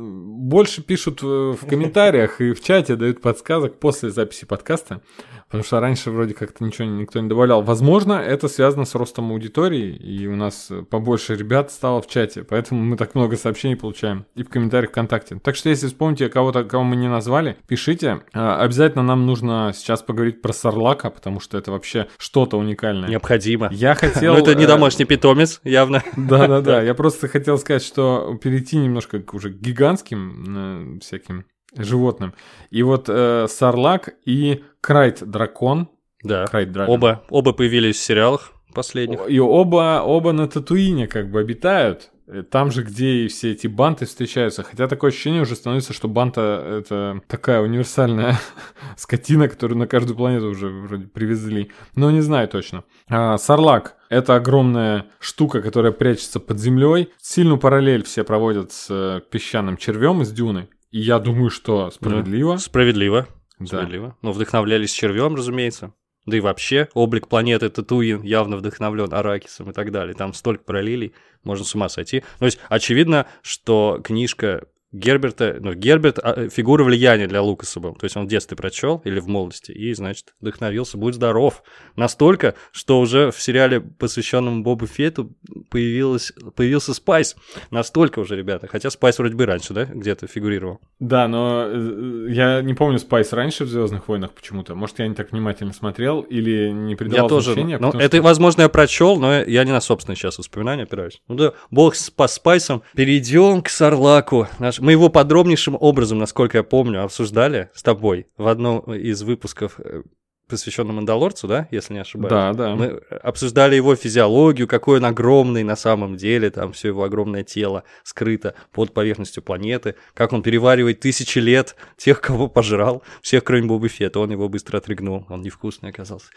больше 0.48 0.82
пишут 0.82 1.22
э, 1.24 1.26
в 1.26 1.68
комментариях 1.68 2.40
и 2.42 2.54
в 2.54 2.64
чате 2.64 2.96
дают 2.96 3.22
подсказок 3.22 3.80
после 3.80 4.12
записи 4.12 4.46
подкаста, 4.46 5.02
потому 5.48 5.64
что 5.64 5.80
раньше 5.80 6.12
вроде 6.12 6.34
как-то 6.34 6.64
ничего 6.64 6.88
никто 6.88 7.20
не 7.20 7.28
добавлял. 7.28 7.62
Возможно, 7.62 8.14
это 8.14 8.48
связано 8.48 8.86
с 8.86 8.96
ростом 8.96 9.32
аудитории, 9.32 9.96
и 9.96 10.28
у 10.28 10.36
нас 10.36 10.68
э, 10.70 10.84
побольше 10.84 11.36
ребят 11.36 11.72
стало 11.72 12.02
в 12.02 12.08
чате, 12.08 12.44
поэтому 12.44 12.84
мы 12.84 12.98
так 12.98 13.16
много 13.16 13.36
сообщений 13.36 13.76
получаем 13.76 14.26
и 14.36 14.44
в 14.44 14.50
комментариях 14.50 14.92
ВКонтакте. 14.92 15.40
Так 15.44 15.56
что 15.56 15.70
если 15.70 15.88
вспомните 15.88 16.30
кого-то, 16.30 16.64
кого 16.64 16.84
мы 16.84 16.96
не 16.96 17.10
назвали, 17.10 17.58
пишите. 17.68 18.22
А, 18.34 18.62
Обязательно 18.62 19.04
нам 19.04 19.26
нужно 19.26 19.72
сейчас 19.76 20.02
поговорить 20.02 20.42
про 20.42 20.54
Сарлака, 20.54 21.10
потому 21.10 21.40
что 21.40 21.58
это 21.58 21.72
вообще 21.72 22.08
что-то 22.18 22.58
уникальное. 22.58 23.10
Необходимо. 23.10 23.70
Я 23.72 23.96
хотел... 23.96 24.34
Ну, 24.34 24.40
это 24.40 24.56
не 24.56 24.66
э, 24.66 24.68
домашний 24.68 25.06
питомец, 25.06 25.60
явно. 25.64 26.04
Да-да-да, 26.16 26.82
я 26.84 26.94
просто 26.94 27.28
хотел 27.28 27.58
сказать, 27.58 27.84
что 27.84 27.97
перейти 28.42 28.78
немножко 28.78 29.20
к 29.20 29.34
уже 29.34 29.50
гигантским 29.50 30.98
э, 30.98 31.00
всяким 31.00 31.46
животным. 31.76 32.34
И 32.70 32.84
вот 32.84 33.10
э, 33.10 33.48
Сарлак 33.50 34.16
и 34.26 34.64
Крайт-дракон. 34.82 35.90
Да. 36.24 36.46
Крайт-дракон. 36.46 36.96
Оба, 36.96 37.24
оба 37.30 37.54
появились 37.54 37.98
в 37.98 38.04
сериалах 38.04 38.54
последних. 38.74 39.20
И 39.28 39.40
оба, 39.40 40.02
оба 40.06 40.32
на 40.32 40.48
Татуине 40.48 41.08
как 41.08 41.30
бы 41.32 41.40
обитают. 41.40 42.12
Э, 42.28 42.44
Там 42.44 42.72
же, 42.72 42.84
где 42.84 43.26
и 43.26 43.28
все 43.28 43.52
эти 43.52 43.68
банты 43.68 44.06
встречаются. 44.06 44.64
Хотя 44.64 44.88
такое 44.88 45.12
ощущение 45.12 45.42
уже 45.42 45.56
становится, 45.56 45.94
что 45.94 46.08
банта— 46.08 46.64
это 46.80 47.22
такая 47.28 47.62
универсальная 47.62 48.38
скотина, 48.98 49.48
которую 49.48 49.78
на 49.78 49.88
каждую 49.88 50.18
планету 50.18 50.48
уже 50.48 50.68
вроде 50.68 51.06
привезли. 51.06 51.72
Но 51.96 52.12
не 52.12 52.22
знаю 52.22 52.48
точно. 52.48 52.84
А, 53.08 53.38
Сарлак— 53.38 53.96
это 54.10 54.36
огромная 54.36 55.08
штука, 55.20 55.62
которая 55.62 55.92
прячется 55.92 56.40
под 56.40 56.60
землей. 56.60 57.10
Сильную 57.22 57.58
параллель 57.58 58.04
все 58.04 58.24
проводят 58.24 58.72
с 58.72 58.88
э, 58.90 59.22
песчаным 59.32 59.78
червем 59.78 60.22
из 60.22 60.32
дюны. 60.32 60.70
И 60.92 61.00
я 61.00 61.20
думаю, 61.20 61.50
что 61.50 61.92
справедливо. 61.92 62.58
Справедливо. 62.58 63.28
Да. 63.60 63.66
Справедливо. 63.66 64.16
Но 64.22 64.32
вдохновлялись 64.32 64.92
червем, 64.92 65.36
разумеется. 65.36 65.94
Да 66.28 66.36
и 66.36 66.42
вообще, 66.42 66.90
облик 66.94 67.30
планеты 67.30 67.70
Татуин 67.70 68.22
явно 68.22 68.58
вдохновлен 68.58 69.14
Аракисом 69.14 69.72
и 69.72 69.74
так 69.74 69.92
далее. 69.94 70.14
Там 70.14 70.34
столько 70.34 70.66
параллелей, 70.66 71.14
можно 71.44 71.64
с 71.66 71.74
ума 71.74 71.88
сойти. 71.88 72.24
То 72.40 72.46
есть, 72.46 72.60
очевидно, 72.68 73.28
что 73.42 74.02
книжка 74.04 74.68
Герберта, 74.92 75.58
ну, 75.60 75.74
Герберт 75.74 76.20
а, 76.20 76.50
фигура 76.50 76.84
влияния 76.84 77.28
для 77.28 77.42
Лукаса 77.42 77.80
был. 77.80 77.94
То 77.96 78.06
есть 78.06 78.16
он 78.16 78.26
в 78.26 78.30
детстве 78.30 78.56
прочел 78.56 79.02
или 79.04 79.20
в 79.20 79.28
молодости, 79.28 79.72
и, 79.72 79.94
значит, 79.94 80.34
вдохновился, 80.40 80.98
будь 80.98 81.16
здоров. 81.16 81.62
Настолько, 81.96 82.56
что 82.72 83.00
уже 83.00 83.32
в 83.32 83.42
сериале, 83.42 83.82
посвященном 83.82 84.64
Бобу 84.64 84.88
Фетту, 84.88 85.36
появилась, 85.70 86.32
появился 86.56 86.94
Спайс. 86.94 87.36
Настолько 87.70 88.20
уже, 88.20 88.36
ребята. 88.36 88.68
Хотя 88.68 88.90
Спайс 88.90 89.20
вроде 89.20 89.36
бы 89.36 89.46
раньше, 89.46 89.74
да, 89.74 89.86
где-то 89.86 90.28
фигурировал. 90.28 90.80
Да, 91.00 91.28
но 91.28 91.66
э, 91.68 92.28
я 92.30 92.62
не 92.62 92.74
помню 92.74 92.98
Спайс 93.00 93.34
раньше 93.34 93.66
в 93.66 93.70
Звездных 93.70 94.08
войнах 94.08 94.32
почему-то. 94.34 94.74
Может, 94.76 95.00
я 95.00 95.08
не 95.08 95.16
так 95.16 95.32
внимательно 95.32 95.74
смотрел 95.74 96.22
или 96.22 96.70
не 96.70 96.96
придавал 96.96 97.26
Я 97.26 97.30
тоже. 97.30 97.52
значения. 97.54 97.78
Ну, 97.78 97.90
это, 97.90 98.18
что- 98.18 98.22
возможно, 98.24 98.62
я 98.62 98.70
прочел, 98.70 99.18
но 99.20 99.42
я 99.42 99.64
не 99.64 99.72
на 99.72 99.82
собственные 99.82 100.16
сейчас 100.18 100.38
воспоминания 100.38 100.84
опираюсь. 100.84 101.22
Ну 101.28 101.36
да, 101.36 101.54
бог 101.72 101.96
с 101.96 102.10
по 102.10 102.28
спайсом. 102.28 102.84
Перейдем 102.96 103.62
к 103.62 103.70
Сарлаку. 103.70 104.48
Наш... 104.60 104.77
Мы 104.80 104.92
его 104.92 105.10
подробнейшим 105.10 105.78
образом, 105.80 106.20
насколько 106.20 106.58
я 106.58 106.64
помню, 106.64 107.04
обсуждали 107.04 107.70
с 107.74 107.84
тобой 107.84 108.28
в 108.38 108.48
одном 108.48 108.80
из 108.94 109.22
выпусков, 109.24 109.80
э, 109.80 110.04
посвященном 110.48 110.96
Мандалорцу, 110.98 111.48
да, 111.48 111.68
если 111.72 111.94
не 111.94 112.00
ошибаюсь. 112.00 112.32
Да, 112.32 112.54
да. 112.54 112.76
Мы 112.76 113.02
обсуждали 113.22 113.76
его 113.76 113.96
физиологию, 113.96 114.68
какой 114.68 114.98
он 114.98 115.06
огромный 115.06 115.64
на 115.64 115.76
самом 115.76 116.18
деле, 116.18 116.50
там 116.50 116.74
все 116.74 116.90
его 116.90 117.04
огромное 117.04 117.44
тело 117.44 117.84
скрыто 118.04 118.56
под 118.72 118.94
поверхностью 118.94 119.44
планеты, 119.44 119.96
как 120.14 120.34
он 120.34 120.42
переваривает 120.42 121.00
тысячи 121.00 121.40
лет 121.40 121.76
тех, 121.98 122.22
кого 122.22 122.48
пожрал, 122.48 123.04
всех, 123.22 123.44
кроме 123.44 123.68
Боба 123.68 123.88
Фетта, 123.88 124.20
он 124.20 124.32
его 124.32 124.50
быстро 124.50 124.78
отрыгнул, 124.78 125.26
он 125.30 125.42
невкусный 125.42 125.90
оказался. 125.90 126.28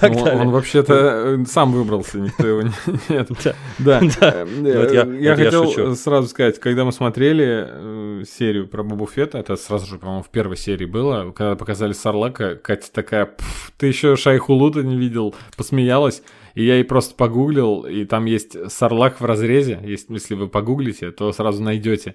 Так 0.00 0.14
он, 0.14 0.50
вообще-то 0.50 1.44
сам 1.46 1.72
выбрался, 1.72 2.18
никто 2.18 2.46
его 2.46 2.62
не... 2.62 2.72
Да. 3.78 4.00
Я- 4.00 5.36
хотел 5.36 5.94
сразу 5.96 6.28
сказать, 6.28 6.58
когда 6.58 6.84
мы 6.84 6.92
смотрели 6.92 7.66
э, 7.68 8.24
серию 8.28 8.66
про 8.68 8.82
Бобу 8.82 9.06
Фетта, 9.06 9.38
это 9.38 9.56
сразу 9.56 9.86
же, 9.86 9.98
по-моему, 9.98 10.22
в 10.22 10.30
первой 10.30 10.56
серии 10.56 10.86
было, 10.86 11.30
когда 11.32 11.56
показали 11.56 11.92
Сарлака, 11.92 12.56
Катя 12.56 12.90
такая, 12.92 13.26
«Пф, 13.38 13.72
ты 13.76 13.86
еще 13.86 14.16
Шайху 14.16 14.54
Лута 14.54 14.82
не 14.82 14.96
видел, 14.96 15.34
посмеялась. 15.56 16.22
И 16.54 16.64
я 16.64 16.76
ей 16.76 16.84
просто 16.84 17.14
погуглил, 17.14 17.82
и 17.82 18.06
там 18.06 18.24
есть 18.24 18.70
Сарлак 18.72 19.20
в 19.20 19.24
разрезе, 19.26 19.78
есть, 19.84 20.08
если 20.08 20.34
вы 20.34 20.48
погуглите, 20.48 21.10
то 21.10 21.30
сразу 21.32 21.62
найдете. 21.62 22.14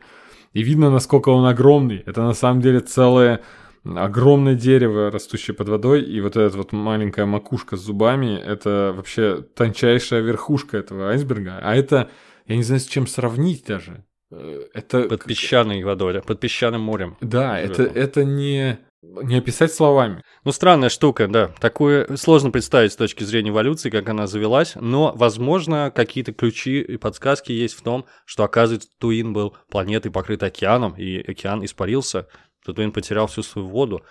И 0.53 0.63
видно, 0.63 0.89
насколько 0.89 1.29
он 1.29 1.45
огромный. 1.45 2.03
Это 2.07 2.23
на 2.23 2.33
самом 2.33 2.59
деле 2.59 2.79
целое 2.79 3.41
огромное 3.83 4.55
дерево, 4.55 5.11
растущее 5.11 5.55
под 5.55 5.69
водой, 5.69 6.03
и 6.03 6.21
вот 6.21 6.37
эта 6.37 6.57
вот 6.57 6.71
маленькая 6.71 7.25
макушка 7.25 7.77
с 7.77 7.81
зубами, 7.81 8.35
это 8.39 8.93
вообще 8.95 9.41
тончайшая 9.55 10.21
верхушка 10.21 10.77
этого 10.77 11.09
айсберга. 11.09 11.59
А 11.61 11.75
это, 11.75 12.09
я 12.47 12.55
не 12.55 12.63
знаю, 12.63 12.79
с 12.79 12.85
чем 12.85 13.07
сравнить 13.07 13.65
даже. 13.65 14.05
Э, 14.31 14.65
Это... 14.73 15.03
Под 15.03 15.23
песчаной 15.25 15.83
водой, 15.83 16.21
под 16.21 16.39
песчаным 16.39 16.81
морем. 16.81 17.17
Да, 17.21 17.59
это, 17.59 17.83
это 17.83 18.23
не, 18.23 18.79
не 19.01 19.37
описать 19.37 19.73
словами. 19.73 20.23
Ну, 20.43 20.51
странная 20.51 20.89
штука, 20.89 21.27
да. 21.27 21.47
Такое 21.59 22.15
сложно 22.17 22.51
представить 22.51 22.93
с 22.93 22.95
точки 22.95 23.23
зрения 23.23 23.49
эволюции, 23.49 23.89
как 23.89 24.07
она 24.09 24.27
завелась, 24.27 24.75
но, 24.75 25.11
возможно, 25.15 25.91
какие-то 25.93 26.33
ключи 26.33 26.81
и 26.81 26.97
подсказки 26.97 27.51
есть 27.51 27.75
в 27.75 27.81
том, 27.81 28.05
что, 28.25 28.43
оказывается, 28.43 28.89
Туин 28.99 29.33
был 29.33 29.55
планетой, 29.69 30.11
покрытой 30.11 30.49
океаном, 30.49 30.93
и 30.93 31.19
океан 31.19 31.65
испарился, 31.65 32.27
Татуин 32.63 32.91
потерял 32.91 33.27
всю 33.27 33.41
свою 33.41 33.67
воду, 33.67 34.03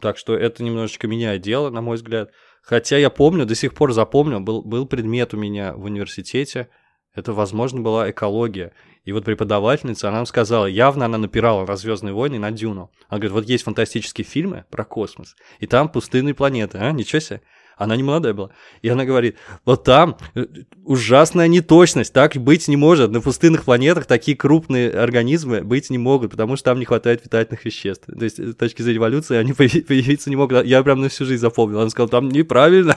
Так 0.00 0.16
что 0.16 0.34
это 0.34 0.62
немножечко 0.62 1.06
меняет 1.06 1.42
дело, 1.42 1.70
на 1.70 1.80
мой 1.82 1.96
взгляд. 1.96 2.30
Хотя 2.62 2.98
я 2.98 3.10
помню, 3.10 3.46
до 3.46 3.54
сих 3.54 3.74
пор 3.74 3.92
запомнил, 3.92 4.40
был, 4.40 4.62
был 4.62 4.86
предмет 4.86 5.34
у 5.34 5.36
меня 5.36 5.74
в 5.74 5.84
университете, 5.84 6.68
это, 7.14 7.32
возможно, 7.32 7.80
была 7.80 8.10
экология. 8.10 8.72
И 9.04 9.12
вот 9.12 9.24
преподавательница, 9.24 10.08
она 10.08 10.18
нам 10.18 10.26
сказала, 10.26 10.66
явно 10.66 11.06
она 11.06 11.18
напирала 11.18 11.66
на 11.66 11.76
«Звездные 11.76 12.12
войны» 12.12 12.38
на 12.38 12.50
«Дюну». 12.50 12.90
Она 13.08 13.18
говорит, 13.18 13.32
вот 13.32 13.44
есть 13.46 13.64
фантастические 13.64 14.24
фильмы 14.24 14.64
про 14.70 14.84
космос, 14.84 15.36
и 15.58 15.66
там 15.66 15.88
пустынные 15.88 16.34
планеты, 16.34 16.78
а, 16.78 16.92
ничего 16.92 17.20
себе. 17.20 17.42
Она 17.80 17.96
не 17.96 18.02
молодая 18.02 18.34
была. 18.34 18.50
И 18.82 18.90
она 18.90 19.06
говорит, 19.06 19.36
вот 19.64 19.84
там 19.84 20.18
э, 20.34 20.44
ужасная 20.84 21.48
неточность, 21.48 22.12
так 22.12 22.36
быть 22.36 22.68
не 22.68 22.76
может. 22.76 23.10
На 23.10 23.22
пустынных 23.22 23.64
планетах 23.64 24.04
такие 24.04 24.36
крупные 24.36 24.90
организмы 24.90 25.62
быть 25.62 25.88
не 25.88 25.96
могут, 25.96 26.30
потому 26.30 26.56
что 26.56 26.66
там 26.66 26.78
не 26.78 26.84
хватает 26.84 27.22
питательных 27.22 27.64
веществ. 27.64 28.04
То 28.06 28.22
есть 28.22 28.38
с 28.38 28.54
точки 28.54 28.82
зрения 28.82 28.98
эволюции 28.98 29.38
они 29.38 29.52
появиться 29.54 30.28
не 30.28 30.36
могут. 30.36 30.66
Я 30.66 30.82
прям 30.82 31.00
на 31.00 31.08
всю 31.08 31.24
жизнь 31.24 31.40
запомнил. 31.40 31.80
Она 31.80 31.88
сказала, 31.88 32.10
там 32.10 32.28
неправильно. 32.28 32.94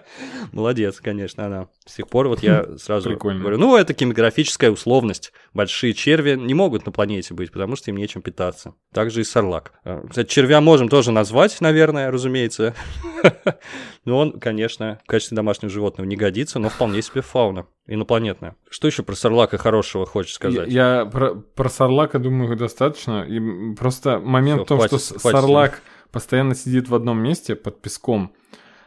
Молодец, 0.52 0.98
конечно, 1.00 1.46
она. 1.46 1.68
С 1.86 1.94
тех 1.94 2.08
пор 2.08 2.26
вот 2.26 2.42
я 2.42 2.66
сразу 2.78 3.10
Прикольно. 3.10 3.38
говорю, 3.38 3.58
ну, 3.58 3.76
это 3.76 3.94
кинематографическая 3.94 4.72
условность. 4.72 5.32
Большие 5.52 5.94
черви 5.94 6.34
не 6.34 6.54
могут 6.54 6.86
на 6.86 6.90
планете 6.90 7.34
быть, 7.34 7.52
потому 7.52 7.76
что 7.76 7.92
им 7.92 7.98
нечем 7.98 8.20
питаться. 8.20 8.74
Также 8.92 9.20
и 9.20 9.24
сарлак. 9.24 9.74
А, 9.84 10.04
Кстати, 10.08 10.28
червя 10.28 10.60
можем 10.60 10.88
тоже 10.88 11.12
назвать, 11.12 11.60
наверное, 11.60 12.10
разумеется. 12.10 12.74
Но 14.04 14.23
он, 14.24 14.40
конечно, 14.40 15.00
в 15.04 15.06
качестве 15.06 15.36
домашнего 15.36 15.70
животного 15.70 16.06
не 16.06 16.16
годится, 16.16 16.58
но 16.58 16.68
вполне 16.68 17.00
себе 17.02 17.22
фауна 17.22 17.66
инопланетная. 17.86 18.56
Что 18.70 18.88
еще 18.88 19.02
про 19.02 19.14
сарлака 19.14 19.58
хорошего 19.58 20.06
хочешь 20.06 20.34
сказать? 20.34 20.68
Я, 20.68 20.98
я 21.00 21.04
про, 21.06 21.34
про 21.34 21.68
Сарлака 21.68 22.18
думаю 22.18 22.56
достаточно. 22.56 23.22
И 23.22 23.74
просто 23.74 24.18
момент 24.18 24.60
Всё, 24.60 24.64
в 24.64 24.68
том, 24.68 24.78
хватит- 24.78 25.00
что 25.00 25.18
хватит 25.18 25.40
Сарлак 25.40 25.82
постоянно 26.10 26.54
сидит 26.54 26.88
в 26.88 26.94
одном 26.94 27.18
месте 27.18 27.56
под 27.56 27.82
песком, 27.82 28.32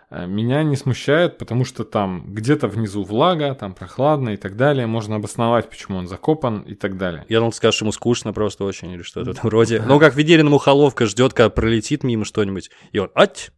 э, 0.10 0.26
меня 0.26 0.64
не 0.64 0.76
смущает, 0.78 1.38
потому 1.38 1.66
что 1.66 1.84
там 1.84 2.24
где-то 2.34 2.68
внизу 2.68 3.04
влага, 3.04 3.54
там 3.54 3.74
прохладно 3.74 4.30
и 4.30 4.38
так 4.38 4.56
далее. 4.56 4.88
Можно 4.88 5.18
обосновать, 5.18 5.70
почему 5.70 5.98
он 5.98 6.08
закопан 6.08 6.62
и 6.62 6.74
так 6.74 6.98
далее. 6.98 7.26
Я 7.28 7.40
думал, 7.40 7.52
скажешь, 7.52 7.82
ему 7.82 7.92
скучно 7.92 8.32
просто 8.34 8.64
очень 8.64 8.92
или 8.92 9.02
что-то 9.04 9.32
в 9.32 9.38
этом 9.38 9.50
роде. 9.50 9.84
Ну, 9.86 10.00
как 10.00 10.16
Ведерина 10.16 10.50
Мухоловка 10.50 11.06
ждет, 11.06 11.34
когда 11.34 11.50
пролетит 11.50 12.04
мимо 12.04 12.24
что-нибудь, 12.26 12.72
и 12.94 13.00
он 13.00 13.12
ать, 13.14 13.52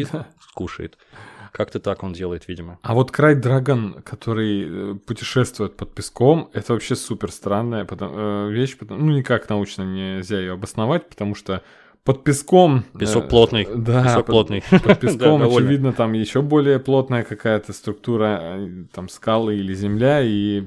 и 0.00 0.06
скушает. 0.40 0.98
Как-то 1.52 1.80
так 1.80 2.02
он 2.02 2.12
делает, 2.12 2.48
видимо. 2.48 2.78
А 2.82 2.92
вот 2.94 3.10
Край 3.10 3.34
Драгон, 3.34 4.02
который 4.02 4.92
э, 4.92 4.94
путешествует 5.06 5.76
под 5.76 5.94
песком, 5.94 6.50
это 6.52 6.74
вообще 6.74 6.94
супер 6.96 7.30
странная 7.32 7.84
потом- 7.86 8.12
э, 8.14 8.50
вещь. 8.50 8.76
потому- 8.76 9.02
ну, 9.04 9.12
никак 9.16 9.48
научно 9.48 9.82
нельзя 9.84 10.38
ее 10.38 10.52
обосновать, 10.52 11.08
потому 11.08 11.34
что 11.34 11.62
под 12.04 12.24
песком... 12.24 12.84
э, 12.94 12.98
Песок 12.98 13.28
плотный. 13.28 13.66
Да, 13.74 14.02
Песок 14.04 14.16
под- 14.18 14.26
плотный. 14.26 14.62
Под 14.70 15.00
песком, 15.00 15.40
Да, 15.40 15.46
очевидно, 15.46 15.92
там 15.94 16.12
еще 16.12 16.42
более 16.42 16.78
плотная 16.78 17.22
какая-то 17.24 17.72
структура, 17.72 18.60
там 18.92 19.08
скалы 19.08 19.56
или 19.56 19.72
земля, 19.72 20.20
и 20.22 20.64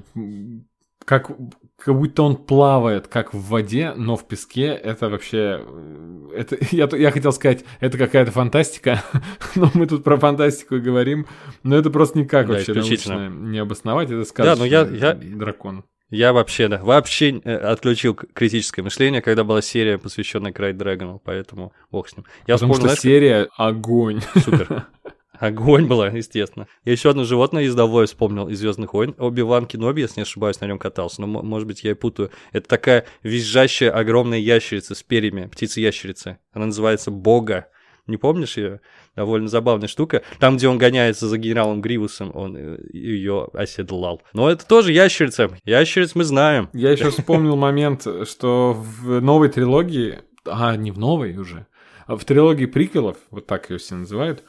как, 1.06 1.32
как 1.80 1.96
будто 1.98 2.24
он 2.24 2.36
плавает, 2.36 3.08
как 3.08 3.34
в 3.34 3.40
воде, 3.50 3.94
но 3.96 4.16
в 4.16 4.28
песке 4.28 4.66
это 4.68 5.10
вообще... 5.10 5.62
э, 5.66 6.30
Это, 6.36 6.58
я, 6.72 6.88
я 6.92 7.12
хотел 7.12 7.32
сказать, 7.32 7.64
это 7.80 7.98
какая-то 7.98 8.32
фантастика, 8.32 9.04
но 9.56 9.70
мы 9.74 9.86
тут 9.88 10.04
про 10.04 10.18
фантастику 10.18 10.80
говорим, 10.80 11.26
но 11.64 11.76
это 11.76 11.90
просто 11.90 12.20
никак 12.20 12.48
Да, 12.48 12.54
вообще 12.54 12.74
научно 12.74 13.30
не 13.30 13.60
обосновать, 13.60 14.10
это 14.10 14.20
Да, 14.20 14.26
сказочный 14.26 14.60
но 14.60 14.66
я- 14.66 14.88
я- 14.88 15.14
дракон. 15.14 15.84
Я 16.12 16.34
вообще, 16.34 16.68
да, 16.68 16.80
вообще 16.84 17.40
э, 17.44 17.56
отключил 17.56 18.16
критическое 18.16 18.82
мышление, 18.82 19.22
когда 19.22 19.44
была 19.44 19.62
серия, 19.62 20.00
посвященная 20.00 20.52
Крайт 20.52 20.76
Дрэгону, 20.76 21.22
поэтому 21.24 21.72
бог 21.92 22.10
с 22.10 22.18
ним. 22.18 22.26
Я 22.48 22.56
Потому 22.56 22.74
вспомнил, 22.74 22.76
что 22.76 22.82
знаешь, 22.82 23.00
серия 23.00 23.48
огонь. 23.56 24.22
Супер. 24.44 24.88
Огонь 25.40 25.88
была, 25.88 26.08
естественно. 26.08 26.68
Я 26.84 26.92
еще 26.92 27.10
одно 27.10 27.24
животное 27.24 27.64
ездовое 27.64 28.06
вспомнил 28.08 28.50
из 28.50 28.60
Звездных 28.60 28.94
войн. 28.94 29.16
Оби-Ван 29.18 29.66
Кеноби, 29.68 30.02
если 30.02 30.20
не 30.20 30.24
ошибаюсь, 30.24 30.60
на 30.60 30.66
нем 30.66 30.78
катался. 30.78 31.22
Но, 31.22 31.28
может 31.28 31.68
быть, 31.68 31.84
я 31.84 31.92
и 31.92 31.94
путаю. 31.94 32.30
Это 32.52 32.68
такая 32.68 33.06
визжащая 33.24 33.92
огромная 33.92 34.40
ящерица 34.40 34.96
с 34.96 35.02
перьями, 35.02 35.48
птица-ящерица. 35.48 36.40
Она 36.52 36.68
называется 36.68 37.10
Бога. 37.10 37.68
Не 38.06 38.18
помнишь 38.18 38.58
ее? 38.58 38.82
Довольно 39.16 39.48
забавная 39.48 39.88
штука. 39.88 40.24
Там, 40.40 40.58
где 40.58 40.68
он 40.68 40.78
гоняется 40.78 41.28
за 41.28 41.38
генералом 41.38 41.80
Гривусом, 41.80 42.32
он 42.36 42.58
ее 42.92 43.48
оседлал. 43.54 44.22
Но 44.34 44.50
это 44.50 44.68
тоже 44.68 44.92
ящерица. 44.92 45.52
Ящериц 45.64 46.16
мы 46.16 46.26
знаем. 46.26 46.70
Я 46.74 46.92
еще 46.92 47.10
вспомнил 47.12 47.56
момент, 47.56 48.06
что 48.28 48.74
в 48.74 49.22
новой 49.22 49.48
трилогии, 49.48 50.20
а 50.46 50.76
не 50.76 50.92
в 50.92 50.98
новой 50.98 51.38
уже, 51.38 51.68
а 52.08 52.18
в 52.18 52.26
трилогии 52.26 52.66
приквелов, 52.66 53.18
вот 53.30 53.46
так 53.46 53.70
ее 53.70 53.78
все 53.78 53.96
называют, 53.96 54.44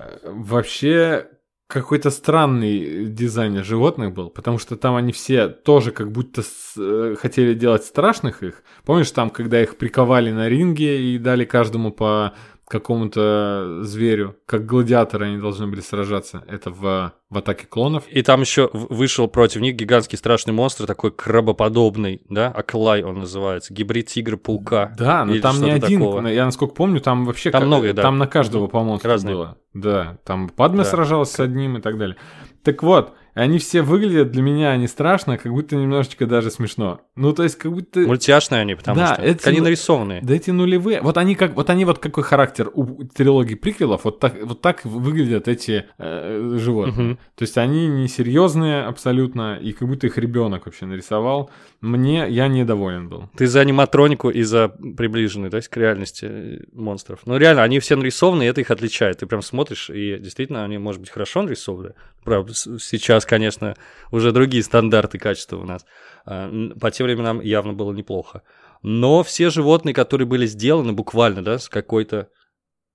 Э, 0.00 0.18
вообще 0.24 1.28
какой-то 1.68 2.10
странный 2.10 3.06
дизайн 3.06 3.64
животных 3.64 4.12
был, 4.14 4.30
потому 4.30 4.58
что 4.58 4.76
там 4.76 4.94
они 4.94 5.10
все 5.12 5.48
тоже 5.48 5.90
как 5.90 6.12
будто 6.12 6.42
с- 6.42 6.74
э, 6.78 7.16
хотели 7.18 7.54
делать 7.54 7.84
страшных 7.84 8.42
их. 8.44 8.62
Помнишь, 8.84 9.10
там, 9.10 9.30
когда 9.30 9.60
их 9.60 9.76
приковали 9.76 10.30
на 10.30 10.48
ринге 10.48 11.00
и 11.02 11.18
дали 11.18 11.44
каждому 11.44 11.90
по 11.90 12.34
какому-то 12.68 13.78
зверю, 13.82 14.36
как 14.46 14.66
гладиаторы 14.66 15.26
они 15.26 15.38
должны 15.38 15.66
были 15.66 15.80
сражаться. 15.80 16.42
Это 16.48 16.70
в, 16.70 17.12
в 17.30 17.38
атаке 17.38 17.66
клонов. 17.66 18.04
И 18.08 18.22
там 18.22 18.40
еще 18.40 18.68
вышел 18.72 19.28
против 19.28 19.60
них 19.60 19.76
гигантский 19.76 20.18
страшный 20.18 20.52
монстр, 20.52 20.86
такой 20.86 21.12
крабоподобный, 21.12 22.22
да, 22.28 22.48
Аклай 22.48 23.02
он 23.02 23.20
называется, 23.20 23.72
гибрид 23.72 24.08
тигра-паука. 24.08 24.94
Да, 24.98 25.24
но 25.24 25.38
там 25.40 25.60
не 25.62 25.70
один. 25.70 26.00
такого. 26.00 26.26
Я 26.26 26.44
насколько 26.44 26.74
помню, 26.74 27.00
там 27.00 27.24
вообще 27.24 27.50
Там 27.50 27.62
ка- 27.62 27.66
много, 27.66 27.92
да. 27.92 28.02
там 28.02 28.18
на 28.18 28.26
каждого 28.26 28.66
по 28.66 28.82
монстру 28.82 29.10
Разные. 29.10 29.34
было. 29.34 29.58
Да, 29.74 30.18
там 30.24 30.48
Падме 30.48 30.78
Да. 30.78 30.84
сражалась 30.84 31.30
с 31.30 31.40
одним 31.40 31.76
и 31.78 31.80
так 31.80 31.98
далее. 31.98 32.16
Так 32.62 32.82
вот, 32.82 33.12
они 33.36 33.58
все 33.58 33.82
выглядят 33.82 34.30
для 34.30 34.40
меня 34.42 34.74
не 34.76 34.88
страшно, 34.88 35.36
как 35.36 35.52
будто 35.52 35.76
немножечко 35.76 36.26
даже 36.26 36.50
смешно. 36.50 37.00
Ну, 37.16 37.32
то 37.34 37.42
есть, 37.42 37.56
как 37.56 37.70
будто. 37.70 38.00
Мультяшные 38.00 38.62
они, 38.62 38.74
потому 38.74 38.98
Да, 38.98 39.14
что 39.14 39.22
эти 39.22 39.46
они 39.46 39.58
ну- 39.58 39.64
нарисованные. 39.64 40.22
Да 40.22 40.34
эти 40.34 40.50
нулевые. 40.50 41.02
Вот 41.02 41.18
они 41.18 41.34
как, 41.34 41.54
вот 41.54 41.68
они 41.68 41.84
вот 41.84 41.98
какой 41.98 42.24
характер 42.24 42.70
у 42.72 43.04
трилогии 43.04 43.54
приквелов, 43.54 44.04
вот 44.04 44.20
так, 44.20 44.42
вот 44.42 44.62
так 44.62 44.84
выглядят 44.84 45.48
эти 45.48 45.84
э, 45.98 46.56
животные. 46.58 47.06
Мгм. 47.08 47.18
То 47.34 47.42
есть 47.42 47.58
они 47.58 47.86
несерьезные 47.88 48.84
абсолютно, 48.84 49.58
и 49.58 49.72
как 49.72 49.86
будто 49.86 50.06
их 50.06 50.16
ребенок 50.16 50.64
вообще 50.66 50.86
нарисовал. 50.86 51.50
Мне 51.82 52.26
я 52.30 52.48
недоволен 52.48 53.08
был. 53.10 53.28
Ты 53.36 53.46
за 53.46 53.60
аниматронику 53.60 54.30
и 54.30 54.42
за 54.42 54.68
приближенный, 54.68 55.50
то 55.50 55.58
есть 55.58 55.68
к 55.68 55.76
реальности 55.76 56.26
э, 56.26 56.58
монстров. 56.72 57.20
Ну, 57.26 57.36
реально, 57.36 57.62
они 57.64 57.80
все 57.80 57.96
нарисованы, 57.96 58.44
и 58.44 58.46
это 58.46 58.62
их 58.62 58.70
отличает. 58.70 59.18
Ты 59.18 59.26
прям 59.26 59.42
смотришь, 59.42 59.90
и 59.90 60.18
действительно, 60.18 60.64
они, 60.64 60.78
может 60.78 61.00
быть, 61.00 61.10
хорошо 61.10 61.42
нарисованы. 61.42 61.92
Правда, 62.26 62.54
сейчас, 62.54 63.24
конечно, 63.24 63.76
уже 64.10 64.32
другие 64.32 64.64
стандарты 64.64 65.16
качества 65.16 65.58
у 65.58 65.64
нас. 65.64 65.86
А, 66.24 66.50
По 66.80 66.90
тем 66.90 67.06
временам 67.06 67.40
явно 67.40 67.72
было 67.72 67.92
неплохо. 67.92 68.42
Но 68.82 69.22
все 69.22 69.48
животные, 69.48 69.94
которые 69.94 70.26
были 70.26 70.44
сделаны 70.46 70.92
буквально, 70.92 71.44
да, 71.44 71.60
с 71.60 71.68
какой-то 71.68 72.28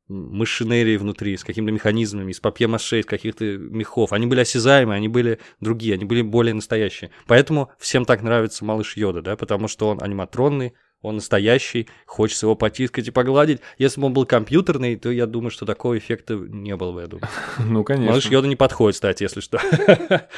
машинерией 0.10 0.98
внутри, 0.98 1.38
с 1.38 1.46
какими-то 1.46 1.72
механизмами, 1.72 2.34
из 2.34 2.42
папье-маше, 2.42 3.00
из 3.00 3.06
каких-то 3.06 3.46
мехов. 3.46 4.12
Они 4.12 4.28
были 4.28 4.42
осязаемые, 4.42 4.98
они 4.98 5.08
были 5.08 5.40
другие, 5.62 5.94
они 5.94 6.04
были 6.04 6.24
более 6.24 6.54
настоящие. 6.54 7.12
Поэтому 7.26 7.72
всем 7.80 8.04
так 8.04 8.24
нравится 8.24 8.66
малыш 8.66 8.98
Йода, 8.98 9.22
да, 9.22 9.38
потому 9.38 9.70
что 9.70 9.88
он 9.88 10.04
аниматронный, 10.04 10.74
он 11.02 11.16
настоящий, 11.16 11.88
хочется 12.06 12.46
его 12.46 12.56
потискать 12.56 13.08
и 13.08 13.12
погладить. 13.12 13.60
Если 13.78 14.00
бы 14.00 14.08
он 14.08 14.14
был 14.14 14.26
компьютерный, 14.26 14.96
то 14.96 15.10
я 15.10 15.26
думаю, 15.26 15.50
что 15.50 15.66
такого 15.66 15.98
эффекта 15.98 16.36
не 16.36 16.76
было 16.76 16.92
бы, 16.92 17.02
я 17.02 17.08
думаю. 17.08 17.28
Ну, 17.60 17.84
конечно. 17.84 18.10
Малыш 18.10 18.26
Йода 18.28 18.48
не 18.48 18.56
подходит, 18.56 18.96
кстати, 18.96 19.24
если 19.24 19.40
что. 19.42 19.60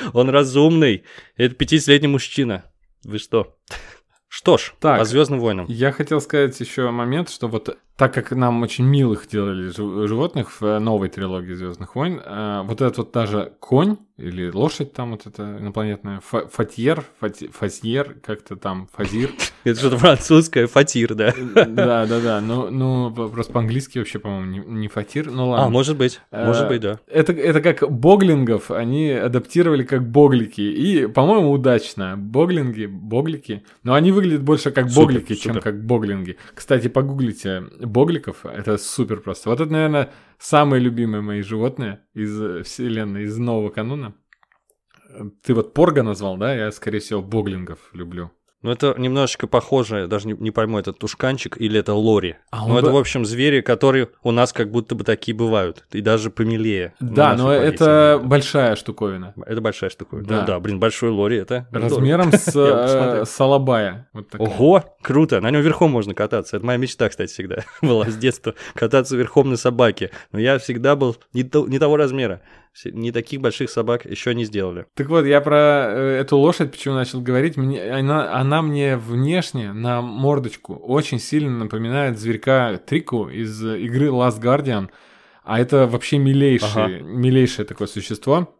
Он 0.14 0.30
разумный. 0.30 1.04
Это 1.36 1.56
50-летний 1.56 2.08
мужчина. 2.08 2.64
Вы 3.04 3.20
что? 3.20 3.58
Что 4.28 4.58
ж, 4.58 4.74
Так. 4.80 4.98
по 4.98 5.06
Звездным 5.06 5.40
войнам. 5.40 5.68
Я 5.70 5.92
хотел 5.92 6.20
сказать 6.20 6.60
еще 6.60 6.90
момент, 6.90 7.30
что 7.30 7.48
вот 7.48 7.78
так 7.98 8.14
как 8.14 8.32
нам 8.32 8.62
очень 8.64 8.86
милых 8.86 9.28
делали 9.28 9.68
жи- 9.70 10.08
животных 10.08 10.60
в 10.60 10.66
э, 10.66 10.80
новой 10.80 11.10
трилогии 11.10 11.54
Звездных 11.54 11.96
войн, 11.96 12.20
э, 12.26 12.62
вот 12.66 12.82
этот 12.82 12.98
вот 12.98 13.12
даже 13.12 13.54
конь 13.60 13.98
или 14.18 14.50
лошадь 14.52 14.94
там 14.94 15.12
вот 15.12 15.26
эта 15.26 15.58
инопланетная, 15.60 16.20
фа- 16.22 16.48
фатьер, 16.48 17.04
фати- 17.22 17.52
фасьер, 17.52 18.16
как-то 18.26 18.56
там, 18.56 18.88
фазир. 18.94 19.32
Это 19.64 19.80
что-то 19.80 19.98
французское, 19.98 20.68
фатир, 20.68 21.16
да? 21.16 21.34
Да, 21.56 22.06
да, 22.06 22.20
да. 22.20 22.42
Ну, 22.42 22.70
ну 22.70 23.12
просто 23.12 23.54
по-английски 23.54 23.98
вообще, 24.00 24.20
по-моему, 24.20 24.64
не, 24.70 24.88
фатир. 24.88 25.32
Ну 25.32 25.50
ладно. 25.50 25.66
А, 25.66 25.70
может 25.70 25.98
быть, 25.98 26.20
может 26.32 26.64
Э, 26.66 26.68
быть, 26.68 26.82
да. 26.82 27.00
Это, 27.08 27.32
это 27.34 27.62
как 27.62 27.90
боглингов, 27.90 28.72
они 28.72 29.10
адаптировали 29.12 29.84
как 29.84 30.08
боглики. 30.08 30.62
И, 30.62 31.08
по-моему, 31.08 31.52
удачно. 31.52 32.16
Боглинги, 32.18 32.86
боглики. 32.86 33.64
Но 33.84 33.94
они 33.94 34.12
выглядят 34.12 34.44
больше 34.44 34.72
как 34.72 34.88
боглики, 34.90 35.34
чем 35.36 35.60
как 35.60 35.84
боглинги. 35.86 36.38
Кстати, 36.54 36.88
погуглите 36.88 37.64
богликов. 37.86 38.46
Это 38.46 38.78
супер 38.78 39.22
просто. 39.22 39.50
Вот 39.50 39.62
это, 39.62 39.72
наверное, 39.72 40.12
самые 40.38 40.80
любимые 40.80 41.22
мои 41.22 41.42
животные 41.42 42.06
из 42.14 42.42
э, 42.42 42.64
вселенной, 42.64 43.24
из 43.24 43.38
нового 43.38 43.70
кануна. 43.70 44.16
Ты 45.44 45.54
вот 45.54 45.74
порга 45.74 46.04
назвал, 46.04 46.38
да? 46.38 46.56
Я, 46.56 46.72
скорее 46.72 47.00
всего, 47.00 47.22
боглингов 47.22 47.80
люблю. 47.94 48.32
Ну, 48.64 48.72
это 48.72 48.96
немножечко 48.98 49.46
похоже, 49.46 50.08
даже 50.08 50.28
не, 50.28 50.34
не 50.34 50.52
пойму, 50.52 50.80
это 50.80 50.94
тушканчик 50.94 51.58
или 51.60 51.80
это 51.80 51.94
лори. 51.94 52.38
А 52.50 52.66
ну, 52.66 52.74
он 52.74 52.78
это, 52.80 52.88
бы- 52.88 52.94
в 52.94 52.98
общем, 52.98 53.26
звери, 53.26 53.60
которые 53.60 54.10
у 54.24 54.32
нас 54.32 54.54
как 54.54 54.72
будто 54.72 54.96
бы 54.96 55.04
такие 55.04 55.36
бывают, 55.36 55.84
и 55.92 56.00
даже 56.00 56.32
помилее. 56.32 56.94
Да, 57.02 57.36
но 57.36 57.50
нашей 57.50 57.68
это 57.68 58.14
повесили. 58.16 58.30
большая 58.30 58.76
штуковина. 58.78 59.34
Это 59.46 59.60
большая 59.62 59.90
штука. 59.90 60.18
Да. 60.18 60.42
Ну 60.42 60.48
да, 60.48 60.60
блин, 60.62 60.80
большой 60.80 61.10
лори 61.10 61.38
это... 61.38 61.68
Размером 61.72 62.32
с 62.32 62.56
Я 62.56 62.62
э, 62.62 62.84
посмотрел. 62.84 63.26
с 63.26 63.42
алабая. 63.42 64.10
Вот 64.14 64.30
такая. 64.30 64.48
Ого, 64.48 64.84
круто, 65.02 65.42
на 65.42 65.52
нем 65.52 65.62
верхом 65.62 65.92
можно 65.92 66.14
кататься. 66.14 66.56
Это 66.56 66.66
моя 66.66 66.78
мечта, 66.78 67.10
кстати, 67.10 67.32
всегда 67.32 67.66
была 67.82 68.06
с 68.06 68.16
детства, 68.16 68.56
кататься 68.76 69.18
верхом 69.18 69.50
на 69.50 69.58
собаке. 69.58 70.12
Но 70.32 70.40
я 70.40 70.58
всегда 70.58 70.96
был 70.96 71.18
не 71.34 71.44
того 71.44 71.98
размера. 71.98 72.42
Не 72.86 73.12
таких 73.12 73.40
больших 73.42 73.70
собак 73.70 74.06
еще 74.06 74.34
не 74.34 74.46
сделали. 74.46 74.86
Так 74.96 75.08
вот, 75.10 75.26
я 75.26 75.42
про 75.42 75.86
э, 75.90 76.18
эту 76.22 76.38
лошадь 76.38 76.72
почему 76.72 76.96
начал 76.96 77.22
говорить. 77.22 77.56
Мне, 77.56 77.82
она, 77.92 78.34
она 78.34 78.62
мне 78.62 78.98
внешне 78.98 79.74
на 79.74 80.02
мордочку 80.02 80.74
очень 80.76 81.20
сильно 81.20 81.52
напоминает 81.52 82.18
зверька 82.18 82.78
Трику 82.78 83.30
из 83.30 83.64
игры 83.64 84.08
Last 84.08 84.42
Guardian. 84.42 84.90
А 85.44 85.60
это 85.60 85.88
вообще 85.88 86.18
милейшее, 86.18 86.86
Ага. 86.86 87.00
милейшее 87.04 87.66
такое 87.66 87.88
существо. 87.88 88.56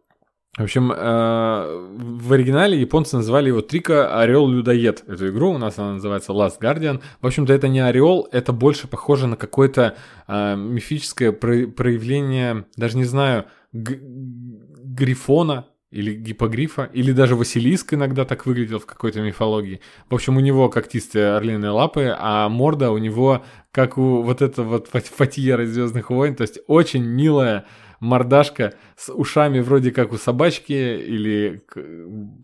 В 0.56 0.62
общем, 0.62 0.92
э, 0.92 0.96
в 0.96 2.32
оригинале 2.32 2.80
японцы 2.80 3.16
называли 3.16 3.48
его 3.48 3.62
Трика 3.62 4.20
Орел 4.20 4.48
Людоед. 4.48 5.04
Эту 5.08 5.30
игру 5.30 5.54
у 5.54 5.58
нас 5.58 5.80
она 5.80 5.94
называется 5.94 6.32
Last 6.32 6.60
Guardian. 6.62 7.02
В 7.22 7.26
общем-то, 7.26 7.52
это 7.52 7.68
не 7.68 7.80
орел, 7.80 8.28
это 8.32 8.54
больше 8.54 8.88
похоже 8.88 9.26
на 9.26 9.36
какое-то 9.36 9.96
э, 10.28 10.56
мифическое 10.56 11.32
про- 11.32 11.66
проявление, 11.66 12.66
даже 12.78 12.98
не 12.98 13.06
знаю, 13.06 13.46
грифона 13.74 15.66
или 15.90 16.14
гипогрифа, 16.14 16.90
или 16.94 17.12
даже 17.14 17.36
Василиск 17.36 17.94
иногда 17.94 18.26
так 18.26 18.46
выглядел 18.46 18.78
в 18.80 18.86
какой-то 18.86 19.22
мифологии. 19.22 19.80
В 20.10 20.16
общем, 20.16 20.38
у 20.38 20.40
него 20.40 20.70
когтистые 20.70 21.36
орлиные 21.36 21.72
лапы, 21.72 22.16
а 22.18 22.48
морда 22.50 22.92
у 22.92 23.00
него 23.00 23.44
как 23.72 23.98
у 23.98 24.22
вот 24.22 24.44
этого 24.44 24.70
вот 24.70 24.88
фат- 24.88 25.06
фатьера 25.08 25.64
из 25.64 25.74
Звездных 25.74 26.12
войн, 26.12 26.36
то 26.36 26.42
есть 26.44 26.60
очень 26.68 27.04
милая 27.04 27.66
мордашка 28.04 28.74
с 28.96 29.12
ушами 29.12 29.60
вроде 29.60 29.92
как 29.92 30.12
у 30.12 30.18
собачки 30.18 30.74
или 30.74 31.64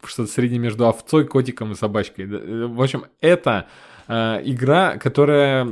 что-то 0.06 0.32
среднее 0.32 0.60
между 0.60 0.88
овцой, 0.88 1.26
котиком 1.26 1.74
и 1.74 1.76
собачкой. 1.76 2.26
В 2.26 2.82
общем, 2.82 3.06
это 3.22 3.68
э, 4.10 4.42
игра, 4.44 4.98
которая 4.98 5.64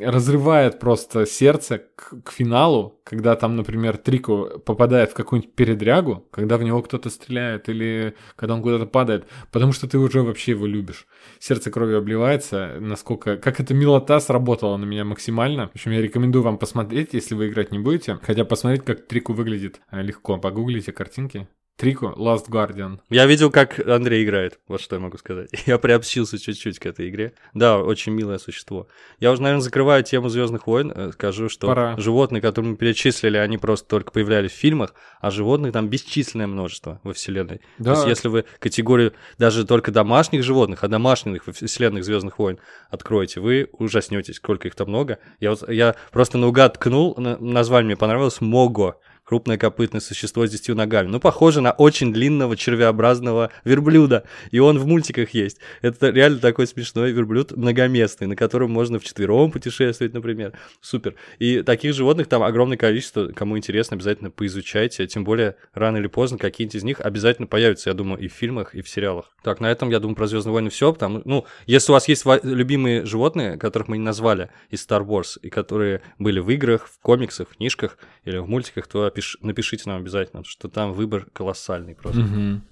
разрывает 0.00 0.80
просто 0.80 1.26
сердце 1.26 1.78
к, 1.78 2.22
к 2.24 2.32
финалу, 2.32 3.00
когда 3.04 3.36
там, 3.36 3.56
например, 3.56 3.96
Трико 3.96 4.58
попадает 4.58 5.10
в 5.10 5.14
какую-нибудь 5.14 5.54
передрягу, 5.54 6.26
когда 6.30 6.56
в 6.56 6.62
него 6.62 6.82
кто-то 6.82 7.10
стреляет 7.10 7.68
или 7.68 8.14
когда 8.36 8.54
он 8.54 8.62
куда-то 8.62 8.86
падает, 8.86 9.26
потому 9.52 9.72
что 9.72 9.88
ты 9.88 9.98
уже 9.98 10.22
вообще 10.22 10.52
его 10.52 10.66
любишь. 10.66 11.06
Сердце 11.38 11.70
кровью 11.70 11.98
обливается, 11.98 12.78
насколько... 12.80 13.36
Как 13.36 13.60
эта 13.60 13.74
милота 13.74 14.18
сработала 14.20 14.76
на 14.76 14.84
меня 14.84 15.04
максимально. 15.04 15.68
В 15.68 15.74
общем, 15.74 15.92
я 15.92 16.02
рекомендую 16.02 16.42
вам 16.42 16.58
посмотреть, 16.58 17.10
если 17.12 17.34
вы 17.34 17.48
играть 17.48 17.72
не 17.72 17.78
будете. 17.78 18.18
Хотя 18.22 18.44
посмотреть, 18.44 18.84
как 18.84 19.06
Трику 19.06 19.32
выглядит 19.32 19.80
э, 19.90 20.02
легко. 20.02 20.38
Погуглите 20.38 20.92
картинки. 20.92 21.48
Трико, 21.78 22.12
Last 22.16 22.48
Guardian. 22.48 22.98
Я 23.08 23.26
видел, 23.26 23.52
как 23.52 23.78
Андрей 23.86 24.24
играет, 24.24 24.58
вот 24.66 24.80
что 24.80 24.96
я 24.96 25.00
могу 25.00 25.16
сказать. 25.16 25.48
Я 25.66 25.78
приобщился 25.78 26.36
чуть-чуть 26.36 26.80
к 26.80 26.86
этой 26.86 27.08
игре. 27.08 27.34
Да, 27.54 27.78
очень 27.78 28.12
милое 28.12 28.38
существо. 28.38 28.88
Я 29.20 29.30
уже, 29.30 29.42
наверное, 29.42 29.62
закрываю 29.62 30.02
тему 30.02 30.28
Звездных 30.28 30.66
войн. 30.66 30.92
э, 30.92 31.12
Скажу, 31.12 31.48
что 31.48 31.68
Пора. 31.68 31.96
животные, 31.96 32.42
которые 32.42 32.72
мы 32.72 32.76
перечислили, 32.76 33.36
они 33.36 33.58
просто 33.58 33.86
только 33.88 34.10
появлялись 34.10 34.50
в 34.50 34.56
фильмах, 34.56 34.92
а 35.20 35.30
животных 35.30 35.72
там 35.72 35.88
бесчисленное 35.88 36.48
множество 36.48 37.00
во 37.04 37.12
Вселенной. 37.12 37.60
Да. 37.78 37.92
То 37.94 38.00
есть, 38.00 38.08
если 38.08 38.26
вы 38.26 38.44
категорию 38.58 39.12
даже 39.38 39.64
только 39.64 39.92
домашних 39.92 40.42
животных, 40.42 40.82
а 40.82 40.88
домашних 40.88 41.46
во 41.46 41.52
Вселенных 41.52 42.02
Звездных 42.04 42.40
войн 42.40 42.58
откроете, 42.90 43.38
вы 43.38 43.68
ужаснетесь, 43.70 44.34
сколько 44.36 44.66
их 44.66 44.74
там 44.74 44.88
много. 44.88 45.20
Я, 45.38 45.50
вот, 45.50 45.68
я 45.68 45.94
просто 46.10 46.38
наугад 46.38 46.74
ткнул, 46.74 47.14
на- 47.16 47.38
название 47.38 47.86
мне 47.86 47.96
понравилось 47.96 48.40
Мого. 48.40 49.00
Крупное 49.28 49.58
копытное 49.58 50.00
существо 50.00 50.46
с 50.46 50.50
десятью 50.50 50.74
ногами. 50.74 51.08
Ну, 51.08 51.20
похоже 51.20 51.60
на 51.60 51.72
очень 51.72 52.14
длинного 52.14 52.56
червеобразного 52.56 53.50
верблюда. 53.62 54.24
И 54.52 54.58
он 54.58 54.78
в 54.78 54.86
мультиках 54.86 55.34
есть. 55.34 55.58
Это 55.82 56.08
реально 56.08 56.38
такой 56.38 56.66
смешной 56.66 57.12
верблюд 57.12 57.52
многоместный, 57.54 58.26
на 58.26 58.36
котором 58.36 58.70
можно 58.70 58.98
вчетвером 58.98 59.50
путешествовать, 59.50 60.14
например. 60.14 60.54
Супер. 60.80 61.14
И 61.38 61.60
таких 61.60 61.92
животных 61.92 62.26
там 62.26 62.42
огромное 62.42 62.78
количество. 62.78 63.26
Кому 63.26 63.58
интересно, 63.58 63.96
обязательно 63.96 64.30
поизучайте. 64.30 65.06
Тем 65.06 65.24
более, 65.24 65.56
рано 65.74 65.98
или 65.98 66.06
поздно 66.06 66.38
какие-нибудь 66.38 66.76
из 66.76 66.84
них 66.84 67.00
обязательно 67.02 67.46
появятся, 67.46 67.90
я 67.90 67.94
думаю, 67.94 68.22
и 68.22 68.28
в 68.28 68.32
фильмах, 68.32 68.74
и 68.74 68.80
в 68.80 68.88
сериалах. 68.88 69.30
Так, 69.42 69.60
на 69.60 69.70
этом, 69.70 69.90
я 69.90 70.00
думаю, 70.00 70.16
про 70.16 70.26
Звездные 70.26 70.54
войны 70.54 70.70
все. 70.70 70.90
Потому, 70.90 71.20
ну, 71.26 71.44
если 71.66 71.92
у 71.92 71.94
вас 71.94 72.08
есть 72.08 72.24
любимые 72.44 73.04
животные, 73.04 73.58
которых 73.58 73.88
мы 73.88 73.98
не 73.98 74.04
назвали 74.04 74.48
из 74.70 74.86
Star 74.88 75.06
Wars, 75.06 75.38
и 75.42 75.50
которые 75.50 76.00
были 76.18 76.40
в 76.40 76.48
играх, 76.48 76.86
в 76.86 76.98
комиксах, 77.00 77.50
в 77.50 77.56
книжках 77.56 77.98
или 78.24 78.38
в 78.38 78.48
мультиках, 78.48 78.86
то 78.86 79.04
опиш- 79.18 79.36
напишите 79.40 79.84
нам 79.86 80.00
обязательно, 80.00 80.44
что 80.44 80.68
там 80.68 80.92
выбор 80.92 81.26
колоссальный 81.32 81.94
просто. 81.94 82.20
Мгм. 82.20 82.62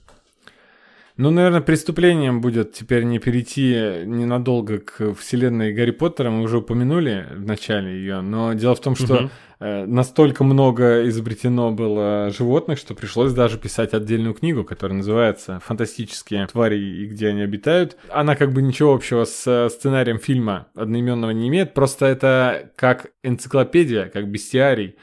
Ну, 1.19 1.31
наверное, 1.31 1.63
преступлением 1.63 2.43
будет 2.43 2.75
теперь 2.75 3.05
не 3.05 3.19
перейти 3.19 4.05
ненадолго 4.05 4.81
к 4.81 5.15
вселенной 5.15 5.73
Гарри 5.73 5.93
Поттера. 5.93 6.31
Мы 6.31 6.43
уже 6.43 6.59
упомянули 6.59 7.27
в 7.35 7.47
начале 7.47 7.91
ее, 7.91 8.21
но 8.21 8.53
дело 8.53 8.75
в 8.75 8.81
том, 8.81 8.95
что 8.97 9.31
э, 9.59 9.87
настолько 9.87 10.45
много 10.45 11.09
изобретено 11.09 11.73
было 11.73 12.31
животных, 12.37 12.79
что 12.79 12.95
пришлось 12.95 13.33
даже 13.33 13.57
писать 13.57 13.95
отдельную 13.95 14.35
книгу, 14.35 14.63
которая 14.63 14.99
называется 14.99 15.59
«Фантастические 15.65 16.47
твари 16.49 16.79
и 16.79 17.07
где 17.07 17.29
они 17.29 17.41
обитают». 17.41 17.97
Она 18.11 18.37
как 18.37 18.53
бы 18.53 18.61
ничего 18.61 18.93
общего 18.93 19.25
с 19.25 19.47
э, 19.47 19.71
сценарием 19.71 20.19
фильма 20.19 20.67
одноименного 20.75 21.31
не 21.31 21.49
имеет, 21.49 21.73
просто 21.73 22.05
это 22.05 22.73
как 22.77 23.13
энциклопедия, 23.23 24.11
как 24.11 24.29
бестиарий 24.29 24.97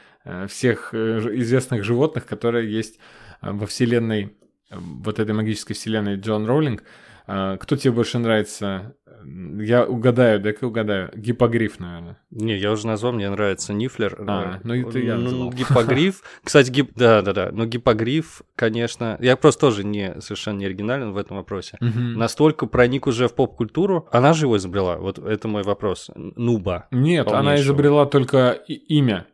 всех 0.48 0.90
э, 0.92 1.18
известных 1.40 1.84
животных, 1.84 2.26
которые 2.26 2.72
есть 2.72 2.98
э, 3.42 3.50
во 3.50 3.66
вселенной 3.66 4.36
э, 4.70 4.76
вот 4.78 5.18
этой 5.18 5.34
магической 5.34 5.74
вселенной 5.76 6.16
Джон 6.16 6.46
Роулинг. 6.46 6.82
А, 7.26 7.56
Кто 7.56 7.76
тебе 7.76 7.92
больше 7.92 8.18
нравится? 8.18 8.94
Я 9.58 9.86
угадаю, 9.86 10.38
дай-ка 10.38 10.66
угадаю. 10.66 11.10
Гипогриф, 11.14 11.80
наверное. 11.80 12.18
Не, 12.30 12.58
я 12.58 12.70
уже 12.70 12.86
назвал, 12.86 13.14
мне 13.14 13.30
нравится 13.30 13.72
Нифлер. 13.72 14.16
А, 14.28 14.60
ну 14.64 14.74
и 14.74 14.84
ты 14.84 15.02
я 15.02 15.14
Ну, 15.16 15.22
назвал. 15.22 15.50
Гипогриф. 15.50 16.22
Кстати, 16.44 16.70
гип... 16.70 16.90
да, 16.94 17.22
да, 17.22 17.32
да. 17.32 17.48
Но 17.50 17.64
гипогриф, 17.64 18.42
конечно. 18.54 19.16
Я 19.20 19.36
просто 19.38 19.62
тоже 19.62 19.84
не 19.84 20.20
совершенно 20.20 20.58
не 20.58 20.66
оригинален 20.66 21.12
в 21.12 21.16
этом 21.16 21.38
вопросе. 21.38 21.78
Мгм. 21.80 22.14
Настолько 22.14 22.66
проник 22.66 23.06
уже 23.06 23.28
в 23.28 23.34
поп-культуру. 23.34 24.06
Она 24.12 24.34
же 24.34 24.44
его 24.44 24.58
изобрела. 24.58 24.98
Вот 24.98 25.18
это 25.18 25.48
мой 25.48 25.62
вопрос. 25.62 26.10
Нуба. 26.14 26.88
Нет, 26.90 27.28
она 27.28 27.56
изобрела 27.56 28.04
только 28.04 28.50
имя, 28.50 29.26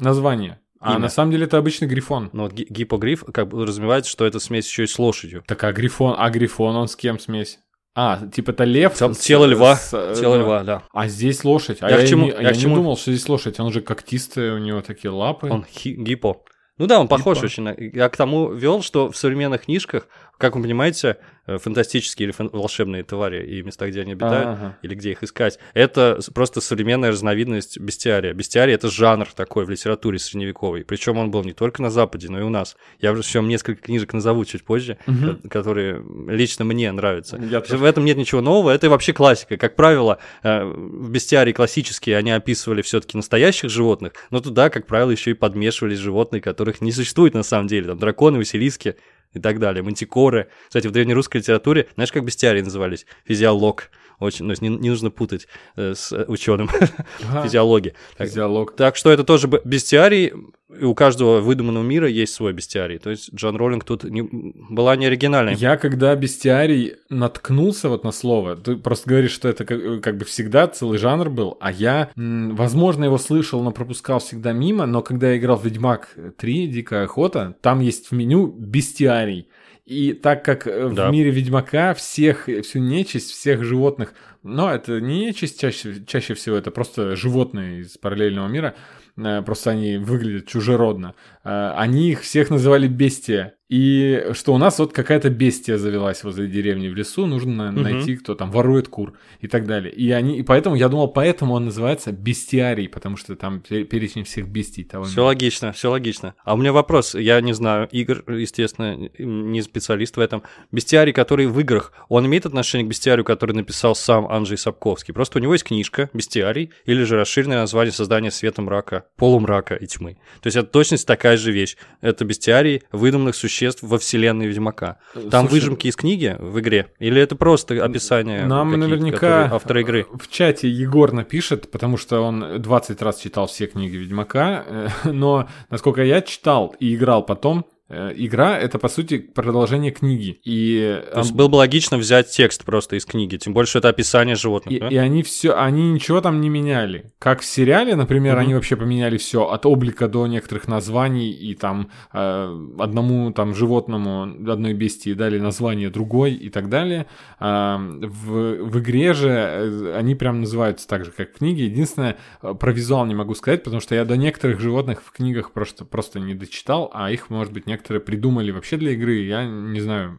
название. 0.00 0.60
А 0.80 0.92
Имя. 0.92 1.00
на 1.00 1.08
самом 1.10 1.30
деле 1.30 1.44
это 1.44 1.58
обычный 1.58 1.86
грифон. 1.86 2.30
Вот 2.32 2.52
ги- 2.52 2.66
гипогриф 2.70 3.24
как 3.34 3.48
бы 3.48 3.66
разумевается, 3.66 4.10
что 4.10 4.24
это 4.24 4.40
смесь 4.40 4.66
еще 4.66 4.84
и 4.84 4.86
с 4.86 4.98
лошадью. 4.98 5.42
Так 5.46 5.62
а 5.64 5.72
грифон, 5.72 6.14
а 6.18 6.30
грифон 6.30 6.74
он 6.76 6.88
с 6.88 6.96
кем 6.96 7.18
смесь? 7.18 7.58
А, 7.94 8.18
типа 8.28 8.52
это 8.52 8.64
лев? 8.64 8.94
Тел- 8.94 9.12
с- 9.14 9.18
тело 9.18 9.44
льва. 9.44 9.76
с, 9.76 9.90
э, 9.92 10.14
Тело 10.18 10.36
да. 10.38 10.42
льва, 10.42 10.62
да. 10.64 10.82
А 10.94 11.06
здесь 11.08 11.44
лошадь. 11.44 11.78
А 11.82 11.90
Я 11.90 11.98
я, 11.98 12.06
к 12.06 12.08
чему- 12.08 12.26
не, 12.26 12.30
я 12.30 12.40
я 12.40 12.52
к 12.52 12.56
не 12.56 12.60
чему- 12.62 12.76
думал, 12.76 12.96
что 12.96 13.12
здесь 13.12 13.28
лошадь. 13.28 13.60
Он 13.60 13.70
же 13.72 13.82
когтистый, 13.82 14.52
у 14.52 14.58
него 14.58 14.80
такие 14.80 15.10
лапы. 15.10 15.50
Он 15.50 15.64
хи- 15.64 15.96
гипо. 15.96 16.42
Ну 16.78 16.86
да, 16.86 16.98
он 16.98 17.08
похож 17.08 17.36
Гипо. 17.36 17.46
очень. 17.46 17.62
на- 17.64 17.74
Я 17.78 18.08
к 18.08 18.16
тому 18.16 18.50
вел, 18.52 18.80
что 18.82 19.10
в 19.10 19.16
современных 19.16 19.64
книжках, 19.66 20.06
как 20.40 20.56
вы 20.56 20.62
понимаете, 20.62 21.18
э, 21.46 21.58
фантастические 21.58 22.26
или 22.28 22.32
фан- 22.32 22.50
волшебные 22.52 23.02
твари 23.04 23.44
и 23.46 23.62
места, 23.62 23.88
где 23.88 24.00
они 24.00 24.12
обитают, 24.12 24.46
Ага. 24.48 24.78
или 24.82 24.94
где 24.94 25.12
их 25.12 25.22
искать, 25.22 25.58
это 25.74 26.18
просто 26.34 26.60
современная 26.60 27.10
разновидность 27.10 27.78
бестиария. 27.78 28.32
Бестиарий— 28.34 28.74
это 28.74 28.88
жанр 28.90 29.26
такой 29.34 29.64
в 29.64 29.70
литературе 29.70 30.18
средневековой. 30.18 30.84
Причем 30.84 31.18
он 31.18 31.30
был 31.30 31.44
не 31.44 31.52
только 31.52 31.82
на 31.82 31.90
Западе, 31.90 32.28
но 32.30 32.40
и 32.40 32.42
у 32.42 32.48
нас. 32.48 32.76
Я 33.00 33.14
всем 33.14 33.48
несколько 33.48 33.82
книжек 33.82 34.12
назову 34.12 34.44
чуть 34.44 34.64
позже, 34.64 34.96
ко- 35.06 35.48
которые 35.48 36.02
лично 36.28 36.64
мне 36.64 36.90
нравятся. 36.92 37.36
Я 37.36 37.60
тоже. 37.60 37.76
В 37.78 37.84
этом 37.84 38.04
нет 38.04 38.16
ничего 38.16 38.40
нового, 38.40 38.70
это 38.70 38.88
вообще 38.88 39.12
классика. 39.12 39.56
Как 39.56 39.76
правило, 39.76 40.18
э, 40.42 40.64
в 40.64 41.10
бестиарии 41.10 41.52
классические 41.52 42.16
они 42.16 42.30
описывали 42.30 42.82
все-таки 42.82 43.16
настоящих 43.16 43.70
животных, 43.70 44.12
но 44.30 44.40
туда, 44.40 44.70
как 44.70 44.86
правило, 44.86 45.10
еще 45.10 45.32
и 45.32 45.34
подмешивались 45.34 45.98
животные, 45.98 46.40
которых 46.40 46.80
не 46.80 46.92
существует 46.92 47.34
на 47.34 47.42
самом 47.42 47.66
деле. 47.66 47.88
Там 47.88 47.98
драконы, 47.98 48.38
василиски 48.38 48.96
и 49.34 49.40
так 49.40 49.58
далее, 49.58 49.82
мантикоры. 49.82 50.48
Кстати, 50.68 50.86
в 50.86 50.90
древнерусской 50.90 51.40
литературе, 51.40 51.88
знаешь, 51.94 52.12
как 52.12 52.24
бестиарии 52.24 52.62
назывались? 52.62 53.06
Физиолог. 53.24 53.90
Очень, 54.20 54.44
ну, 54.44 54.54
не, 54.60 54.68
не 54.68 54.90
нужно 54.90 55.10
путать 55.10 55.48
э, 55.76 55.94
с 55.94 56.12
ученым 56.28 56.68
Ага. 57.28 57.42
физиологии. 57.42 57.94
Так, 58.16 58.28
Физиолог. 58.28 58.76
так 58.76 58.96
что 58.96 59.10
это 59.10 59.24
тоже 59.24 59.48
бестиарий, 59.64 60.32
и 60.78 60.84
у 60.84 60.94
каждого 60.94 61.40
выдуманного 61.40 61.82
мира 61.82 62.06
есть 62.08 62.32
свой 62.34 62.52
бестиарий. 62.52 62.98
То 62.98 63.10
есть 63.10 63.34
Джон 63.34 63.56
Роллинг 63.56 63.84
тут 63.84 64.04
не- 64.04 64.22
была 64.70 64.94
не 64.96 65.06
оригинальной. 65.06 65.54
Я 65.54 65.76
когда 65.76 66.14
бестиарий 66.14 66.94
наткнулся 67.08 67.88
вот 67.88 68.04
на 68.04 68.12
слово, 68.12 68.54
ты 68.56 68.76
просто 68.76 69.08
говоришь, 69.08 69.32
что 69.32 69.48
это 69.48 69.64
как, 69.64 70.00
как 70.02 70.16
бы 70.18 70.24
всегда 70.24 70.68
целый 70.68 70.98
жанр 70.98 71.28
был, 71.30 71.56
а 71.60 71.72
я, 71.72 72.10
возможно, 72.14 73.04
его 73.06 73.18
слышал, 73.18 73.62
но 73.62 73.72
пропускал 73.72 74.20
всегда 74.20 74.52
мимо, 74.52 74.86
но 74.86 75.02
когда 75.02 75.30
я 75.30 75.38
играл 75.38 75.56
в 75.56 75.64
Ведьмак 75.64 76.14
3, 76.36 76.66
Дикая 76.68 77.04
охота, 77.04 77.56
там 77.62 77.80
есть 77.80 78.10
в 78.10 78.12
меню 78.12 78.46
бестиарий. 78.46 79.48
И 79.90 80.12
так 80.12 80.44
как 80.44 80.68
э, 80.68 80.86
в 80.86 80.94
Да. 80.94 81.10
мире 81.10 81.30
Ведьмака 81.30 81.94
всех, 81.94 82.46
всю 82.62 82.78
нечисть, 82.78 83.32
всех 83.32 83.64
животных, 83.64 84.14
но 84.42 84.72
это 84.72 85.00
не 85.00 85.26
нечисть 85.26 85.60
чаще, 85.60 86.04
чаще 86.06 86.34
всего, 86.34 86.56
это 86.56 86.70
просто 86.70 87.16
животные 87.16 87.80
из 87.80 87.96
параллельного 87.98 88.48
мира, 88.48 88.74
э, 89.16 89.42
просто 89.42 89.70
они 89.70 89.96
выглядят 89.98 90.46
чужеродно. 90.46 91.14
Э, 91.44 91.72
Они 91.76 92.10
их 92.10 92.20
всех 92.22 92.50
называли 92.50 92.86
бестия. 92.88 93.54
И 93.68 94.30
что 94.32 94.52
у 94.52 94.58
нас 94.58 94.80
вот 94.80 94.92
какая-то 94.92 95.30
бестия 95.30 95.78
завелась 95.78 96.24
возле 96.24 96.48
деревни 96.48 96.88
в 96.88 96.94
лесу, 96.96 97.26
нужно 97.26 97.70
Мгм. 97.70 97.82
найти, 97.82 98.16
кто 98.16 98.34
там 98.34 98.50
ворует 98.50 98.88
кур 98.88 99.12
и 99.40 99.46
так 99.46 99.64
далее. 99.66 99.92
И 99.92 100.10
они, 100.10 100.38
и 100.40 100.42
поэтому 100.42 100.74
я 100.74 100.88
думал, 100.88 101.06
поэтому 101.06 101.54
он 101.54 101.66
называется 101.66 102.10
бестиарий, 102.10 102.88
потому 102.88 103.16
что 103.16 103.36
там 103.36 103.60
пе- 103.60 103.84
перечень 103.84 104.24
всех 104.24 104.48
бестий 104.48 104.82
того 104.82 105.04
Все 105.04 105.24
логично, 105.24 105.70
все 105.72 105.88
логично. 105.88 106.34
А 106.44 106.54
у 106.54 106.56
меня 106.56 106.72
вопрос, 106.72 107.14
я 107.14 107.40
не 107.40 107.52
знаю, 107.52 107.88
игр, 107.92 108.24
естественно, 108.32 108.96
не 109.18 109.62
специалист 109.62 110.16
в 110.16 110.20
этом. 110.20 110.42
Бестиарий, 110.72 111.12
который 111.12 111.46
в 111.46 111.58
играх, 111.60 111.92
он 112.08 112.26
имеет 112.26 112.46
отношение 112.46 112.86
к 112.86 112.90
бестиарию, 112.90 113.24
который 113.24 113.52
написал 113.52 113.94
сам 113.94 114.26
Анджей 114.30 114.56
Сапковский? 114.58 115.12
Просто 115.14 115.38
у 115.38 115.42
него 115.42 115.52
есть 115.54 115.64
книжка 115.64 116.10
«Бестиарий» 116.12 116.70
или 116.84 117.02
же 117.04 117.16
расширенное 117.16 117.58
название 117.58 117.92
создания 117.92 118.30
света 118.30 118.62
мрака, 118.62 119.04
полумрака 119.16 119.74
и 119.74 119.86
тьмы. 119.86 120.18
То 120.40 120.46
есть 120.46 120.56
это 120.56 120.68
точность 120.68 121.06
такая 121.06 121.36
же 121.36 121.52
вещь. 121.52 121.76
Это 122.00 122.24
бестиарий 122.24 122.82
выдуманных 122.92 123.34
существ 123.34 123.82
во 123.82 123.98
вселенной 123.98 124.46
Ведьмака. 124.46 124.98
Там 125.14 125.48
Слушай, 125.48 125.50
выжимки 125.50 125.86
из 125.88 125.96
книги 125.96 126.36
в 126.38 126.60
игре? 126.60 126.92
Или 126.98 127.20
это 127.20 127.36
просто 127.36 127.84
описание 127.84 128.46
Нам 128.46 128.78
наверняка 128.78 129.50
авторы 129.52 129.82
игры? 129.82 130.06
в 130.12 130.28
чате 130.28 130.68
Егор 130.68 131.12
напишет, 131.12 131.70
потому 131.70 131.96
что 131.96 132.20
он 132.20 132.60
20 132.60 133.02
раз 133.02 133.18
читал 133.20 133.46
все 133.46 133.66
книги 133.66 133.96
Ведьмака, 133.96 134.64
э, 134.66 134.88
но 135.12 135.48
насколько 135.68 136.02
я 136.02 136.20
читал 136.22 136.74
и 136.78 136.94
играл 136.94 137.24
потом, 137.24 137.60
э, 137.60 137.79
игра 137.90 138.58
это 138.58 138.78
по 138.78 138.88
сути 138.88 139.18
продолжение 139.18 139.90
книги. 139.90 140.40
И, 140.44 141.02
То 141.12 141.20
есть 141.20 141.32
было 141.32 141.48
бы 141.48 141.56
логично 141.56 141.96
взять 141.98 142.30
текст 142.30 142.64
просто 142.64 142.96
из 142.96 143.04
книги, 143.04 143.36
тем 143.36 143.52
больше 143.52 143.78
это 143.78 143.88
описание 143.88 144.36
животных. 144.36 144.74
и, 144.74 144.78
да? 144.78 144.88
и 144.88 144.96
они 144.96 145.22
все, 145.22 145.54
они 145.54 145.90
ничего 145.92 146.20
там 146.20 146.40
не 146.40 146.48
меняли. 146.48 147.12
Как 147.18 147.40
в 147.40 147.44
сериале, 147.44 147.96
например, 147.96 148.34
Мгм. 148.36 148.42
они 148.42 148.54
вообще 148.54 148.76
поменяли 148.76 149.16
все 149.16 149.48
от 149.48 149.66
облика 149.66 150.08
до 150.08 150.26
некоторых 150.26 150.68
названий 150.68 151.30
и 151.30 151.54
там 151.54 151.90
э, 152.12 152.58
одному 152.78 153.32
там 153.32 153.54
животному 153.54 154.22
одной 154.50 154.72
бестии 154.74 155.12
дали 155.12 155.38
название 155.38 155.90
другой 155.90 156.32
и 156.34 156.48
так 156.50 156.68
далее. 156.68 157.06
В, 157.40 158.64
в 158.64 158.78
игре 158.78 159.12
же 159.14 159.28
э, 159.30 159.94
они 159.96 160.14
прям 160.14 160.40
называются 160.40 160.86
так 160.86 161.04
же, 161.04 161.10
как 161.10 161.30
в 161.30 161.38
книге. 161.38 161.64
Единственное, 161.64 162.16
э, 162.42 162.54
про 162.54 162.72
визуал 162.72 163.06
не 163.06 163.14
могу 163.14 163.34
сказать, 163.34 163.62
потому 163.64 163.80
что 163.80 163.94
я 163.94 164.04
до 164.04 164.16
некоторых 164.16 164.60
животных 164.60 165.02
в 165.04 165.10
книгах 165.12 165.52
просто, 165.52 165.84
просто 165.84 166.20
не 166.20 166.34
дочитал, 166.34 166.90
а 166.94 167.10
их, 167.10 167.30
может 167.30 167.52
быть, 167.52 167.66
некоторые 167.66 167.79
придумали 167.82 168.50
вообще 168.50 168.76
для 168.76 168.92
игры, 168.92 169.20
я 169.20 169.44
не 169.44 169.80
знаю 169.80 170.18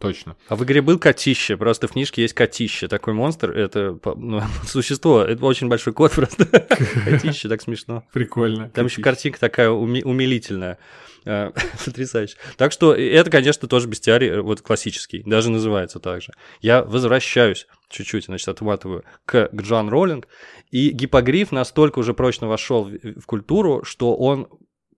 точно. 0.00 0.36
А 0.48 0.56
в 0.56 0.64
игре 0.64 0.82
был 0.82 0.98
котище, 0.98 1.56
просто 1.56 1.88
в 1.88 1.92
книжке 1.92 2.22
есть 2.22 2.34
котище. 2.34 2.88
Такой 2.88 3.14
монстр, 3.14 3.50
это 3.50 3.98
ну, 4.16 4.42
существо, 4.66 5.22
это 5.22 5.44
очень 5.44 5.68
большой 5.68 5.92
кот 5.92 6.12
просто. 6.12 6.46
Котище, 7.04 7.48
так 7.48 7.62
смешно. 7.62 8.04
Прикольно. 8.12 8.70
Там 8.70 8.86
еще 8.86 9.02
картинка 9.02 9.40
такая 9.40 9.68
уми- 9.70 10.02
умилительная. 10.04 10.78
Э, 11.24 11.50
Потрясающе. 11.84 12.36
Так 12.56 12.72
что 12.72 12.94
это, 12.94 13.30
конечно, 13.30 13.68
тоже 13.68 13.88
бестиарий, 13.88 14.28
э, 14.28 14.40
вот 14.40 14.62
классический, 14.62 15.22
даже 15.24 15.50
называется 15.50 15.98
так 16.00 16.22
же. 16.22 16.32
Я 16.60 16.82
возвращаюсь 16.82 17.66
чуть-чуть, 17.88 18.26
значит, 18.26 18.48
отматываю 18.48 19.04
к, 19.24 19.48
к 19.48 19.62
Джоан 19.62 19.88
Роллинг, 19.88 20.28
и 20.70 20.90
гипогриф 20.90 21.52
настолько 21.52 21.98
уже 21.98 22.14
прочно 22.14 22.46
вошел 22.46 22.84
в, 22.84 23.20
в 23.20 23.26
культуру, 23.26 23.82
что 23.84 24.14
он 24.16 24.48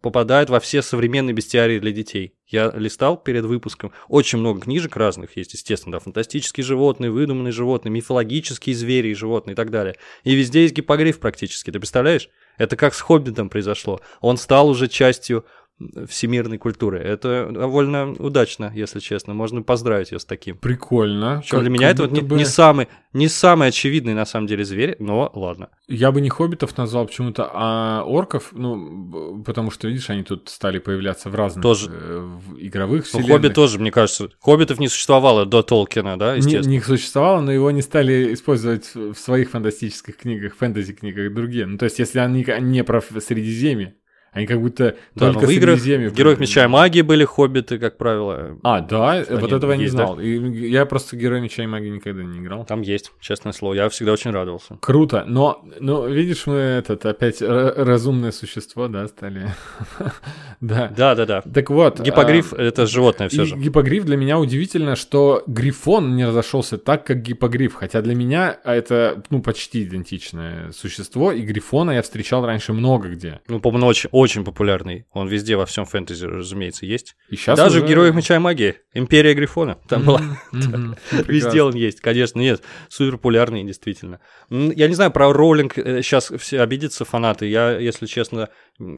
попадает 0.02 0.50
во 0.50 0.60
все 0.60 0.82
современные 0.82 1.32
бестиарии 1.32 1.78
для 1.78 1.92
детей. 1.92 2.34
Я 2.48 2.70
листал 2.74 3.16
перед 3.16 3.44
выпуском. 3.44 3.92
Очень 4.08 4.40
много 4.40 4.60
книжек 4.60 4.96
разных 4.96 5.36
есть, 5.36 5.54
естественно, 5.54 5.92
да, 5.92 5.98
фантастические 6.00 6.64
животные, 6.64 7.10
выдуманные 7.10 7.52
животные, 7.52 7.92
мифологические 7.92 8.74
звери 8.74 9.08
и 9.08 9.14
животные 9.14 9.52
и 9.52 9.56
так 9.56 9.70
далее. 9.70 9.96
И 10.24 10.34
везде 10.34 10.62
есть 10.62 10.74
гипогриф 10.74 11.20
практически, 11.20 11.70
ты 11.70 11.78
представляешь? 11.78 12.28
Это 12.58 12.76
как 12.76 12.94
с 12.94 13.00
Хоббитом 13.00 13.48
произошло. 13.48 14.00
Он 14.20 14.36
стал 14.36 14.68
уже 14.68 14.88
частью 14.88 15.46
всемирной 16.08 16.58
культуры. 16.58 16.98
Это 17.00 17.48
довольно 17.52 18.12
удачно, 18.12 18.72
если 18.74 19.00
честно. 19.00 19.34
Можно 19.34 19.62
поздравить 19.62 20.12
ее 20.12 20.18
с 20.18 20.24
таким. 20.24 20.56
Прикольно. 20.56 21.42
Как- 21.48 21.60
для 21.60 21.70
меня 21.70 21.90
это 21.90 22.02
вот 22.02 22.12
не, 22.12 22.20
бы- 22.20 22.36
не 22.36 22.44
самый, 22.44 22.88
не 23.12 23.28
самый 23.28 23.68
очевидный 23.68 24.14
на 24.14 24.24
самом 24.26 24.46
деле 24.46 24.64
зверь, 24.64 24.96
но 24.98 25.30
ладно. 25.34 25.68
Я 25.88 26.12
бы 26.12 26.20
не 26.20 26.28
хоббитов 26.30 26.76
назвал 26.78 27.06
почему-то, 27.06 27.50
а 27.52 28.02
орков, 28.04 28.48
ну, 28.52 29.42
потому 29.44 29.70
что, 29.70 29.88
видишь, 29.88 30.08
они 30.10 30.22
тут 30.22 30.48
стали 30.48 30.78
появляться 30.78 31.28
в 31.30 31.34
разных 31.34 31.62
Тоже. 31.62 31.90
э, 31.92 32.18
в 32.20 32.58
игровых 32.58 33.00
Ну, 33.00 33.04
вселенных. 33.20 33.30
Хоббит 33.30 33.54
тоже, 33.54 33.78
мне 33.78 33.90
кажется, 33.90 34.28
Хоббитов 34.40 34.78
не 34.78 34.88
существовало 34.88 35.46
до 35.46 35.62
Толкина, 35.62 36.18
да, 36.18 36.32
Не, 36.32 36.38
естественно. 36.38 36.72
не 36.72 36.80
существовало, 36.80 37.40
но 37.40 37.52
его 37.52 37.70
не 37.70 37.82
стали 37.82 38.32
использовать 38.34 38.94
в 38.94 39.12
в 39.12 39.18
своих 39.18 39.50
фантастических 39.50 40.16
книгах, 40.16 40.56
фэнтези-книгах 40.56 41.34
другие. 41.34 41.66
Ну, 41.66 41.76
то 41.78 41.84
есть, 41.84 41.98
если 41.98 42.18
они 42.18 42.44
не 42.60 42.82
про 42.82 43.00
Средиземье, 43.02 43.94
они 44.32 44.46
как 44.46 44.60
будто 44.62 44.96
Да, 45.14 45.32
только 45.32 45.46
в 45.46 45.50
играх, 45.50 45.78
Средиземье. 45.78 46.08
в 46.08 46.14
Героях 46.14 46.40
Меча 46.40 46.64
и 46.64 46.66
Магии 46.66 47.02
были 47.02 47.24
хоббиты, 47.24 47.78
как 47.78 47.98
правило. 47.98 48.58
А, 48.62 48.80
да, 48.80 49.22
вот 49.28 49.52
этого 49.52 49.72
я 49.72 49.76
не 49.76 49.84
есть, 49.84 49.94
да? 49.94 50.06
знал. 50.06 50.20
И 50.20 50.68
я 50.68 50.86
просто 50.86 51.16
Герой 51.16 51.42
Меча 51.42 51.62
и 51.62 51.66
Магии 51.66 51.90
никогда 51.90 52.22
не 52.22 52.38
играл. 52.38 52.64
Там 52.64 52.80
есть, 52.80 53.12
честное 53.20 53.52
слово. 53.52 53.74
Я 53.74 53.88
всегда 53.90 54.12
очень 54.12 54.30
радовался. 54.30 54.78
Круто, 54.80 55.24
но, 55.26 55.62
но 55.78 56.06
видишь, 56.06 56.46
мы 56.46 56.54
этот 56.54 57.04
опять 57.04 57.42
разумное 57.42 58.32
существо, 58.32 58.88
да, 58.88 59.06
стали. 59.08 59.50
Да. 60.60 60.92
Да, 60.96 61.16
да, 61.16 61.26
да. 61.26 61.42
Так 61.42 61.70
вот. 61.70 61.98
Гипогриф 62.00 62.52
а, 62.52 62.62
это 62.62 62.86
животное 62.86 63.28
все 63.28 63.44
же. 63.44 63.56
гипогриф 63.56 64.04
для 64.04 64.16
меня 64.16 64.38
удивительно, 64.38 64.94
что 64.94 65.42
грифон 65.48 66.14
не 66.14 66.24
разошелся 66.24 66.78
так, 66.78 67.04
как 67.04 67.20
гипогриф. 67.20 67.74
Хотя 67.74 68.00
для 68.00 68.14
меня 68.14 68.56
это, 68.64 69.22
ну, 69.30 69.42
почти 69.42 69.82
идентичное 69.82 70.70
существо. 70.70 71.32
И 71.32 71.42
грифона 71.42 71.90
я 71.90 72.02
встречал 72.02 72.46
раньше 72.46 72.72
много 72.72 73.08
где. 73.08 73.40
Ну, 73.48 73.58
по-моему, 73.58 73.88
очень, 73.88 74.08
очень 74.22 74.44
популярный. 74.44 75.06
Он 75.12 75.28
везде 75.28 75.56
во 75.56 75.66
всем 75.66 75.84
фэнтези, 75.84 76.24
разумеется, 76.24 76.86
есть. 76.86 77.16
И 77.28 77.36
сейчас 77.36 77.58
Даже 77.58 77.78
уже- 77.78 77.86
в 77.86 77.88
Героях 77.88 78.14
Меча 78.14 78.36
и 78.36 78.38
Магии. 78.38 78.76
Империя 78.94 79.34
Грифона. 79.34 79.78
Там 79.88 80.04
была. 80.04 80.20
Везде 81.10 81.62
он 81.62 81.74
есть, 81.74 82.00
конечно, 82.00 82.38
нет, 82.40 82.62
супер 82.88 83.12
популярный, 83.12 83.64
действительно. 83.64 84.20
Я 84.50 84.88
не 84.88 84.94
знаю, 84.94 85.10
про 85.10 85.32
роллинг 85.32 85.74
сейчас 85.74 86.32
все 86.38 86.60
обидятся 86.60 87.04
фанаты. 87.04 87.46
Я, 87.46 87.78
если 87.78 88.06
честно, 88.06 88.48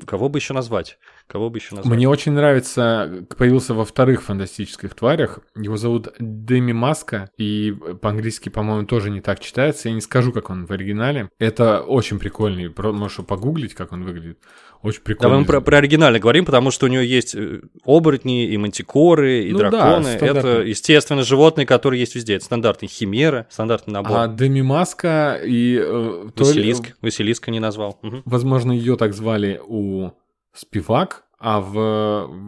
кого 0.06 0.28
бы 0.28 0.38
еще 0.38 0.54
назвать? 0.54 0.98
Кого 1.26 1.50
бы 1.50 1.58
еще 1.58 1.74
назвать? 1.74 1.94
Мне 1.96 2.08
очень 2.08 2.32
нравится, 2.32 3.26
появился 3.38 3.74
во 3.74 3.84
вторых 3.84 4.22
фантастических 4.22 4.94
тварях. 4.94 5.38
Его 5.56 5.76
зовут 5.76 6.08
Деми 6.18 6.72
Маска, 6.72 7.30
и 7.38 7.74
по-английски, 8.02 8.50
по-моему, 8.50 8.86
тоже 8.86 9.10
не 9.10 9.20
так 9.20 9.40
читается. 9.40 9.88
Я 9.88 9.94
не 9.94 10.00
скажу, 10.00 10.32
как 10.32 10.50
он 10.50 10.66
в 10.66 10.70
оригинале. 10.70 11.30
Это 11.38 11.80
очень 11.80 12.18
прикольный. 12.18 12.72
Можешь 12.92 13.24
погуглить, 13.26 13.74
как 13.74 13.92
он 13.92 14.04
выглядит. 14.04 14.38
Очень 14.82 15.00
Давай 15.00 15.14
прикольный. 15.16 15.38
мы 15.38 15.44
про, 15.46 15.60
про 15.62 15.78
оригинальный 15.78 16.20
говорим, 16.20 16.44
потому 16.44 16.70
что 16.70 16.84
у 16.84 16.88
него 16.90 17.00
есть 17.02 17.34
э, 17.34 17.62
оборотни, 17.86 18.46
и 18.46 18.56
мантикоры, 18.58 19.44
и 19.44 19.52
Ну 19.52 19.58
да, 19.60 19.70
драконы. 19.70 20.08
это, 20.08 20.18
стандартные. 20.18 20.68
естественно, 20.68 21.22
животные, 21.22 21.66
которые 21.66 22.00
есть 22.00 22.14
везде. 22.14 22.34
Это 22.34 22.44
стандартный 22.44 22.88
химера, 22.88 23.46
стандартный 23.50 23.94
набор. 23.94 24.18
А 24.18 24.28
Деми 24.28 24.60
Маска 24.60 25.40
и... 25.42 25.78
э, 25.82 26.28
то 26.34 26.44
ли- 26.44 26.48
Василиск. 26.50 26.96
Василиска 27.00 27.50
не 27.50 27.60
назвал. 27.60 27.98
Мгм. 28.02 28.22
Возможно, 28.26 28.72
ее 28.72 28.96
так 28.96 29.14
звали 29.14 29.58
у 29.66 30.10
Спивак, 30.54 31.23
а 31.38 31.60
в, 31.60 31.72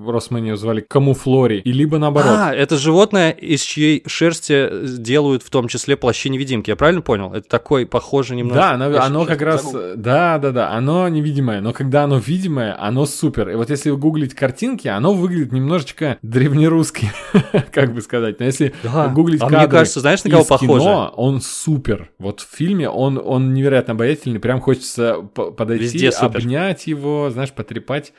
в 0.04 0.10
Росмане 0.10 0.50
ее 0.50 0.56
звали 0.56 0.80
Камуфлори. 0.80 1.58
И 1.60 1.72
либо 1.72 1.98
наоборот. 1.98 2.32
А, 2.34 2.54
это 2.54 2.76
животное, 2.76 3.30
из 3.30 3.60
чьей 3.62 4.02
шерсти 4.06 4.68
делают 4.98 5.42
в 5.42 5.50
том 5.50 5.68
числе 5.68 5.96
плащи-невидимки. 5.96 6.70
Я 6.70 6.76
правильно 6.76 7.02
понял? 7.02 7.32
Это 7.34 7.48
такой 7.48 7.84
похоже 7.86 8.34
немного. 8.36 8.60
Да, 8.60 8.70
оно, 8.72 8.98
оно 8.98 9.24
как 9.26 9.42
раз, 9.42 9.64
загуглю. 9.64 9.96
да, 9.96 10.38
да, 10.38 10.50
да, 10.52 10.70
оно 10.72 11.08
невидимое, 11.08 11.60
но 11.60 11.72
когда 11.72 12.04
оно 12.04 12.18
видимое, 12.18 12.76
оно 12.80 13.06
супер. 13.06 13.50
И 13.50 13.54
вот 13.54 13.70
если 13.70 13.90
гуглить 13.90 14.34
картинки, 14.34 14.88
оно 14.88 15.12
выглядит 15.14 15.52
немножечко 15.52 16.18
древнерусски, 16.22 17.10
как 17.72 17.92
бы 17.94 18.00
сказать. 18.00 18.40
Но 18.40 18.46
если 18.46 18.74
Да. 18.82 19.08
гуглить 19.08 19.40
А 19.42 19.44
кадры 19.46 19.58
мне 19.58 19.68
кажется, 19.68 20.00
знаешь, 20.00 20.24
на 20.24 20.30
кого 20.30 20.44
похоже? 20.44 20.66
кино, 20.80 21.12
он 21.16 21.40
супер. 21.40 22.10
Вот 22.18 22.40
в 22.40 22.56
фильме 22.56 22.88
он, 22.88 23.20
он 23.22 23.52
невероятно 23.52 23.92
обаятельный, 23.94 24.40
прям 24.40 24.60
хочется 24.60 25.16
по- 25.34 25.50
подойти, 25.50 26.06
обнять 26.20 26.86
его, 26.86 27.30
знаешь, 27.30 27.52
потрепать 27.52 28.12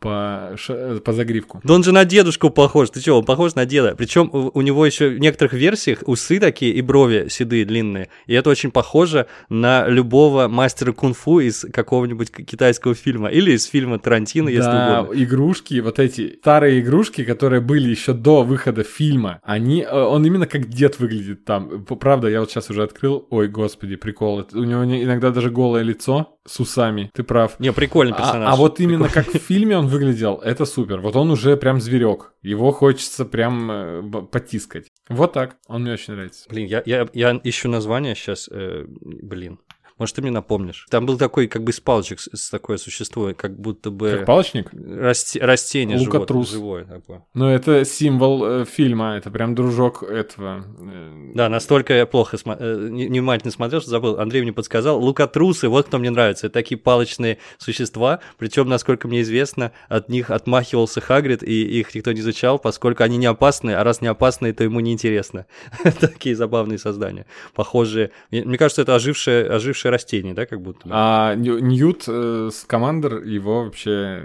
по, 0.00 0.52
ш- 0.56 1.00
по 1.04 1.12
загривку. 1.12 1.60
Да 1.64 1.74
он 1.74 1.82
же 1.84 1.92
на 1.92 2.04
дедушку 2.04 2.50
похож. 2.50 2.90
Ты 2.90 3.00
что, 3.00 3.18
он 3.18 3.24
похож 3.24 3.54
на 3.54 3.66
деда. 3.66 3.94
Причем 3.96 4.30
у, 4.32 4.50
у 4.54 4.62
него 4.62 4.86
еще 4.86 5.08
в 5.08 5.18
некоторых 5.18 5.52
версиях 5.54 6.02
усы 6.06 6.38
такие 6.38 6.72
и 6.72 6.80
брови 6.82 7.26
седые, 7.28 7.64
длинные. 7.64 8.08
И 8.26 8.34
это 8.34 8.50
очень 8.50 8.70
похоже 8.70 9.26
на 9.48 9.88
любого 9.88 10.48
мастера 10.48 10.92
кунг-фу 10.92 11.40
из 11.40 11.66
какого-нибудь 11.72 12.30
китайского 12.30 12.94
фильма. 12.94 13.28
Или 13.28 13.52
из 13.52 13.64
фильма 13.66 13.98
Тарантино, 13.98 14.48
если 14.48 14.70
да, 14.70 15.02
угодно. 15.02 15.22
игрушки, 15.22 15.80
вот 15.80 15.98
эти 15.98 16.36
старые 16.40 16.80
игрушки, 16.80 17.24
которые 17.24 17.60
были 17.60 17.88
еще 17.90 18.12
до 18.12 18.42
выхода 18.44 18.84
фильма, 18.84 19.40
они, 19.42 19.82
э, 19.82 19.90
он 19.92 20.24
именно 20.24 20.46
как 20.46 20.68
дед 20.68 20.98
выглядит 21.00 21.44
там. 21.44 21.84
Правда, 21.84 22.28
я 22.28 22.40
вот 22.40 22.50
сейчас 22.50 22.70
уже 22.70 22.82
открыл, 22.82 23.26
ой, 23.30 23.48
господи, 23.48 23.96
прикол, 23.96 24.46
у 24.52 24.64
него 24.64 24.84
не- 24.84 25.02
иногда 25.02 25.30
даже 25.30 25.50
голое 25.50 25.82
лицо, 25.82 26.35
с 26.46 26.60
усами, 26.60 27.10
ты 27.14 27.22
прав. 27.22 27.58
Не, 27.60 27.72
прикольный 27.72 28.14
А, 28.14 28.18
персонаж. 28.18 28.52
а 28.52 28.56
вот 28.56 28.80
именно 28.80 29.08
как 29.08 29.26
в 29.28 29.38
фильме 29.38 29.76
он 29.76 29.86
выглядел, 29.88 30.36
это 30.36 30.64
супер. 30.64 31.00
Вот 31.00 31.16
он 31.16 31.30
уже 31.30 31.56
прям 31.56 31.80
зверек. 31.80 32.32
Его 32.42 32.70
хочется 32.72 33.24
прям 33.24 33.70
э, 33.70 34.02
потискать. 34.30 34.86
Вот 35.08 35.32
так. 35.32 35.56
Он 35.68 35.82
мне 35.82 35.92
очень 35.92 36.14
нравится. 36.14 36.48
Блин, 36.48 36.66
я, 36.66 36.82
я, 36.86 37.06
я 37.12 37.40
ищу 37.44 37.68
название 37.68 38.14
сейчас. 38.14 38.48
блин. 38.50 39.58
Может, 39.98 40.16
ты 40.16 40.22
мне 40.22 40.30
напомнишь? 40.30 40.86
Там 40.90 41.06
был 41.06 41.16
такой, 41.16 41.46
как 41.46 41.64
бы 41.64 41.70
из 41.70 41.80
палочек, 41.80 42.20
с, 42.20 42.50
такое 42.50 42.76
существо, 42.76 43.32
как 43.34 43.58
будто 43.58 43.90
бы 43.90 44.10
Как 44.18 44.26
палочник? 44.26 44.72
расте- 44.74 45.40
растение 45.40 45.96
Лукотрус. 45.98 46.50
живое 46.50 46.84
такое. 46.84 47.24
Ну, 47.32 47.46
это 47.48 47.84
символ 47.86 48.44
э, 48.44 48.64
фильма, 48.66 49.16
это 49.16 49.30
прям 49.30 49.54
дружок 49.54 50.02
этого. 50.02 50.66
э, 50.92 51.32
Да, 51.34 51.48
настолько 51.48 51.94
я 51.94 52.04
плохо 52.04 52.36
смо- 52.36 52.56
э, 52.58 52.88
невнимательно 52.90 53.50
смотрел, 53.50 53.80
что 53.80 53.88
забыл. 53.90 54.20
Андрей 54.20 54.42
мне 54.42 54.52
подсказал. 54.52 55.00
Лукотрусы, 55.02 55.68
вот 55.68 55.86
кто 55.86 55.98
мне 55.98 56.10
нравится. 56.10 56.48
Это 56.48 56.54
такие 56.54 56.76
палочные 56.78 57.38
существа. 57.56 58.20
Причем, 58.38 58.68
насколько 58.68 59.08
мне 59.08 59.22
известно, 59.22 59.72
от 59.88 60.10
них 60.10 60.30
отмахивался 60.30 61.00
Хагрид, 61.00 61.42
и 61.42 61.80
их 61.80 61.94
никто 61.94 62.12
не 62.12 62.20
изучал, 62.20 62.58
поскольку 62.58 63.02
они 63.02 63.16
не 63.16 63.26
опасны, 63.26 63.70
а 63.70 63.82
раз 63.82 64.02
не 64.02 64.08
опасны, 64.08 64.52
то 64.52 64.62
ему 64.62 64.80
неинтересно. 64.80 65.46
Такие 66.00 66.36
забавные 66.36 66.78
создания. 66.78 67.24
Похожие. 67.54 68.10
Мне 68.30 68.58
кажется, 68.58 68.82
это 68.82 68.94
ожившее, 68.94 69.48
ожившее 69.86 69.90
растение, 69.90 70.34
да, 70.34 70.46
как 70.46 70.60
будто? 70.60 70.88
А 70.90 71.34
Нью- 71.34 71.58
Ньют 71.60 72.04
э, 72.08 72.50
с 72.52 72.64
командор 72.64 73.22
его 73.22 73.64
вообще 73.64 74.24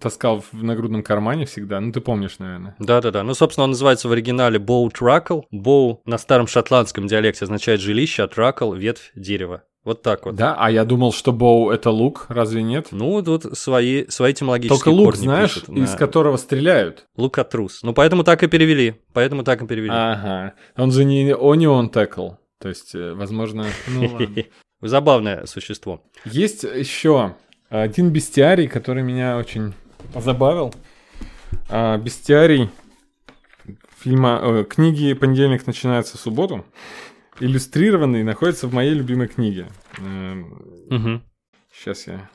таскал 0.00 0.42
в 0.52 0.62
нагрудном 0.62 1.02
кармане 1.02 1.44
всегда. 1.46 1.80
Ну, 1.80 1.92
ты 1.92 2.00
помнишь, 2.00 2.38
наверное. 2.38 2.74
Да-да-да. 2.78 3.22
Ну, 3.22 3.34
собственно, 3.34 3.64
он 3.64 3.70
называется 3.70 4.08
в 4.08 4.12
оригинале 4.12 4.58
Боу 4.58 4.88
Тракл. 4.90 5.40
Боу 5.50 6.00
на 6.04 6.18
старом 6.18 6.46
шотландском 6.46 7.06
диалекте 7.06 7.44
означает 7.44 7.80
жилище, 7.80 8.22
а 8.22 8.28
Тракл— 8.28 8.72
ветвь 8.74 9.10
дерева. 9.14 9.62
Вот 9.82 10.02
так 10.02 10.26
вот. 10.26 10.34
Да, 10.34 10.54
а 10.58 10.70
я 10.70 10.84
думал, 10.84 11.10
что 11.10 11.32
боу 11.32 11.70
это 11.70 11.90
лук, 11.90 12.26
разве 12.28 12.62
нет? 12.62 12.88
Ну, 12.90 13.22
тут 13.22 13.56
свои, 13.56 14.06
свои 14.08 14.32
этимологические 14.32 14.76
Только 14.78 14.88
лук, 14.90 15.06
корни 15.12 15.22
знаешь, 15.22 15.54
пишут. 15.54 15.70
из 15.70 15.92
Да. 15.92 15.96
которого 15.96 16.36
стреляют. 16.36 17.06
Лукотрус. 17.16 17.82
Ну, 17.82 17.94
поэтому 17.94 18.22
так 18.22 18.42
и 18.42 18.46
перевели. 18.46 18.96
Поэтому 19.14 19.42
так 19.42 19.62
и 19.62 19.66
перевели. 19.66 19.90
Ага. 19.94 20.52
Он 20.76 20.92
же 20.92 21.06
не 21.06 21.30
Onion 21.32 21.90
Tackle. 21.90 22.36
То 22.60 22.68
есть, 22.68 22.94
э, 22.94 23.14
возможно... 23.14 23.64
Ну, 23.88 24.02
ладно. 24.12 24.44
Забавное 24.80 25.46
существо. 25.46 26.02
Есть 26.24 26.62
еще 26.62 27.34
один 27.68 28.10
бестиарий, 28.10 28.66
который 28.66 29.02
меня 29.02 29.36
очень 29.36 29.74
позабавил. 30.12 30.74
А, 31.68 31.98
Бестиарий 31.98 32.70
фильма, 34.00 34.40
э, 34.42 34.64
книги 34.68 35.12
«Понедельник 35.12 35.66
начинается 35.66 36.16
в 36.16 36.20
субботу». 36.20 36.64
Иллюстрированный 37.38 38.22
находится 38.22 38.66
в 38.66 38.74
моей 38.74 38.92
любимой 38.92 39.28
книге. 39.28 39.68
Мгм. 39.98 41.22
Сейчас 41.72 42.06
я... 42.06 42.28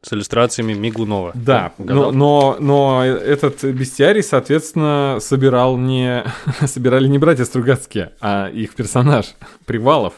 С 0.00 0.12
иллюстрациями 0.12 0.74
Мигунова. 0.74 1.32
Да, 1.34 1.72
но, 1.76 2.12
но, 2.12 2.56
но 2.60 3.04
этот 3.04 3.64
бестиарий, 3.64 4.22
соответственно, 4.22 5.18
собирал 5.20 5.76
не... 5.76 6.24
собирали 6.66 7.08
не 7.08 7.18
братья 7.18 7.44
Стругацкие, 7.44 8.12
а 8.20 8.48
их 8.48 8.74
персонаж 8.74 9.34
Привалов, 9.66 10.14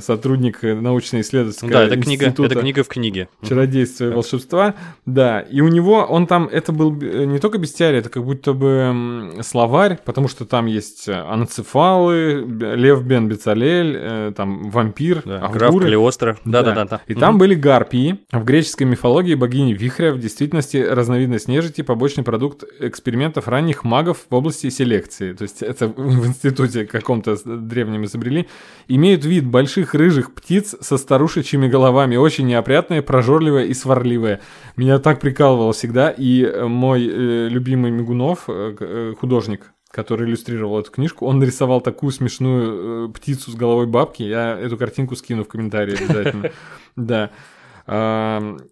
сотрудник 0.00 0.62
э, 0.64 0.74
научно-исследовательского 0.74 1.70
Да, 1.70 1.82
это 1.84 1.96
книга, 1.96 2.26
института. 2.26 2.52
это 2.52 2.60
книга 2.60 2.82
в 2.84 2.88
книге. 2.88 3.28
Чародейство 3.46 4.04
и 4.04 4.08
волшебства. 4.14 4.74
Да, 5.06 5.40
и 5.40 5.60
у 5.60 5.68
него, 5.68 6.04
он 6.08 6.26
там, 6.26 6.48
это 6.50 6.72
был 6.72 6.96
э, 7.00 7.24
не 7.24 7.38
только 7.38 7.58
бестиарий, 7.58 7.98
это 7.98 8.08
как 8.08 8.24
будто 8.24 8.52
бы 8.52 9.32
словарь, 9.42 9.98
потому 10.04 10.28
что 10.28 10.44
там 10.44 10.66
есть 10.66 11.08
э, 11.08 11.14
аноцефалы, 11.14 12.44
б- 12.44 12.74
Лев 12.76 13.02
Бен 13.02 13.28
Бецалель, 13.28 13.96
э, 13.98 14.32
там 14.36 14.70
вампир, 14.70 15.22
Да, 15.24 15.48
Граф 15.48 15.62
Авгуры. 15.68 15.84
Калиостро. 15.86 16.38
Да-да-да. 16.44 16.84
да. 16.84 17.00
И 17.06 17.14
там 17.14 17.38
были 17.38 17.54
гарпии. 17.54 18.18
В 18.32 18.44
греческой 18.44 18.86
мифологии 18.86 19.34
богини 19.34 19.72
Вихря 19.74 20.12
в 20.12 20.18
действительности 20.18 20.76
разновидность 20.78 21.48
нежити, 21.48 21.82
побочный 21.82 22.24
продукт 22.24 22.64
экспериментов 22.80 23.48
ранних 23.48 23.84
магов 23.84 24.26
в 24.28 24.34
области 24.34 24.68
селекции. 24.70 25.32
То 25.32 25.42
есть 25.42 25.62
это 25.62 25.88
в 25.88 26.26
институте 26.26 26.84
каком-то 26.86 27.36
древнем 27.44 28.04
изобрели. 28.04 28.48
Имеют 28.88 29.24
вид 29.24 29.46
больших 29.46 29.77
рыжих 29.94 30.34
птиц 30.34 30.76
со 30.80 30.98
старушечьими 30.98 31.68
головами, 31.68 32.16
очень 32.16 32.46
неопрятные, 32.46 33.02
прожорливые 33.02 33.68
и 33.68 33.74
сварливые. 33.74 34.40
Меня 34.76 34.98
так 34.98 35.20
прикалывало 35.20 35.72
всегда. 35.72 36.10
И 36.10 36.42
э, 36.42 36.66
мой 36.66 37.06
э, 37.06 37.48
любимый 37.48 37.90
Мигунов, 37.90 38.44
э, 38.48 38.76
э, 38.78 39.14
художник, 39.18 39.72
который 39.90 40.28
иллюстрировал 40.28 40.80
эту 40.80 40.90
книжку, 40.90 41.26
он 41.26 41.38
нарисовал 41.38 41.80
такую 41.80 42.12
смешную 42.12 43.08
э, 43.08 43.12
птицу 43.12 43.50
с 43.50 43.54
головой 43.54 43.86
бабки. 43.86 44.22
Я 44.22 44.58
эту 44.58 44.76
картинку 44.76 45.16
скину 45.16 45.44
в 45.44 45.48
комментарии 45.48 45.96
обязательно. 45.96 46.50
Да. 46.96 47.30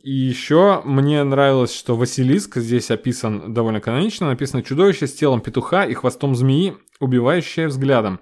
И 0.03 0.13
еще 0.13 0.83
мне 0.85 1.23
нравилось, 1.25 1.75
что 1.75 1.97
Василиск 1.97 2.57
здесь 2.57 2.91
описан 2.91 3.55
довольно 3.55 3.81
канонично. 3.81 4.27
Написано 4.27 4.63
«Чудовище 4.63 5.07
с 5.07 5.15
телом 5.15 5.41
петуха 5.41 5.85
и 5.85 5.95
хвостом 5.95 6.35
змеи, 6.35 6.77
убивающее 7.01 7.69
взглядом». 7.69 8.21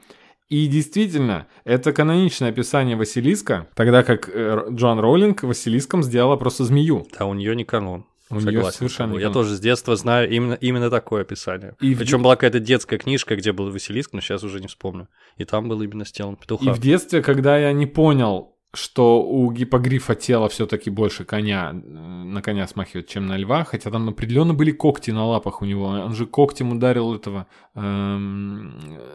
И 0.48 0.66
действительно, 0.66 1.46
это 1.64 1.92
каноничное 1.92 2.50
описание 2.50 2.96
Василиска, 2.96 3.66
тогда 3.74 4.02
как 4.02 4.28
э, 4.32 4.66
Джоан 4.70 5.00
Роулинг 5.00 5.42
Василиском 5.42 6.02
сделала 6.02 6.36
просто 6.36 6.64
змею. 6.64 7.06
Да, 7.18 7.24
у 7.26 7.34
нее 7.34 7.56
не 7.56 7.64
канон. 7.64 8.04
У 8.30 8.40
Согласен. 8.40 8.78
совершенно 8.78 9.12
не 9.12 9.18
Я 9.18 9.28
канон. 9.28 9.32
тоже 9.34 9.56
с 9.56 9.60
детства 9.60 9.96
знаю 9.96 10.30
именно, 10.30 10.54
именно 10.54 10.90
такое 10.90 11.22
описание. 11.22 11.74
И 11.80 11.94
в 11.94 11.98
Причем 11.98 12.18
де- 12.18 12.24
была 12.24 12.36
какая-то 12.36 12.60
детская 12.60 12.98
книжка, 12.98 13.36
где 13.36 13.52
был 13.52 13.70
Василиск, 13.70 14.12
но 14.12 14.20
сейчас 14.20 14.42
уже 14.44 14.60
не 14.60 14.66
вспомню. 14.66 15.08
И 15.36 15.44
там 15.44 15.68
был 15.68 15.80
именно 15.82 16.04
с 16.04 16.12
телом 16.12 16.36
петуха. 16.36 16.64
И 16.64 16.68
в 16.72 16.78
детстве, 16.78 17.22
когда 17.22 17.56
я 17.58 17.72
не 17.72 17.86
понял, 17.86 18.54
что 18.74 19.22
у 19.22 19.50
гипогрифа 19.52 20.14
тело 20.14 20.48
все-таки 20.48 20.90
больше 20.90 21.24
коня, 21.24 21.72
на 21.72 22.42
коня 22.42 22.66
смахивает, 22.66 23.06
чем 23.08 23.26
на 23.26 23.36
льва, 23.36 23.62
хотя 23.64 23.90
там 23.90 24.08
определенно 24.08 24.52
были 24.52 24.72
когти 24.72 25.10
на 25.12 25.24
лапах 25.26 25.62
у 25.62 25.64
него. 25.64 25.84
Он 25.86 26.14
же 26.14 26.26
когтем 26.26 26.72
ударил 26.72 27.14
этого 27.14 27.46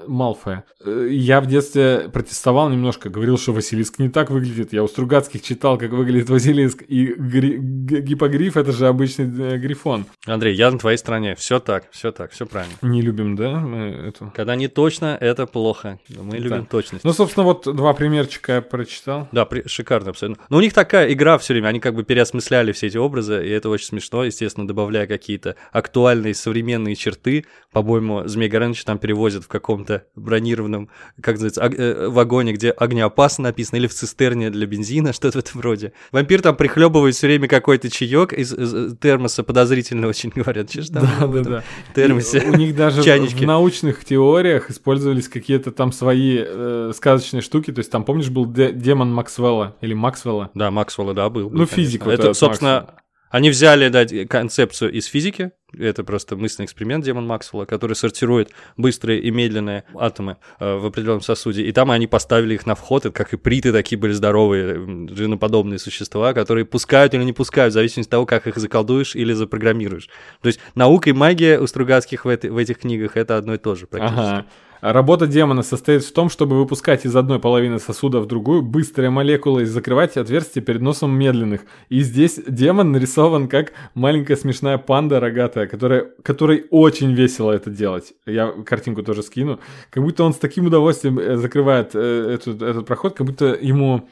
Малфоя. 0.07 0.63
Э, 0.85 1.07
Я 1.09 1.41
в 1.41 1.47
детстве 1.47 2.09
протестовал 2.11 2.69
немножко, 2.69 3.09
говорил, 3.09 3.37
что 3.37 3.53
Василиск 3.53 3.99
не 3.99 4.09
так 4.09 4.29
выглядит. 4.29 4.73
Я 4.73 4.83
у 4.83 4.87
Стругацких 4.87 5.41
читал, 5.41 5.77
как 5.77 5.91
выглядит 5.91 6.29
Василиск. 6.29 6.83
И 6.87 7.13
гри- 7.13 7.57
гипогриф 7.59 8.57
это 8.57 8.71
же 8.71 8.87
обычный 8.87 9.25
э, 9.25 9.57
грифон. 9.57 10.05
Андрей, 10.25 10.55
я 10.55 10.71
на 10.71 10.77
твоей 10.79 10.97
стороне. 10.97 11.35
Все 11.35 11.59
так, 11.59 11.89
все 11.91 12.11
так, 12.11 12.31
все 12.31 12.45
правильно. 12.45 12.73
Не 12.81 13.01
любим, 13.01 13.35
да, 13.35 13.59
мы 13.59 13.79
эту? 14.07 14.31
Когда 14.35 14.55
не 14.55 14.67
точно, 14.67 15.17
это 15.19 15.45
плохо. 15.45 15.99
Мы 16.09 16.37
любим 16.37 16.65
точность. 16.65 17.03
Ну, 17.05 17.13
собственно, 17.13 17.45
вот 17.45 17.63
два 17.75 17.93
примерчика 17.93 18.53
я 18.55 18.61
прочитал. 18.61 19.27
Да, 19.31 19.45
при- 19.45 19.67
шикарно 19.67 20.09
абсолютно. 20.09 20.43
Но 20.49 20.57
у 20.57 20.61
них 20.61 20.73
такая 20.73 21.11
игра 21.13 21.37
все 21.37 21.53
время, 21.53 21.67
они 21.67 21.79
как 21.79 21.95
бы 21.95 22.03
переосмысляли 22.03 22.71
все 22.71 22.87
эти 22.87 22.97
образы, 22.97 23.45
и 23.45 23.49
это 23.49 23.69
очень 23.69 23.85
смешно, 23.87 24.23
естественно, 24.23 24.67
добавляя 24.67 25.07
какие-то 25.07 25.55
актуальные 25.71 26.33
современные 26.35 26.95
черты. 26.95 27.45
По-моему, 27.71 28.27
Змей 28.27 28.48
Горыныч 28.49 28.83
там 28.83 28.97
перевозят 28.97 29.43
в 29.43 29.47
каком-то 29.47 30.03
бронированном, 30.15 30.89
как 31.21 31.35
называется, 31.35 31.61
ог- 31.65 31.75
э, 31.77 32.07
вагоне, 32.09 32.53
где 32.53 32.71
огнеопасно 32.71 33.45
написано, 33.45 33.77
или 33.77 33.87
в 33.87 33.93
цистерне 33.93 34.49
для 34.49 34.65
бензина, 34.67 35.13
что-то 35.13 35.37
в 35.39 35.41
этом 35.41 35.61
роде. 35.61 35.93
Вампир 36.11 36.41
там 36.41 36.55
прихлебывает 36.55 37.15
все 37.15 37.27
время 37.27 37.47
какой-то 37.47 37.89
чаек 37.89 38.33
из, 38.33 38.53
из 38.53 38.97
термоса, 38.97 39.43
подозрительно 39.43 40.07
очень 40.07 40.29
говорят. 40.35 40.71
Ж 40.71 40.87
там 40.89 41.07
Да, 41.19 41.27
да, 41.27 41.43
да. 41.43 41.63
термосе? 41.95 42.39
И 42.39 42.49
У 42.49 42.55
них 42.55 42.75
даже 42.75 43.03
чайнички. 43.03 43.43
в 43.43 43.47
научных 43.47 44.03
теориях 44.05 44.69
использовались 44.69 45.27
какие-то 45.29 45.71
там 45.71 45.91
свои 45.91 46.37
э, 46.45 46.91
сказочные 46.95 47.41
штуки. 47.41 47.71
То 47.71 47.79
есть 47.79 47.91
там, 47.91 48.03
помнишь, 48.03 48.29
был 48.29 48.45
де- 48.45 48.71
демон 48.71 49.13
Максвелла 49.13 49.75
или 49.81 49.93
Максвелла? 49.93 50.51
Да, 50.53 50.71
Максвелла, 50.71 51.13
да, 51.13 51.29
был. 51.29 51.49
Ну, 51.49 51.57
конечно. 51.57 51.75
физик 51.75 52.05
вот 52.05 52.13
Это, 52.13 52.33
собственно, 52.33 52.75
Максвелл. 52.81 52.99
они 53.31 53.49
взяли 53.49 53.89
да, 53.89 54.05
концепцию 54.27 54.91
из 54.91 55.05
физики, 55.05 55.51
это 55.77 56.03
просто 56.03 56.35
мысленный 56.35 56.65
эксперимент 56.65 57.05
Демон 57.05 57.27
Максвелла, 57.27 57.65
который 57.65 57.93
сортирует 57.95 58.51
быстрые 58.77 59.19
и 59.21 59.31
медленные 59.31 59.83
атомы 59.95 60.37
э, 60.59 60.75
в 60.77 60.85
определенном 60.85 61.21
сосуде. 61.21 61.63
И 61.63 61.71
там 61.71 61.91
они 61.91 62.07
поставили 62.07 62.55
их 62.55 62.65
на 62.65 62.75
вход, 62.75 63.05
это 63.05 63.13
как 63.15 63.33
и 63.33 63.37
приты 63.37 63.71
такие 63.71 63.97
были 63.99 64.13
здоровые, 64.13 65.07
женоподобные 65.13 65.79
существа, 65.79 66.33
которые 66.33 66.65
пускают 66.65 67.13
или 67.13 67.23
не 67.23 67.33
пускают, 67.33 67.71
в 67.71 67.75
зависимости 67.75 68.09
от 68.09 68.11
того, 68.11 68.25
как 68.25 68.47
их 68.47 68.57
заколдуешь 68.57 69.15
или 69.15 69.33
запрограммируешь. 69.33 70.09
То 70.41 70.47
есть 70.47 70.59
наука 70.75 71.09
и 71.09 71.13
магия 71.13 71.59
у 71.59 71.67
Стругацких 71.67 72.25
в, 72.25 72.27
этой- 72.29 72.49
в 72.49 72.57
этих 72.57 72.79
книгах 72.79 73.17
это 73.17 73.37
одно 73.37 73.53
и 73.53 73.57
то 73.57 73.75
же 73.75 73.85
практически. 73.87 74.19
Ага. 74.21 74.45
Работа 74.81 75.27
демона 75.27 75.61
состоит 75.61 76.03
в 76.05 76.13
том, 76.13 76.29
чтобы 76.29 76.57
выпускать 76.57 77.05
из 77.05 77.13
одной 77.15 77.39
половины 77.39 77.79
сосуда 77.79 78.21
в 78.21 78.27
другую 78.27 78.61
быстрые 78.61 79.09
молекулы 79.09 79.63
и 79.63 79.65
закрывать 79.65 80.15
отверстия 80.15 80.61
перед 80.63 80.81
носом 80.81 81.11
медленных. 81.11 81.61
И 81.89 81.99
здесь 82.01 82.39
демон 82.47 82.93
нарисован 82.93 83.49
как 83.49 83.73
маленькая 83.93 84.37
смешная 84.37 84.77
панда 84.77 85.19
рогатая, 85.19 85.67
которая, 85.67 86.07
которой 86.23 86.65
очень 86.69 87.13
весело 87.13 87.51
это 87.51 87.69
делать. 87.69 88.13
Я 88.25 88.53
картинку 88.65 89.03
тоже 89.03 89.21
скину. 89.23 89.59
Как 89.89 90.01
будто 90.01 90.23
он 90.23 90.33
с 90.33 90.37
таким 90.37 90.67
удовольствием 90.67 91.19
э, 91.19 91.35
закрывает 91.35 91.91
э, 91.93 92.35
эту- 92.35 92.51
этот 92.65 92.85
проход, 92.85 93.15
как 93.15 93.27
будто 93.27 93.47
ему, 93.59 94.07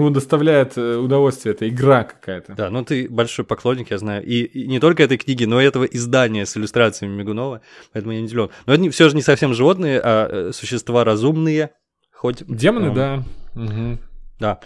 ему 0.00 0.10
доставляет 0.10 0.76
э, 0.76 0.96
удовольствие. 0.96 1.54
Это 1.54 1.68
игра 1.68 2.04
какая-то. 2.04 2.54
Да, 2.54 2.70
ну 2.70 2.84
ты 2.84 3.08
большой 3.08 3.44
поклонник, 3.44 3.90
я 3.90 3.98
знаю. 3.98 4.24
И, 4.24 4.42
и 4.42 4.66
не 4.66 4.80
только 4.80 5.02
этой 5.02 5.18
книги, 5.18 5.44
но 5.44 5.60
и 5.60 5.64
этого 5.64 5.84
издания 5.84 6.46
с 6.46 6.56
иллюстрациями 6.56 7.14
Мигунова. 7.14 7.60
Поэтому 7.92 8.12
я 8.12 8.20
не 8.20 8.26
удивлен. 8.26 8.50
Но 8.66 8.74
это 8.74 8.90
все 8.90 9.08
же 9.08 9.16
не 9.16 9.22
совсем 9.22 9.54
животные, 9.54 10.00
а 10.02 10.28
э, 10.48 10.52
существа 10.52 11.04
разумные. 11.04 11.70
Хоть. 12.12 12.44
Демоны, 12.46 12.86
эм, 12.86 12.94
да. 12.94 13.24
Мгм. 13.54 13.98
Да. 14.40 14.60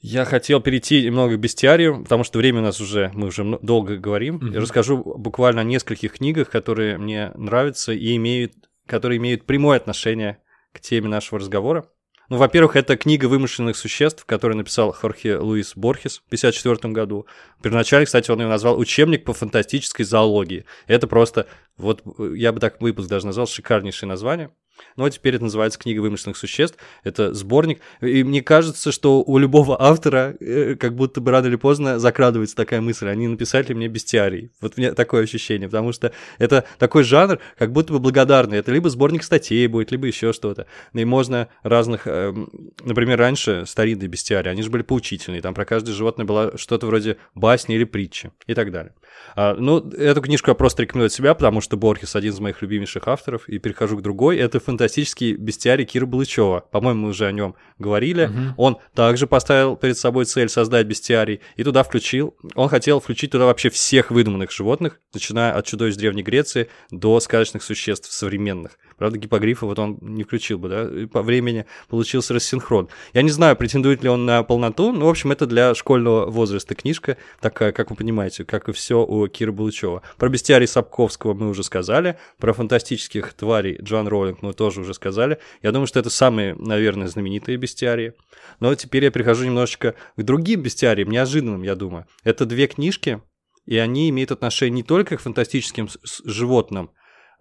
Я 0.00 0.24
хотел 0.24 0.60
перейти 0.60 1.04
немного 1.04 1.36
к 1.36 1.40
бестиарию, 1.40 2.02
потому 2.02 2.24
что 2.24 2.38
время 2.38 2.58
у 2.58 2.64
нас 2.64 2.80
уже, 2.80 3.12
мы 3.14 3.28
уже 3.28 3.58
долго 3.62 3.96
говорим. 3.96 4.34
Мгм. 4.36 4.52
Я 4.52 4.60
расскажу 4.60 4.98
буквально 5.16 5.60
о 5.60 5.64
нескольких 5.64 6.14
книгах, 6.14 6.50
которые 6.50 6.98
мне 6.98 7.30
нравятся 7.36 7.92
и 7.92 8.16
имеют, 8.16 8.52
которые 8.86 9.18
имеют 9.18 9.44
прямое 9.46 9.76
отношение 9.76 10.38
к 10.72 10.80
теме 10.80 11.08
нашего 11.08 11.38
разговора. 11.38 11.86
Ну, 12.28 12.36
во-первых, 12.36 12.76
это 12.76 12.96
книга 12.96 13.26
вымышленных 13.26 13.76
существ, 13.76 14.24
которую 14.24 14.56
написал 14.56 14.92
Хорхе 14.92 15.36
Луис 15.36 15.72
Борхес 15.76 16.18
в 16.18 16.26
1954 16.26 16.92
году. 16.92 17.26
Первоначально, 17.62 18.06
кстати, 18.06 18.30
он 18.30 18.40
ее 18.40 18.48
назвал 18.48 18.78
«Учебник 18.78 19.24
по 19.24 19.32
фантастической 19.32 20.04
зоологии». 20.04 20.64
Это 20.86 21.06
просто, 21.06 21.46
вот 21.76 22.02
э, 22.18 22.32
я 22.36 22.52
бы 22.52 22.60
так 22.60 22.80
выпуск 22.80 23.08
даже 23.08 23.26
назвал, 23.26 23.46
шикарнейшее 23.46 24.08
название. 24.08 24.50
Ну, 24.96 25.04
а 25.04 25.10
теперь 25.10 25.34
это 25.34 25.44
называется 25.44 25.78
«Книга 25.78 26.00
вымышленных 26.00 26.36
существ». 26.36 26.78
Это 27.04 27.34
сборник. 27.34 27.80
И 28.00 28.24
мне 28.24 28.42
кажется, 28.42 28.92
что 28.92 29.22
у 29.22 29.38
любого 29.38 29.80
автора 29.80 30.36
э, 30.40 30.76
как 30.76 30.94
будто 30.94 31.20
бы 31.20 31.30
рано 31.30 31.46
или 31.46 31.56
поздно 31.56 31.98
закрадывается 31.98 32.56
такая 32.56 32.80
мысль. 32.80 33.08
Они 33.08 33.28
написали 33.28 33.68
ли 33.68 33.74
мне 33.74 33.88
бестиарий? 33.88 34.50
Вот 34.60 34.74
у 34.76 34.80
меня 34.80 34.94
такое 34.94 35.24
ощущение, 35.24 35.68
потому 35.68 35.92
что 35.92 36.12
это 36.38 36.64
такой 36.78 37.04
жанр, 37.04 37.38
как 37.58 37.72
будто 37.72 37.92
бы 37.92 37.98
благодарный. 37.98 38.58
Это 38.58 38.72
либо 38.72 38.90
сборник 38.90 39.22
статей 39.22 39.66
будет, 39.66 39.90
либо 39.90 40.06
еще 40.06 40.32
что-то. 40.32 40.66
И 40.92 41.04
можно 41.04 41.48
разных... 41.62 42.06
эм, 42.06 42.50
Например, 42.84 43.18
раньше 43.18 43.64
старинные 43.66 44.08
бестиарии, 44.08 44.50
они 44.50 44.62
же 44.62 44.70
были 44.70 44.82
поучительные. 44.82 45.42
Там 45.42 45.54
про 45.54 45.64
каждое 45.64 45.92
животное 45.92 46.26
было 46.26 46.56
что-то 46.56 46.86
вроде 46.86 47.16
басни 47.34 47.74
или 47.74 47.84
притчи 47.84 48.32
и 48.46 48.54
так 48.54 48.70
далее. 48.70 48.94
А, 49.34 49.54
ну, 49.54 49.78
эту 49.90 50.20
книжку 50.20 50.50
я 50.50 50.54
просто 50.54 50.82
рекомендую 50.82 51.06
от 51.06 51.12
себя, 51.12 51.34
потому 51.34 51.60
что 51.60 51.76
Борхес 51.76 52.16
один 52.16 52.32
из 52.32 52.40
моих 52.40 52.60
любимейших 52.62 53.08
авторов. 53.08 53.48
И 53.48 53.58
перехожу 53.58 53.96
к 53.96 54.02
другой. 54.02 54.38
Это 54.38 54.60
фантастический 54.72 55.34
бестиарий 55.34 55.84
Кира 55.84 56.06
Балычева. 56.06 56.64
По-моему, 56.70 57.02
мы 57.02 57.08
уже 57.10 57.26
о 57.26 57.32
нем 57.32 57.54
говорили. 57.78 58.26
Мгм. 58.26 58.54
Он 58.56 58.78
также 58.94 59.26
поставил 59.26 59.76
перед 59.76 59.98
собой 59.98 60.24
цель 60.24 60.48
создать 60.48 60.86
бестиарий 60.86 61.40
и 61.56 61.64
туда 61.64 61.82
включил. 61.82 62.34
Он 62.54 62.68
хотел 62.68 63.00
включить 63.00 63.32
туда 63.32 63.44
вообще 63.44 63.68
всех 63.68 64.10
выдуманных 64.10 64.50
животных, 64.50 65.00
начиная 65.12 65.52
от 65.52 65.66
чудовищ 65.66 65.96
Древней 65.96 66.22
Греции 66.22 66.68
до 66.90 67.20
сказочных 67.20 67.62
существ 67.62 68.10
современных. 68.10 68.78
Правда, 68.96 69.18
гипогрифа 69.18 69.66
вот 69.66 69.78
он 69.78 69.98
не 70.00 70.22
включил 70.22 70.58
бы, 70.58 70.68
да, 70.68 70.88
и 70.88 71.06
по 71.06 71.22
времени 71.22 71.66
получился 71.88 72.34
рассинхрон. 72.34 72.88
Я 73.12 73.22
не 73.22 73.30
знаю, 73.30 73.56
претендует 73.56 74.02
ли 74.02 74.08
он 74.08 74.24
на 74.24 74.42
полноту, 74.42 74.92
но, 74.92 75.06
в 75.06 75.08
общем, 75.08 75.32
это 75.32 75.46
для 75.46 75.74
школьного 75.74 76.30
возраста 76.30 76.74
книжка, 76.74 77.16
такая, 77.40 77.72
как 77.72 77.90
вы 77.90 77.96
понимаете, 77.96 78.44
как 78.44 78.68
и 78.68 78.72
все 78.72 79.04
у 79.04 79.26
Кира 79.28 79.52
Булычева. 79.52 80.02
Про 80.16 80.28
бестиарий 80.28 80.66
Сапковского 80.66 81.34
мы 81.34 81.48
уже 81.48 81.62
сказали, 81.62 82.16
про 82.38 82.52
фантастических 82.52 83.32
тварей 83.32 83.76
Джоан 83.82 84.06
Роулинг 84.06 84.40
мы 84.42 84.52
тоже 84.62 84.82
уже 84.82 84.94
сказали. 84.94 85.38
Я 85.60 85.72
думаю, 85.72 85.88
что 85.88 85.98
это 85.98 86.08
самые, 86.08 86.54
наверное, 86.54 87.08
знаменитые 87.08 87.56
бестиарии. 87.56 88.12
Но 88.60 88.72
теперь 88.76 89.02
я 89.02 89.10
перехожу 89.10 89.44
немножечко 89.44 89.96
к 90.16 90.22
другим 90.22 90.62
бестиариям, 90.62 91.10
неожиданным, 91.10 91.64
я 91.64 91.74
думаю. 91.74 92.06
Это 92.22 92.46
две 92.46 92.68
книжки, 92.68 93.20
и 93.66 93.76
они 93.76 94.08
имеют 94.10 94.30
отношение 94.30 94.76
не 94.76 94.82
только 94.84 95.16
к 95.16 95.20
фантастическим 95.20 95.88
животным, 96.24 96.92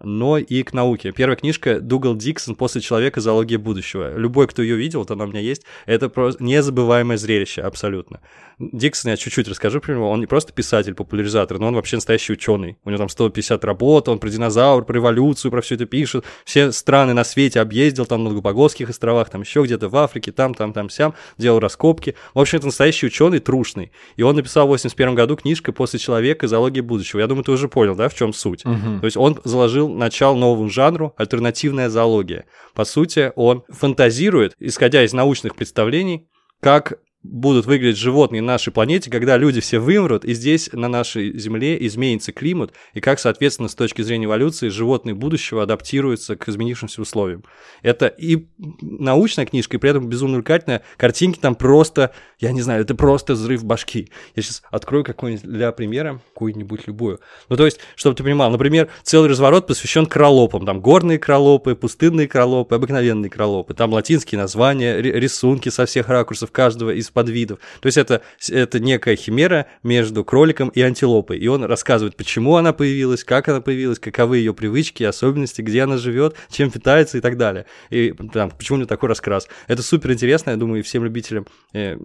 но 0.04 0.38
и 0.38 0.64
к 0.64 0.74
науке. 0.74 1.12
Первая 1.12 1.36
книжка 1.36 1.80
Дугал 1.80 2.16
Диксон 2.16 2.56
«После 2.56 2.82
человека. 2.82 3.22
Зоология 3.22 3.58
будущего». 3.58 4.18
Любой, 4.18 4.48
кто 4.48 4.62
ее 4.62 4.76
видел, 4.76 5.00
вот 5.00 5.12
она 5.12 5.26
у 5.26 5.28
меня 5.28 5.40
есть, 5.40 5.64
это 5.86 6.10
просто 6.10 6.44
незабываемое 6.44 7.18
зрелище, 7.18 7.62
абсолютно. 7.62 8.20
Диксон, 8.60 9.12
я 9.12 9.18
чуть-чуть 9.18 9.48
расскажу 9.48 9.82
про 9.82 9.94
него, 9.94 10.10
он 10.10 10.20
не 10.20 10.28
просто 10.28 10.54
писатель, 10.54 10.94
популяризатор, 10.94 11.58
но 11.58 11.68
он 11.68 11.76
вообще 11.76 11.98
настоящий 11.98 12.34
ученый. 12.34 12.78
У 12.86 12.90
него 12.90 13.00
там 13.00 13.10
150 13.10 13.66
работ, 13.66 14.08
он 14.08 14.20
про 14.20 14.30
динозавр, 14.30 14.86
про 14.86 15.00
эволюцию, 15.00 15.52
про 15.52 15.62
все 15.62 15.76
это 15.76 15.86
пишет. 15.86 16.26
Все 16.46 16.72
страны 16.72 17.14
на 17.14 17.24
свете 17.24 17.60
объездил, 17.60 18.06
там 18.06 18.24
на 18.24 18.30
Галапагосских 18.30 18.90
островах, 18.90 19.30
там 19.30 19.42
еще 19.42 19.64
где-то 19.64 19.90
в 19.90 19.96
Африке, 19.96 20.32
там, 20.32 20.54
там, 20.54 20.74
там, 20.74 20.90
сям, 20.90 21.16
делал 21.38 21.60
раскопки. 21.60 22.16
В 22.34 22.40
общем, 22.40 22.58
это 22.58 22.68
настоящий 22.68 23.08
ученый, 23.08 23.40
трушный. 23.40 23.92
И 24.16 24.24
он 24.24 24.36
написал 24.36 24.68
в 24.68 24.70
81 24.70 25.16
году 25.16 25.36
книжка 25.36 25.72
«После 25.72 26.00
человека. 26.00 26.48
Зоология 26.48 26.84
будущего». 26.84 27.20
Я 27.20 27.28
думаю, 27.28 27.44
ты 27.44 27.52
уже 27.52 27.68
понял, 27.68 27.96
да, 27.96 28.10
в 28.10 28.14
чем 28.14 28.34
суть? 28.34 28.66
Мгм. 28.66 29.00
То 29.00 29.06
есть 29.06 29.18
он 29.18 29.40
заложил 29.44 29.90
начало 29.98 30.36
новому 30.36 30.70
жанру 30.70 31.14
альтернативная 31.18 31.90
зоология. 31.90 32.46
По 32.74 32.86
сути, 32.86 33.32
он 33.36 33.64
фантазирует, 33.70 34.56
исходя 34.60 35.04
из 35.04 35.14
научных 35.14 35.56
представлений, 35.56 36.28
как 36.60 37.00
будут 37.24 37.66
выглядеть 37.68 37.98
животные 37.98 38.42
на 38.42 38.54
нашей 38.54 38.74
планете, 38.74 39.12
когда 39.12 39.38
люди 39.38 39.62
все 39.62 39.80
вымрут, 39.80 40.26
и 40.26 40.34
здесь, 40.34 40.70
на 40.74 40.88
нашей 40.88 41.38
Земле, 41.38 41.78
изменится 41.86 42.32
климат, 42.32 42.74
и 42.94 43.00
как, 43.00 43.20
соответственно, 43.20 43.70
с 43.70 43.76
точки 43.76 44.02
зрения 44.02 44.26
эволюции, 44.26 44.70
животные 44.70 45.14
будущего 45.14 45.64
адаптируются 45.64 46.36
к 46.36 46.50
изменившимся 46.50 47.02
условиям. 47.02 47.44
Это 47.84 48.08
и 48.08 48.48
научная 48.82 49.46
книжка, 49.46 49.78
и 49.78 49.80
при 49.80 49.92
этом 49.92 50.08
безумно 50.08 50.38
увлекательная. 50.38 50.82
Картинки 50.98 51.40
там 51.40 51.56
просто, 51.56 52.12
я 52.40 52.52
не 52.52 52.62
знаю, 52.62 52.82
это 52.82 52.96
просто 52.96 53.34
взрыв 53.34 53.64
башки. 53.64 54.10
Я 54.36 54.42
сейчас 54.42 54.64
открою 54.72 55.04
какой-нибудь 55.04 55.46
для 55.46 55.72
примера, 55.72 56.22
какую-нибудь 56.34 56.88
любую. 56.88 57.20
Ну, 57.50 57.56
то 57.56 57.66
есть, 57.66 57.80
чтобы 57.96 58.16
ты 58.16 58.24
понимал, 58.24 58.50
например, 58.50 58.90
целый 59.04 59.30
разворот 59.30 59.68
посвящен 59.68 60.08
кролопам. 60.08 60.66
Там 60.66 60.82
горные 60.82 61.20
кролопы, 61.20 61.76
пустынные 61.76 62.28
кролопы, 62.28 62.76
обыкновенные 62.76 63.30
кролопы. 63.30 63.76
Там 63.76 63.94
латинские 63.94 64.40
названия, 64.40 65.00
ри- 65.00 65.12
рисунки 65.12 65.70
со 65.70 65.86
всех 65.86 66.10
ракурсов 66.10 66.52
каждого 66.52 66.92
из 66.92 67.11
подвидов. 67.12 67.60
То 67.82 67.88
есть, 67.88 67.98
это, 67.98 68.22
это 68.50 68.80
некая 68.80 69.16
химера 69.16 69.68
между 69.84 70.24
кроликом 70.24 70.70
и 70.70 70.82
антилопой. 70.82 71.38
И 71.38 71.48
он 71.48 71.64
рассказывает, 71.64 72.16
почему 72.16 72.56
она 72.56 72.74
появилась, 72.74 73.24
как 73.24 73.48
она 73.48 73.62
появилась, 73.62 74.00
каковы 74.00 74.38
ее 74.38 74.54
привычки, 74.54 75.04
особенности, 75.04 75.62
где 75.62 75.84
она 75.84 75.98
живет, 75.98 76.36
чем 76.50 76.72
питается 76.72 77.18
и 77.18 77.22
так 77.22 77.38
далее. 77.38 77.66
И 77.90 78.14
там, 78.34 78.52
почему 78.52 78.76
у 78.76 78.80
нее 78.80 78.88
такой 78.88 79.10
раскрас. 79.10 79.48
Это 79.68 79.82
супер 79.82 80.12
интересно, 80.12 80.52
я 80.52 80.58
думаю, 80.58 80.80
и 80.80 80.84
всем 80.84 81.04
любителям 81.04 81.46
э, 81.74 81.98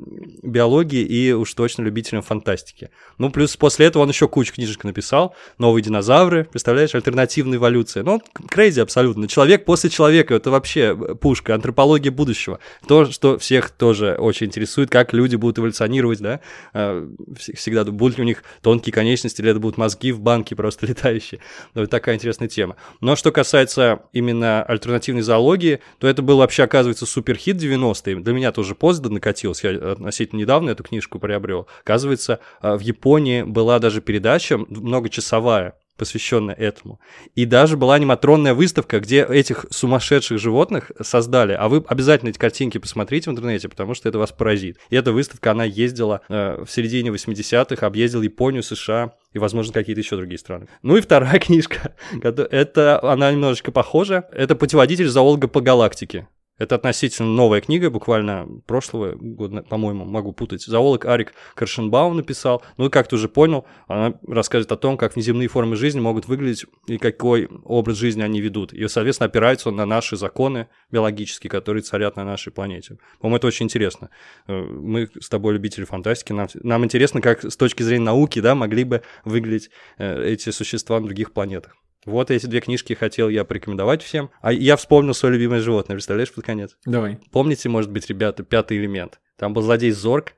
биологии 0.42 1.02
и 1.02 1.32
уж 1.32 1.52
точно 1.54 1.82
любителям 1.82 2.22
фантастики. 2.22 2.90
Ну, 3.18 3.30
плюс 3.30 3.56
после 3.56 3.86
этого 3.86 4.02
он 4.02 4.08
еще 4.08 4.28
кучу 4.28 4.52
книжек 4.52 4.84
написал. 4.84 5.34
Новые 5.58 5.82
динозавры, 5.82 6.44
представляешь, 6.44 6.94
альтернативная 6.94 7.58
эволюция. 7.58 8.02
Ну, 8.02 8.22
крейзи 8.48 8.80
абсолютно. 8.80 9.28
Человек 9.28 9.64
после 9.64 9.90
человека, 9.90 10.34
это 10.34 10.50
вообще 10.50 10.96
пушка, 10.96 11.54
антропология 11.54 12.12
будущего. 12.12 12.58
То, 12.86 13.06
что 13.06 13.38
всех 13.38 13.70
тоже 13.70 14.16
очень 14.18 14.46
интересует, 14.46 14.90
как 14.96 15.12
люди 15.12 15.36
будут 15.36 15.58
эволюционировать, 15.58 16.20
да. 16.20 16.40
Вс- 16.72 17.54
Всегда 17.54 17.84
будут 17.84 18.16
ли 18.16 18.22
у 18.24 18.26
них 18.26 18.42
тонкие 18.62 18.94
конечности, 18.94 19.42
или 19.42 19.50
это 19.50 19.60
будут 19.60 19.76
мозги 19.76 20.10
в 20.10 20.20
банке 20.20 20.56
просто 20.56 20.86
летающие. 20.90 21.40
Ну, 21.74 21.82
это 21.82 21.90
такая 21.90 22.14
интересная 22.14 22.48
тема. 22.48 22.76
Но 23.02 23.14
что 23.14 23.30
касается 23.30 24.00
именно 24.14 24.62
альтернативной 24.62 25.20
зоологии, 25.22 25.80
то 25.98 26.06
это 26.08 26.22
был 26.22 26.38
вообще, 26.38 26.62
оказывается, 26.62 27.04
суперхит 27.04 27.56
90-е. 27.56 28.16
Для 28.16 28.32
меня 28.32 28.52
тоже 28.52 28.74
поздно 28.74 29.10
накатилось. 29.10 29.62
Я 29.62 29.92
относительно 29.92 30.40
недавно 30.40 30.70
эту 30.70 30.82
книжку 30.82 31.18
приобрел. 31.18 31.68
Оказывается, 31.82 32.40
а, 32.60 32.76
в 32.76 32.80
Японии 32.80 33.42
была 33.42 33.78
даже 33.78 34.00
передача 34.00 34.56
многочасовая, 34.58 35.74
посвященная 35.96 36.54
этому. 36.54 37.00
И 37.34 37.44
даже 37.44 37.76
была 37.76 37.94
аниматронная 37.94 38.54
выставка, 38.54 39.00
где 39.00 39.24
этих 39.24 39.66
сумасшедших 39.70 40.38
животных 40.38 40.92
создали. 41.00 41.52
А 41.52 41.68
вы 41.68 41.84
обязательно 41.86 42.30
эти 42.30 42.38
картинки 42.38 42.78
посмотрите 42.78 43.30
в 43.30 43.32
интернете, 43.32 43.68
потому 43.68 43.94
что 43.94 44.08
это 44.08 44.18
вас 44.18 44.32
поразит. 44.32 44.78
И 44.90 44.96
эта 44.96 45.12
выставка, 45.12 45.50
она 45.52 45.64
ездила 45.64 46.20
э, 46.28 46.64
в 46.64 46.70
середине 46.70 47.10
80-х, 47.10 47.86
объездила 47.86 48.22
Японию, 48.22 48.62
США 48.62 49.14
и, 49.32 49.38
возможно, 49.38 49.72
какие-то 49.72 50.00
еще 50.00 50.16
другие 50.16 50.38
страны. 50.38 50.68
Ну 50.82 50.96
и 50.96 51.00
вторая 51.00 51.38
книжка, 51.40 51.94
это 52.22 53.00
она 53.02 53.32
немножечко 53.32 53.72
похожа. 53.72 54.28
Это 54.32 54.54
«Путеводитель 54.56 55.08
зоолога 55.08 55.48
по 55.48 55.60
галактике». 55.60 56.28
Это 56.58 56.76
относительно 56.76 57.28
новая 57.28 57.60
книга, 57.60 57.90
буквально 57.90 58.48
прошлого 58.66 59.12
года, 59.14 59.62
по-моему, 59.62 60.04
могу 60.04 60.32
путать. 60.32 60.62
Зоолог 60.62 61.04
Арик 61.04 61.34
Каршенбаум 61.54 62.16
написал. 62.16 62.62
Ну 62.78 62.86
и 62.86 62.90
как 62.90 63.08
ты 63.08 63.16
уже 63.16 63.28
понял, 63.28 63.66
она 63.88 64.14
рассказывает 64.26 64.72
о 64.72 64.76
том, 64.76 64.96
как 64.96 65.14
внеземные 65.14 65.48
формы 65.48 65.76
жизни 65.76 66.00
могут 66.00 66.28
выглядеть 66.28 66.64
и 66.86 66.96
какой 66.96 67.48
образ 67.64 67.98
жизни 67.98 68.22
они 68.22 68.40
ведут. 68.40 68.72
И, 68.72 68.88
соответственно, 68.88 69.28
опирается 69.28 69.68
он 69.68 69.76
на 69.76 69.84
наши 69.84 70.16
законы 70.16 70.68
биологические, 70.90 71.50
которые 71.50 71.82
царят 71.82 72.16
на 72.16 72.24
нашей 72.24 72.52
планете. 72.52 72.96
По-моему, 73.20 73.36
это 73.36 73.46
очень 73.48 73.66
интересно. 73.66 74.08
Э, 74.46 74.58
Мы 74.58 75.10
с 75.20 75.28
тобой 75.28 75.52
любители 75.52 75.84
фантастики, 75.84 76.32
нам, 76.32 76.48
нам 76.54 76.84
интересно, 76.84 77.20
как 77.20 77.44
с 77.44 77.56
точки 77.56 77.82
зрения 77.82 78.04
науки, 78.04 78.40
да, 78.40 78.54
могли 78.54 78.84
бы 78.84 79.02
выглядеть 79.24 79.70
э, 79.98 80.24
эти 80.24 80.50
существа 80.50 81.00
на 81.00 81.06
других 81.06 81.32
планетах. 81.32 81.76
Вот 82.06 82.30
эти 82.30 82.46
две 82.46 82.60
книжки 82.60 82.94
хотел 82.94 83.28
я 83.28 83.44
порекомендовать 83.44 84.02
всем. 84.02 84.30
А 84.40 84.52
я 84.52 84.76
вспомнил 84.76 85.12
свое 85.12 85.34
любимое 85.34 85.60
животное, 85.60 85.96
представляешь, 85.96 86.32
под 86.32 86.44
конец? 86.44 86.78
Давай. 86.86 87.18
Помните, 87.32 87.68
может 87.68 87.90
быть, 87.90 88.08
ребята, 88.08 88.44
пятый 88.44 88.78
элемент? 88.78 89.20
Там 89.36 89.52
был 89.52 89.62
злодей 89.62 89.90
Зорг, 89.90 90.34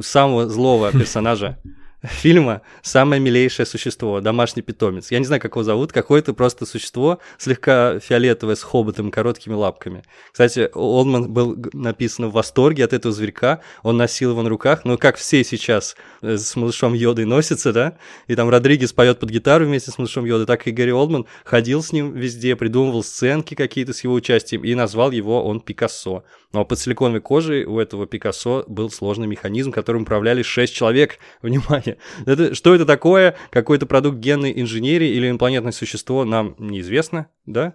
самого 0.00 0.48
злого 0.48 0.90
персонажа 0.92 1.58
фильма 2.02 2.62
самое 2.82 3.20
милейшее 3.20 3.66
существо, 3.66 4.20
домашний 4.20 4.62
питомец. 4.62 5.10
Я 5.10 5.18
не 5.18 5.24
знаю, 5.24 5.40
как 5.40 5.52
его 5.52 5.62
зовут, 5.62 5.92
какое-то 5.92 6.34
просто 6.34 6.66
существо, 6.66 7.18
слегка 7.38 7.98
фиолетовое, 8.00 8.56
с 8.56 8.62
хоботом, 8.62 9.10
короткими 9.10 9.54
лапками. 9.54 10.02
Кстати, 10.32 10.70
Олдман 10.74 11.32
был 11.32 11.56
написан 11.72 12.28
в 12.28 12.32
восторге 12.32 12.84
от 12.84 12.92
этого 12.92 13.14
зверька, 13.14 13.60
он 13.82 13.96
носил 13.96 14.30
его 14.30 14.42
на 14.42 14.48
руках, 14.48 14.84
но 14.84 14.98
как 14.98 15.16
все 15.16 15.44
сейчас 15.44 15.96
э, 16.22 16.36
с 16.36 16.56
малышом 16.56 16.94
Йодой 16.94 17.24
носятся, 17.24 17.72
да, 17.72 17.98
и 18.26 18.34
там 18.34 18.48
Родригес 18.48 18.92
поет 18.92 19.20
под 19.20 19.30
гитару 19.30 19.66
вместе 19.66 19.90
с 19.90 19.98
малышом 19.98 20.24
Йодой, 20.24 20.46
так 20.46 20.66
и 20.66 20.72
Гарри 20.72 20.90
Олдман 20.90 21.26
ходил 21.44 21.82
с 21.82 21.92
ним 21.92 22.12
везде, 22.12 22.56
придумывал 22.56 23.04
сценки 23.04 23.54
какие-то 23.54 23.92
с 23.92 24.02
его 24.04 24.14
участием 24.14 24.64
и 24.64 24.74
назвал 24.74 25.10
его 25.10 25.44
он 25.44 25.60
Пикассо. 25.60 26.24
Но 26.52 26.64
под 26.64 26.78
силиконовой 26.78 27.20
кожей 27.20 27.64
у 27.64 27.78
этого 27.78 28.06
Пикассо 28.06 28.64
был 28.66 28.90
сложный 28.90 29.26
механизм, 29.26 29.72
которым 29.72 30.02
управляли 30.02 30.42
шесть 30.42 30.74
человек. 30.74 31.18
Внимание! 31.42 31.91
Это, 32.26 32.54
что 32.54 32.74
это 32.74 32.86
такое? 32.86 33.36
Какой-то 33.50 33.86
продукт 33.86 34.18
генной 34.18 34.52
инженерии 34.60 35.08
или 35.08 35.28
инопланетное 35.28 35.72
существо 35.72 36.24
нам 36.24 36.54
неизвестно, 36.58 37.28
да? 37.46 37.74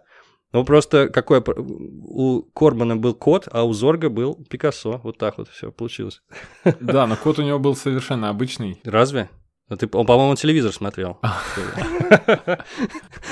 Ну, 0.53 0.63
просто 0.63 1.09
какое... 1.09 1.43
У 1.45 2.41
Корбана 2.53 2.95
был 2.95 3.13
кот, 3.13 3.47
а 3.51 3.63
у 3.63 3.73
Зорга 3.73 4.09
был 4.09 4.35
Пикассо. 4.49 5.01
Вот 5.03 5.17
так 5.17 5.37
вот 5.37 5.49
все 5.49 5.71
получилось. 5.71 6.21
Да, 6.79 7.05
но 7.05 7.15
кот 7.17 7.39
у 7.39 7.43
него 7.43 7.59
был 7.59 7.75
совершенно 7.75 8.29
обычный. 8.29 8.79
Разве? 8.83 9.29
Ну, 9.69 9.75
ты, 9.75 9.89
он, 9.91 10.05
по-моему, 10.05 10.35
телевизор 10.35 10.71
смотрел. 10.71 11.19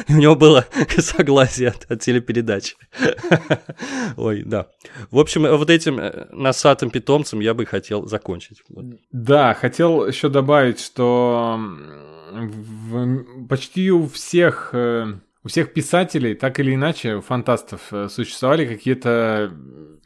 У 0.09 0.13
него 0.13 0.36
было 0.36 0.65
согласие 0.97 1.73
от, 1.88 2.01
телепередач. 2.01 2.75
Ой, 4.17 4.43
да. 4.43 4.67
В 5.11 5.19
общем, 5.19 5.43
вот 5.57 5.69
этим 5.69 5.97
э, 5.99 6.27
носатым 6.31 6.89
питомцем 6.89 7.39
я 7.39 7.53
бы 7.53 7.65
хотел 7.65 8.05
закончить. 8.07 8.63
Да, 9.11 9.53
хотел 9.53 10.05
еще 10.05 10.27
добавить, 10.27 10.81
что 10.81 11.57
почти 13.47 13.91
у 13.91 14.07
всех 14.09 14.71
э, 14.73 15.13
у 15.45 15.47
всех 15.47 15.73
писателей, 15.73 16.33
так 16.33 16.59
или 16.59 16.73
иначе, 16.73 17.15
у 17.15 17.21
фантастов 17.21 17.81
э, 17.91 18.09
существовали 18.09 18.65
какие-то 18.65 19.53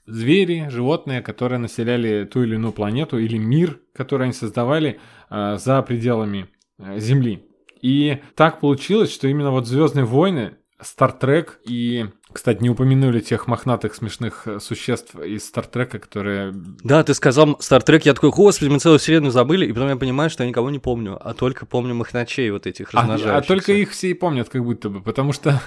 звери, 0.10 0.68
животные, 0.70 1.22
которые 1.22 1.60
населяли 1.60 2.26
ту 2.26 2.44
или 2.44 2.56
иную 2.56 2.74
планету 2.74 3.18
или 3.18 3.38
мир, 3.38 3.80
который 3.94 4.24
они 4.24 4.34
создавали 4.34 5.00
э, 5.30 5.58
за 5.58 5.82
пределами 5.82 6.48
э, 6.78 7.00
Земли. 7.00 7.46
И 7.82 8.20
так 8.36 8.60
получилось, 8.60 9.14
что 9.14 9.28
именно 9.28 9.52
вот 9.52 9.68
Звездные 9.68 10.06
войны, 10.06 10.56
Стартрек 10.82 11.60
и, 11.66 12.06
кстати, 12.32 12.62
не 12.64 12.70
упомянули 12.70 13.20
тех 13.20 13.48
мохнатых 13.48 13.94
смешных 13.96 14.48
э, 14.48 14.60
существ 14.60 15.16
из 15.16 15.46
Стартрека, 15.46 16.00
которые... 16.00 16.54
Да, 16.54 17.04
ты 17.04 17.14
сказал 17.14 17.58
Стартрек, 17.60 18.06
я 18.06 18.14
такой, 18.14 18.32
господи, 18.32 18.70
мы 18.70 18.80
целую 18.80 19.00
вселенную 19.00 19.32
забыли, 19.32 19.66
и 19.66 19.74
потом 19.74 19.90
я 19.90 19.98
понимаю, 19.98 20.30
что 20.30 20.44
я 20.44 20.50
никого 20.50 20.70
не 20.70 20.80
помню, 20.80 21.18
а 21.22 21.34
только 21.34 21.66
помню 21.66 21.96
мохначей 21.96 22.50
вот 22.52 22.66
этих 22.66 22.92
размножающихся. 22.94 23.36
А, 23.36 23.40
а 23.40 23.42
только 23.42 23.74
их 23.74 23.92
все 23.92 24.10
и 24.10 24.14
помнят 24.14 24.48
как 24.48 24.64
будто 24.64 24.90
бы, 24.90 25.02
потому 25.02 25.34
что 25.34 25.62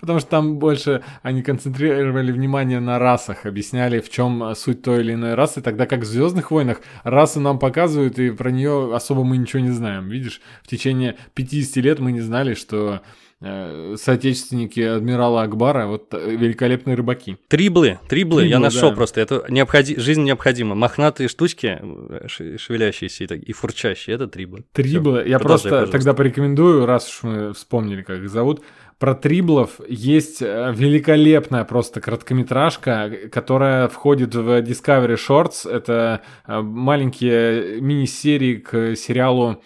Потому 0.00 0.20
что 0.20 0.28
там 0.30 0.58
больше 0.58 1.02
они 1.22 1.42
концентрировали 1.42 2.32
внимание 2.32 2.80
на 2.80 2.98
расах, 2.98 3.46
объясняли, 3.46 4.00
в 4.00 4.10
чем 4.10 4.54
суть 4.54 4.82
той 4.82 5.00
или 5.00 5.14
иной 5.14 5.34
расы, 5.34 5.60
тогда 5.60 5.86
как 5.86 6.00
в 6.00 6.04
Звездных 6.04 6.50
войнах 6.50 6.80
расы 7.04 7.40
нам 7.40 7.58
показывают, 7.58 8.18
и 8.18 8.30
про 8.30 8.50
нее 8.50 8.94
особо 8.94 9.24
мы 9.24 9.36
ничего 9.36 9.62
не 9.62 9.70
знаем. 9.70 10.08
Видишь, 10.08 10.40
в 10.62 10.68
течение 10.68 11.16
50 11.34 11.76
лет 11.76 11.98
мы 11.98 12.12
не 12.12 12.20
знали, 12.20 12.54
что 12.54 13.00
э, 13.40 13.96
соотечественники 13.98 14.80
адмирала 14.80 15.42
Акбара, 15.42 15.86
вот 15.86 16.12
э, 16.12 16.36
великолепные 16.36 16.96
рыбаки. 16.96 17.38
Триблы, 17.48 17.98
триблы, 18.08 18.42
триблы 18.42 18.46
я 18.46 18.58
нашел 18.58 18.90
да. 18.90 18.96
просто. 18.96 19.20
Это 19.20 19.44
необходи... 19.48 19.98
жизнь 19.98 20.22
необходима. 20.22 20.74
Мохнатые 20.74 21.28
штучки, 21.28 21.78
э, 21.80 22.28
шевелящиеся 22.28 23.24
и 23.24 23.52
фурчащие, 23.52 24.14
это 24.14 24.26
триблы. 24.26 24.64
Триблы. 24.72 25.20
Всё, 25.20 25.28
я 25.28 25.38
просто 25.38 25.68
пожалуйста. 25.68 25.92
тогда 25.92 26.14
порекомендую, 26.14 26.86
раз 26.86 27.08
уж 27.08 27.22
мы 27.22 27.52
вспомнили, 27.54 28.02
как 28.02 28.18
их 28.18 28.30
зовут, 28.30 28.62
про 29.00 29.14
Триблов 29.14 29.80
есть 29.88 30.42
э, 30.42 30.72
великолепная 30.76 31.64
просто 31.64 32.02
короткометражка, 32.02 33.10
которая 33.32 33.88
входит 33.88 34.34
в 34.34 34.60
Discovery 34.60 35.16
Shorts. 35.16 35.68
Это 35.68 36.20
э, 36.46 36.60
маленькие 36.60 37.80
мини-серии 37.80 38.56
к 38.56 38.94
сериалу 38.96 39.62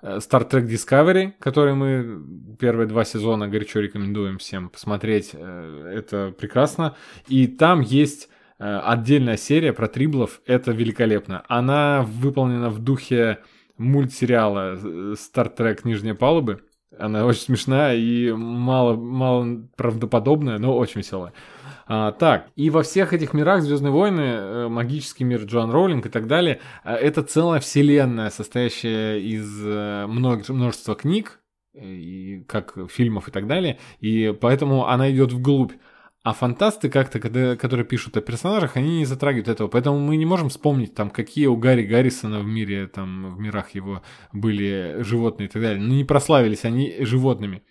э, 0.00 0.16
Star 0.16 0.50
Trek 0.50 0.66
Discovery, 0.66 1.32
который 1.38 1.74
мы 1.74 2.56
первые 2.58 2.88
два 2.88 3.04
сезона 3.04 3.46
горячо 3.46 3.80
рекомендуем 3.80 4.38
всем 4.38 4.70
посмотреть. 4.70 5.34
Это 5.34 6.32
прекрасно. 6.36 6.96
И 7.28 7.46
там 7.46 7.82
есть 7.82 8.30
отдельная 8.58 9.36
серия 9.36 9.74
про 9.74 9.86
Триблов. 9.86 10.40
Это 10.46 10.72
великолепно. 10.72 11.44
Она 11.48 12.06
выполнена 12.08 12.70
в 12.70 12.78
духе 12.78 13.38
мультсериала 13.76 14.76
Star 15.12 15.54
Trek 15.54 15.80
Нижние 15.84 16.14
палубы. 16.14 16.62
Она 16.96 17.26
очень 17.26 17.42
смешная 17.42 17.96
и 17.96 18.32
мало, 18.32 18.96
мало 18.96 19.66
правдоподобная, 19.76 20.58
но 20.58 20.76
очень 20.76 21.00
веселая. 21.00 21.32
А, 21.86 22.12
так, 22.12 22.48
и 22.54 22.70
во 22.70 22.82
всех 22.82 23.12
этих 23.12 23.32
мирах 23.32 23.62
Звездные 23.62 23.90
войны, 23.90 24.20
э, 24.20 24.68
магический 24.68 25.24
мир 25.24 25.42
Джоан 25.44 25.70
Роулинг 25.70 26.06
и 26.06 26.10
так 26.10 26.26
далее, 26.26 26.60
э, 26.84 26.94
это 26.94 27.22
целая 27.22 27.60
вселенная, 27.60 28.30
состоящая 28.30 29.18
из 29.18 29.62
э, 29.64 30.06
множества 30.06 30.94
книг, 30.94 31.40
и 31.74 32.44
как 32.46 32.76
фильмов 32.90 33.28
и 33.28 33.30
так 33.30 33.46
далее, 33.46 33.78
и 34.00 34.36
поэтому 34.38 34.88
она 34.88 35.10
идет 35.10 35.32
вглубь. 35.32 35.72
А 36.24 36.32
фантасты 36.32 36.90
как-то, 36.90 37.20
которые 37.56 37.86
пишут 37.86 38.16
о 38.16 38.20
персонажах, 38.20 38.76
они 38.76 38.98
не 38.98 39.04
затрагивают 39.04 39.48
этого. 39.48 39.68
Поэтому 39.68 39.98
мы 39.98 40.16
не 40.16 40.26
можем 40.26 40.48
вспомнить, 40.48 40.94
там, 40.94 41.10
какие 41.10 41.46
у 41.46 41.56
Гарри 41.56 41.84
Гаррисона 41.84 42.40
в 42.40 42.46
мире, 42.46 42.88
там, 42.88 43.36
в 43.36 43.38
мирах 43.38 43.70
его 43.70 44.02
были 44.32 44.96
животные 45.00 45.48
и 45.48 45.50
так 45.50 45.62
далее. 45.62 45.80
Но 45.80 45.94
не 45.94 46.04
прославились 46.04 46.64
они 46.64 46.96
животными. 47.00 47.62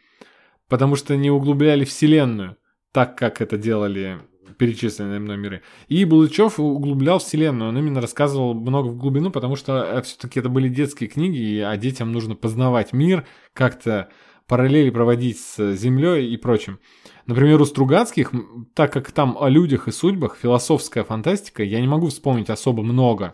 Потому 0.69 0.95
что 0.95 1.15
не 1.15 1.29
углубляли 1.29 1.83
вселенную, 1.83 2.57
так 2.91 3.17
как 3.17 3.41
это 3.41 3.57
делали 3.57 4.19
перечисленные 4.57 5.19
мной 5.19 5.37
миры. 5.37 5.61
И 5.87 6.05
Булычев 6.05 6.59
углублял 6.59 7.19
вселенную, 7.19 7.69
он 7.69 7.77
именно 7.77 8.01
рассказывал 8.01 8.53
много 8.53 8.87
в 8.87 8.97
глубину, 8.97 9.29
потому 9.29 9.55
что 9.55 9.83
э, 9.83 10.01
все-таки 10.01 10.39
это 10.39 10.49
были 10.49 10.69
детские 10.69 11.09
книги, 11.09 11.59
а 11.59 11.75
детям 11.77 12.11
нужно 12.11 12.35
познавать 12.35 12.93
мир, 12.93 13.25
как-то 13.53 14.09
параллели 14.47 14.89
проводить 14.89 15.39
с 15.39 15.73
Землей 15.75 16.31
и 16.31 16.37
прочим. 16.37 16.79
Например, 17.27 17.61
у 17.61 17.65
Стругацких, 17.65 18.31
так 18.73 18.91
как 18.93 19.11
там 19.11 19.37
о 19.39 19.49
людях 19.49 19.89
и 19.89 19.91
судьбах, 19.91 20.37
философская 20.41 21.03
фантастика, 21.03 21.61
я 21.61 21.81
не 21.81 21.87
могу 21.87 22.07
вспомнить 22.07 22.49
особо 22.49 22.83
много 22.83 23.33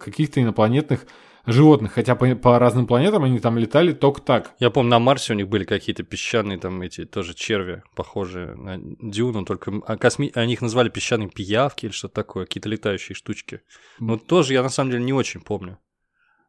каких-то 0.00 0.42
инопланетных 0.42 1.06
животных, 1.46 1.92
хотя 1.92 2.14
по, 2.16 2.34
по 2.34 2.58
разным 2.58 2.86
планетам 2.86 3.22
они 3.24 3.38
там 3.38 3.56
летали 3.56 3.92
только 3.92 4.20
так. 4.20 4.54
Я 4.58 4.70
помню, 4.70 4.90
на 4.90 4.98
Марсе 4.98 5.32
у 5.32 5.36
них 5.36 5.48
были 5.48 5.64
какие-то 5.64 6.02
песчаные 6.02 6.58
там 6.58 6.82
эти 6.82 7.04
тоже 7.04 7.32
черви, 7.32 7.84
похожие 7.94 8.54
на 8.56 8.78
дюну, 8.78 9.44
только 9.44 9.72
а 9.86 9.96
косми... 9.96 10.30
они 10.34 10.54
их 10.54 10.60
назвали 10.60 10.88
песчаные 10.88 11.28
пиявки 11.28 11.86
или 11.86 11.92
что-то 11.92 12.14
такое, 12.14 12.44
какие-то 12.44 12.68
летающие 12.68 13.14
штучки. 13.14 13.60
Но 14.00 14.18
тоже 14.18 14.52
я 14.52 14.62
на 14.62 14.68
самом 14.68 14.90
деле 14.90 15.04
не 15.04 15.12
очень 15.12 15.40
помню. 15.40 15.78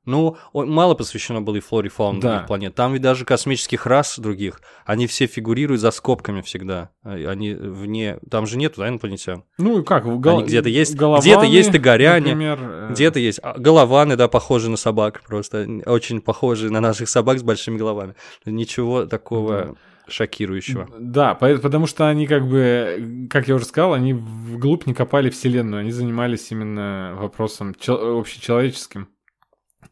Ну, 0.09 0.37
мало 0.53 0.95
посвящено 0.95 1.41
было 1.41 1.57
и 1.57 1.59
флоре 1.59 1.87
и 1.87 1.91
фауне 1.91 2.19
да. 2.19 2.29
других 2.29 2.47
планет. 2.47 2.75
Там 2.75 2.93
ведь 2.93 3.01
даже 3.01 3.25
космических 3.25 3.85
рас 3.85 4.17
других, 4.17 4.61
они 4.85 5.07
все 5.07 5.27
фигурируют 5.27 5.81
за 5.81 5.91
скобками 5.91 6.41
всегда. 6.41 6.89
А, 7.03 7.13
они 7.13 7.53
вне... 7.53 8.17
Там 8.29 8.47
же 8.47 8.57
нету, 8.57 8.81
да, 8.81 8.89
инопланетян? 8.89 9.43
Ну, 9.57 9.83
как? 9.83 10.05
Гол... 10.05 10.39
Они 10.39 10.47
где-то 10.47 10.69
есть, 10.69 10.95
где-то 10.95 11.43
есть 11.43 11.71
тыгоряне, 11.71 12.35
э, 12.35 12.87
где-то 12.91 13.19
есть 13.19 13.39
а, 13.43 13.57
голованы, 13.57 14.15
да, 14.15 14.27
похожие 14.27 14.71
на 14.71 14.77
собак 14.77 15.21
просто. 15.27 15.67
Очень 15.85 16.21
похожие 16.21 16.71
на 16.71 16.81
наших 16.81 17.07
собак 17.09 17.39
с 17.39 17.43
большими 17.43 17.77
головами. 17.77 18.15
Ничего 18.45 19.05
такого... 19.05 19.75
шокирующего. 20.07 20.89
Да, 20.99 21.35
потому 21.35 21.85
что 21.85 22.07
они 22.09 22.25
как 22.25 22.47
бы, 22.47 23.27
как 23.29 23.47
я 23.47 23.53
уже 23.53 23.65
сказал, 23.65 23.93
они 23.93 24.13
вглубь 24.13 24.87
не 24.87 24.95
копали 24.95 25.29
вселенную, 25.29 25.81
они 25.81 25.91
занимались 25.91 26.51
именно 26.51 27.13
вопросом 27.15 27.75
общечеловеческим. 27.87 29.07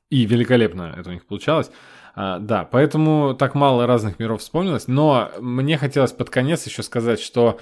И 0.09 0.25
великолепно 0.25 0.95
это 0.97 1.09
у 1.09 1.13
них 1.13 1.25
получалось. 1.25 1.69
А, 2.15 2.39
да, 2.39 2.63
поэтому 2.65 3.35
так 3.35 3.55
мало 3.55 3.85
разных 3.85 4.19
миров 4.19 4.41
вспомнилось. 4.41 4.87
Но 4.87 5.31
мне 5.39 5.77
хотелось 5.77 6.11
под 6.11 6.29
конец 6.29 6.65
еще 6.65 6.83
сказать, 6.83 7.19
что 7.19 7.59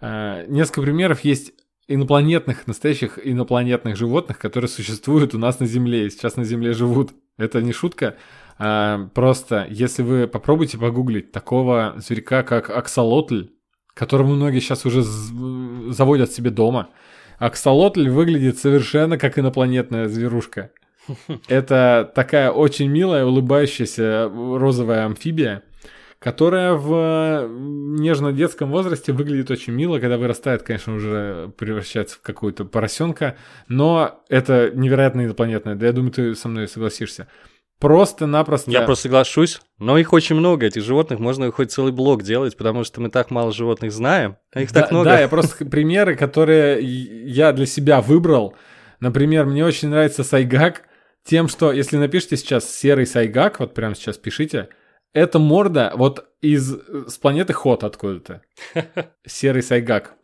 а, 0.00 0.44
несколько 0.46 0.82
примеров 0.82 1.20
есть 1.20 1.52
инопланетных, 1.88 2.66
настоящих 2.66 3.18
инопланетных 3.24 3.96
животных, 3.96 4.38
которые 4.38 4.68
существуют 4.68 5.34
у 5.34 5.38
нас 5.38 5.60
на 5.60 5.66
Земле 5.66 6.06
и 6.06 6.10
сейчас 6.10 6.36
на 6.36 6.44
Земле 6.44 6.72
живут. 6.72 7.12
Это 7.38 7.62
не 7.62 7.72
шутка. 7.72 8.16
А, 8.58 9.08
просто, 9.14 9.66
если 9.68 10.02
вы 10.02 10.26
попробуйте 10.26 10.78
погуглить 10.78 11.32
такого 11.32 11.94
зверька, 11.96 12.42
как 12.42 12.70
аксолотль, 12.70 13.48
которого 13.94 14.28
многие 14.28 14.60
сейчас 14.60 14.84
уже 14.84 15.02
заводят 15.02 16.30
себе 16.30 16.50
дома. 16.50 16.90
Аксолотль 17.38 18.08
выглядит 18.08 18.58
совершенно 18.58 19.18
как 19.18 19.38
инопланетная 19.38 20.08
зверушка. 20.08 20.70
Это 21.48 22.10
такая 22.14 22.50
очень 22.50 22.88
милая, 22.88 23.24
улыбающаяся 23.24 24.30
розовая 24.32 25.06
амфибия, 25.06 25.62
которая 26.18 26.74
в 26.74 27.48
нежно-детском 27.48 28.70
возрасте 28.70 29.12
выглядит 29.12 29.50
очень 29.50 29.72
мило, 29.72 29.98
когда 29.98 30.18
вырастает, 30.18 30.62
конечно, 30.62 30.94
уже 30.94 31.52
превращается 31.58 32.16
в 32.16 32.22
какую-то 32.22 32.64
поросенка, 32.64 33.36
но 33.68 34.22
это 34.28 34.70
невероятно 34.74 35.24
инопланетное, 35.24 35.74
да 35.74 35.86
я 35.86 35.92
думаю, 35.92 36.12
ты 36.12 36.34
со 36.34 36.48
мной 36.48 36.68
согласишься. 36.68 37.28
Просто-напросто. 37.78 38.70
Я 38.70 38.82
просто 38.82 39.02
соглашусь, 39.02 39.60
но 39.78 39.98
их 39.98 40.14
очень 40.14 40.34
много, 40.34 40.64
этих 40.64 40.82
животных, 40.82 41.20
можно 41.20 41.52
хоть 41.52 41.70
целый 41.70 41.92
блок 41.92 42.22
делать, 42.22 42.56
потому 42.56 42.84
что 42.84 43.02
мы 43.02 43.10
так 43.10 43.30
мало 43.30 43.52
животных 43.52 43.92
знаем, 43.92 44.38
а 44.54 44.62
их 44.62 44.72
да, 44.72 44.80
так 44.80 44.90
много. 44.90 45.10
Да, 45.10 45.20
я 45.20 45.28
просто 45.28 45.66
примеры, 45.66 46.16
которые 46.16 46.82
я 46.82 47.52
для 47.52 47.66
себя 47.66 48.00
выбрал. 48.00 48.54
Например, 49.00 49.44
мне 49.44 49.62
очень 49.62 49.90
нравится 49.90 50.24
сайгак 50.24 50.84
тем, 51.26 51.48
что 51.48 51.72
если 51.72 51.96
напишите 51.96 52.36
сейчас 52.36 52.72
серый 52.74 53.06
сайгак, 53.06 53.60
вот 53.60 53.74
прямо 53.74 53.94
сейчас 53.94 54.16
пишите, 54.16 54.68
это 55.12 55.38
морда 55.38 55.92
вот 55.94 56.26
из 56.42 56.70
с 56.70 57.16
планеты 57.16 57.54
Хот 57.54 57.84
откуда-то. 57.84 58.42
Серый 59.26 59.62
сайгак. 59.62 60.14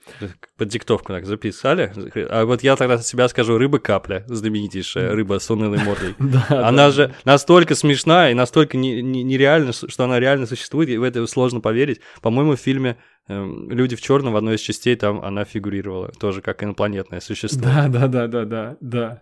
Под 0.59 0.68
диктовку 0.68 1.12
так 1.14 1.24
записали. 1.24 1.90
А 2.28 2.44
вот 2.44 2.62
я 2.62 2.76
тогда 2.76 2.98
себя 2.98 3.26
скажу 3.28 3.57
рыба-капля, 3.57 4.24
знаменитейшая 4.26 5.12
рыба 5.12 5.38
с 5.38 5.50
унылой 5.50 5.78
мордой. 5.78 6.14
Она 6.50 6.90
же 6.90 7.14
настолько 7.24 7.74
смешная 7.74 8.32
и 8.32 8.34
настолько 8.34 8.76
не- 8.76 9.00
не- 9.00 9.22
нереальна, 9.22 9.72
что 9.72 10.05
она 10.05 10.20
реально 10.20 10.46
существует, 10.46 10.90
и 10.90 10.98
в 10.98 11.03
это 11.03 11.26
сложно 11.26 11.61
поверить. 11.61 12.00
По-моему, 12.20 12.57
в 12.57 12.61
фильме 12.61 12.98
эм, 13.28 13.70
«Люди 13.70 13.96
в 13.96 14.03
черном» 14.03 14.34
в 14.34 14.36
одной 14.36 14.57
из 14.57 14.61
частей 14.61 14.94
там 14.96 15.24
она 15.24 15.44
фигурировала, 15.44 16.12
тоже 16.20 16.42
как 16.42 16.62
инопланетное 16.62 17.20
существо. 17.20 17.62
Да, 17.64 17.88
да, 17.88 18.09
да, 18.09 18.26
да, 18.26 18.44
да, 18.44 18.76
да. 18.80 19.20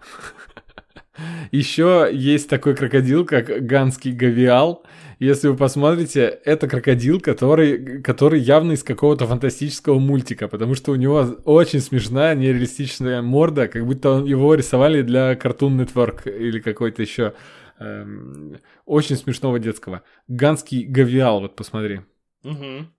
Еще 1.50 2.08
есть 2.12 2.48
такой 2.48 2.74
крокодил, 2.76 3.24
как 3.26 3.46
ганский 3.66 4.12
гавиал. 4.12 4.84
Если 5.18 5.48
вы 5.48 5.56
посмотрите, 5.56 6.22
это 6.44 6.66
крокодил, 6.66 7.20
который, 7.20 8.00
который 8.02 8.40
явно 8.40 8.72
из 8.72 8.82
какого-то 8.82 9.26
фантастического 9.26 9.98
мультика, 9.98 10.48
потому 10.48 10.74
что 10.74 10.92
у 10.92 10.96
него 10.96 11.18
очень 11.44 11.80
смешная, 11.80 12.34
нереалистичная 12.34 13.20
морда, 13.20 13.68
как 13.68 13.84
будто 13.84 14.10
он- 14.10 14.24
его 14.24 14.54
рисовали 14.54 15.02
для 15.02 15.34
Cartoon 15.34 15.84
Network 15.84 16.26
или 16.30 16.60
какой-то 16.60 17.02
еще 17.02 17.34
эм, 17.82 18.58
очень 18.86 19.16
смешного 19.16 19.58
детского. 19.58 20.02
Ганский 20.28 20.84
гавиал, 20.84 21.40
вот 21.40 21.56
посмотри. 21.56 22.00
Мгм. 22.44 22.92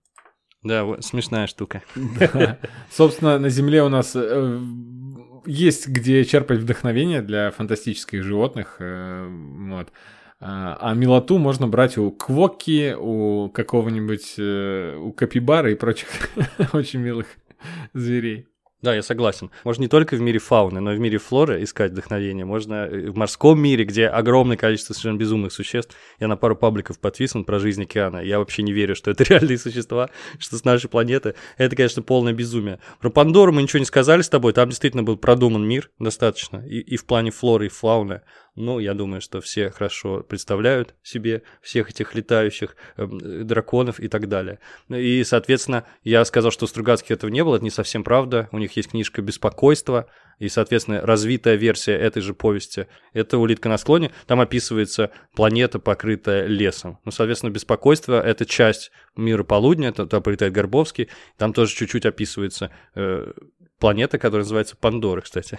Да, 0.64 0.84
вот, 0.84 1.04
смешная 1.04 1.46
штука. 1.46 1.82
Да. 2.34 2.58
Собственно, 2.90 3.38
на 3.38 3.48
Земле 3.48 3.82
у 3.82 3.88
нас 3.88 4.12
э, 4.14 4.60
есть 5.46 5.88
где 5.88 6.24
черпать 6.24 6.58
вдохновение 6.60 7.22
для 7.22 7.50
фантастических 7.50 8.22
животных. 8.22 8.76
э, 8.78 9.28
вот. 9.28 9.92
А 10.40 10.76
а 10.80 10.94
милоту 10.94 11.38
можно 11.38 11.68
брать 11.68 11.96
у 11.98 12.10
квоки, 12.10 12.96
у 12.98 13.48
какого-нибудь, 13.48 14.34
э, 14.38 14.96
у 14.96 15.12
капибара 15.12 15.70
и 15.70 15.76
прочих 15.76 16.08
очень 16.72 17.00
милых 17.00 17.26
зверей. 17.94 18.48
Да, 18.82 18.96
я 18.96 19.02
согласен. 19.02 19.52
Можно 19.62 19.82
не 19.82 19.88
только 19.88 20.16
в 20.16 20.20
мире 20.20 20.40
фауны, 20.40 20.80
но 20.80 20.92
и 20.92 20.96
в 20.96 21.00
мире 21.00 21.18
флоры 21.18 21.62
искать 21.62 21.92
вдохновение. 21.92 22.44
Можно 22.44 22.86
и 22.86 23.10
в 23.10 23.16
морском 23.16 23.60
мире, 23.60 23.84
где 23.84 24.08
огромное 24.08 24.56
количество 24.56 24.92
совершенно 24.92 25.18
безумных 25.18 25.52
существ. 25.52 25.94
Я 26.18 26.26
на 26.26 26.36
пару 26.36 26.56
пабликов 26.56 26.98
подписан 26.98 27.44
про 27.44 27.60
жизнь 27.60 27.84
океана. 27.84 28.16
Я 28.18 28.40
вообще 28.40 28.64
не 28.64 28.72
верю, 28.72 28.96
что 28.96 29.12
это 29.12 29.22
реальные 29.28 29.58
существа, 29.58 30.10
что 30.40 30.58
с 30.58 30.64
нашей 30.64 30.90
планеты. 30.90 31.36
Это, 31.58 31.76
конечно, 31.76 32.02
полное 32.02 32.32
безумие. 32.32 32.80
Про 33.00 33.10
Пандору 33.10 33.52
мы 33.52 33.62
ничего 33.62 33.78
не 33.78 33.84
сказали 33.84 34.22
с 34.22 34.28
тобой. 34.28 34.52
Там 34.52 34.68
действительно 34.68 35.04
был 35.04 35.16
продуман 35.16 35.64
мир 35.64 35.88
достаточно. 36.00 36.66
И, 36.66 36.80
и 36.80 36.96
в 36.96 37.06
плане 37.06 37.30
флоры 37.30 37.66
и 37.66 37.68
фауны. 37.68 38.22
Ну, 38.54 38.78
я 38.80 38.92
думаю, 38.92 39.22
что 39.22 39.40
все 39.40 39.70
хорошо 39.70 40.22
представляют 40.22 40.94
себе 41.02 41.42
всех 41.62 41.88
этих 41.88 42.14
летающих 42.14 42.76
эм, 42.96 43.46
драконов 43.46 43.98
и 43.98 44.08
так 44.08 44.28
далее. 44.28 44.58
И, 44.90 45.24
соответственно, 45.24 45.86
я 46.04 46.22
сказал, 46.26 46.50
что 46.50 46.66
у 46.66 46.68
Стругацких 46.68 47.12
этого 47.12 47.30
не 47.30 47.42
было, 47.44 47.56
это 47.56 47.64
не 47.64 47.70
совсем 47.70 48.04
правда. 48.04 48.50
У 48.52 48.58
них 48.58 48.76
есть 48.76 48.90
книжка 48.90 49.22
«Беспокойство», 49.22 50.06
и, 50.38 50.48
соответственно, 50.48 51.00
развитая 51.00 51.54
версия 51.54 51.92
этой 51.94 52.20
же 52.20 52.34
повести– 52.34 52.88
это 53.14 53.38
«Улитка 53.38 53.70
на 53.70 53.78
склоне». 53.78 54.10
Там 54.26 54.40
описывается 54.40 55.12
планета, 55.34 55.78
покрытая 55.78 56.46
лесом. 56.46 56.98
Ну, 57.06 57.10
соответственно, 57.10 57.50
«Беспокойство»— 57.50 58.20
это 58.26 58.44
часть 58.44 58.90
мира 59.16 59.44
полудня, 59.44 59.88
это 59.88 60.04
туда 60.04 60.20
полетает 60.20 60.52
Горбовский. 60.52 61.08
Там 61.38 61.54
тоже 61.54 61.74
чуть-чуть 61.74 62.04
описывается 62.04 62.70
э, 62.96 63.32
планета, 63.78 64.18
которая 64.18 64.44
называется 64.44 64.76
Пандора, 64.76 65.22
кстати. 65.22 65.58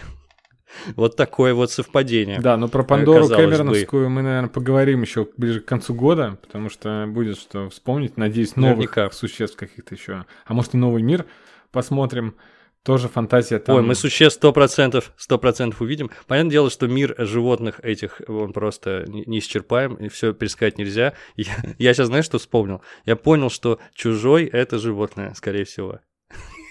Вот 0.95 1.15
такое 1.15 1.53
вот 1.53 1.71
совпадение. 1.71 2.39
Да, 2.39 2.57
но 2.57 2.67
про 2.67 2.84
Пандору 2.84 3.28
бы. 3.28 3.36
Кэмероновскую 3.36 4.09
мы, 4.09 4.21
наверное, 4.21 4.49
поговорим 4.49 5.01
еще 5.01 5.28
ближе 5.38 5.59
к 5.59 5.65
концу 5.65 5.93
года, 5.93 6.38
потому 6.41 6.69
что 6.69 7.05
будет 7.07 7.38
что 7.38 7.69
вспомнить. 7.69 8.17
Надеюсь, 8.17 8.55
новых 8.55 8.78
Наверняка. 8.78 9.11
существ 9.11 9.57
каких-то 9.57 9.95
еще. 9.95 10.26
А 10.45 10.53
может 10.53 10.74
и 10.74 10.78
новый 10.78 11.01
мир 11.01 11.26
посмотрим. 11.71 12.36
Тоже 12.84 13.07
фантазия 13.07 13.59
там. 13.59 13.78
Ой, 13.78 13.82
мы 13.82 13.95
существ 13.95 14.36
сто 14.39 14.51
процентов, 14.51 15.13
сто 15.15 15.38
процентов 15.38 15.80
увидим. 15.80 16.11
Понятное 16.28 16.51
дело, 16.51 16.69
что 16.69 16.86
мир 16.88 17.15
животных 17.17 17.80
этих, 17.82 18.21
он 18.28 18.51
просто 18.51 19.05
не- 19.07 19.24
неисчерпаем, 19.26 19.95
и 19.95 20.09
все 20.09 20.34
пересказать 20.34 20.78
нельзя. 20.78 21.13
Я, 21.38 21.53
я 21.78 21.93
сейчас, 21.93 22.07
знаешь, 22.07 22.26
что 22.26 22.39
вспомнил? 22.39 22.82
Я 23.05 23.15
понял, 23.15 23.49
что 23.49 23.80
чужой— 23.93 24.43
это 24.51 24.80
животное, 24.80 25.34
скорее 25.34 25.63
всего. 25.63 26.01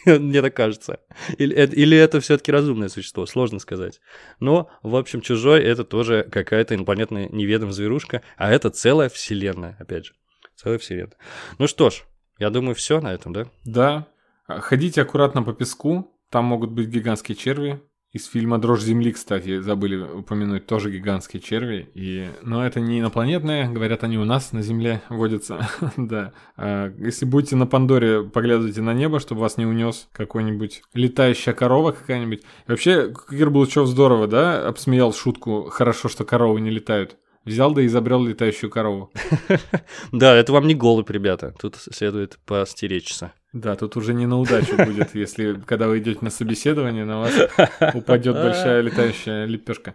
Мне 0.06 0.42
так 0.42 0.54
кажется. 0.54 1.00
Или, 1.38 1.54
или 1.54 1.96
это 1.96 2.20
все-таки 2.20 2.50
разумное 2.52 2.88
существо, 2.88 3.26
сложно 3.26 3.58
сказать. 3.58 4.00
Но, 4.40 4.70
в 4.82 4.96
общем, 4.96 5.20
чужой— 5.20 5.62
это 5.64 5.84
тоже 5.84 6.26
какая-то 6.30 6.74
инопланетная 6.74 7.28
неведомая 7.28 7.72
зверушка, 7.72 8.22
а 8.36 8.50
это 8.50 8.70
целая 8.70 9.08
вселенная, 9.08 9.76
опять 9.78 10.06
же. 10.06 10.14
Целая 10.56 10.78
вселенная. 10.78 11.16
Ну 11.58 11.66
что 11.66 11.90
ж, 11.90 12.04
я 12.38 12.50
думаю, 12.50 12.74
все 12.74 13.00
на 13.00 13.12
этом, 13.12 13.32
да? 13.32 13.46
Да. 13.64 14.08
Ходите 14.46 15.02
аккуратно 15.02 15.42
по 15.42 15.52
песку. 15.52 16.18
Там 16.30 16.46
могут 16.46 16.70
быть 16.70 16.88
гигантские 16.88 17.36
черви. 17.36 17.82
Из 18.12 18.26
фильма 18.26 18.58
«Дрожь 18.58 18.82
земли», 18.82 19.10
кстати, 19.10 19.60
забыли 19.60 19.96
упомянуть, 19.96 20.66
тоже 20.66 20.90
гигантские 20.90 21.40
черви. 21.40 21.88
И... 21.94 22.28
Но 22.42 22.66
это 22.66 22.78
не 22.78 23.00
инопланетные, 23.00 23.70
говорят, 23.70 24.04
они 24.04 24.18
у 24.18 24.26
нас 24.26 24.52
на 24.52 24.60
Земле 24.60 25.00
водятся. 25.08 25.66
да. 25.96 26.34
А, 26.58 26.92
Если 26.98 27.24
будете 27.24 27.56
на 27.56 27.66
Пандоре, 27.66 28.22
поглядывайте 28.22 28.82
на 28.82 28.92
небо, 28.92 29.18
чтобы 29.18 29.40
вас 29.40 29.56
не 29.56 29.64
унес 29.64 30.10
какой-нибудь 30.12 30.82
летающая 30.92 31.54
корова 31.54 31.92
какая-нибудь. 31.92 32.40
И 32.40 32.70
вообще, 32.70 33.14
Кир 33.30 33.48
Булычев 33.48 33.86
здорово, 33.86 34.26
да, 34.26 34.68
обсмеял 34.68 35.14
шутку 35.14 35.70
«Хорошо, 35.70 36.10
что 36.10 36.26
коровы 36.26 36.60
не 36.60 36.68
летают». 36.70 37.16
Взял 37.46 37.72
да 37.72 37.84
изобрел 37.86 38.22
летающую 38.22 38.70
корову. 38.70 39.10
Да, 40.12 40.34
это 40.36 40.52
вам 40.52 40.66
не 40.66 40.74
голубь, 40.74 41.10
ребята. 41.10 41.54
Тут 41.58 41.76
следует 41.76 42.38
постеречься. 42.44 43.32
Да, 43.52 43.76
тут 43.76 43.96
уже 43.96 44.14
не 44.14 44.26
на 44.26 44.38
удачу 44.38 44.76
будет, 44.76 45.14
если 45.14 45.60
когда 45.66 45.86
вы 45.86 45.98
идете 45.98 46.20
на 46.22 46.30
собеседование, 46.30 47.04
на 47.04 47.20
вас 47.20 47.34
упадет 47.94 48.34
большая 48.34 48.80
летающая 48.80 49.44
лепешка. 49.44 49.94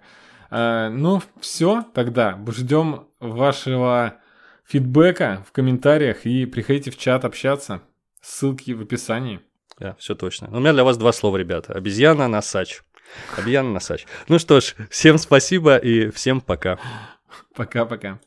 А, 0.49 0.89
ну, 0.89 1.21
все, 1.41 1.83
тогда 1.93 2.39
ждем 2.49 3.07
вашего 3.19 4.15
фидбэка 4.67 5.43
в 5.47 5.51
комментариях 5.51 6.25
и 6.25 6.45
приходите 6.45 6.91
в 6.91 6.97
чат 6.97 7.25
общаться. 7.25 7.81
Ссылки 8.21 8.71
в 8.71 8.81
описании. 8.81 9.39
Да, 9.79 9.95
все 9.99 10.15
точно. 10.15 10.49
У 10.51 10.59
меня 10.59 10.73
для 10.73 10.83
вас 10.83 10.97
два 10.97 11.11
слова, 11.11 11.37
ребята. 11.37 11.73
Обезьяна, 11.73 12.27
носач. 12.27 12.81
Обезьяна, 13.37 13.71
носач. 13.71 14.05
Ну 14.27 14.37
что 14.39 14.59
ж, 14.59 14.75
всем 14.89 15.17
спасибо 15.17 15.77
и 15.77 16.09
всем 16.11 16.41
пока. 16.41 16.79
Пока-пока. 17.55 18.19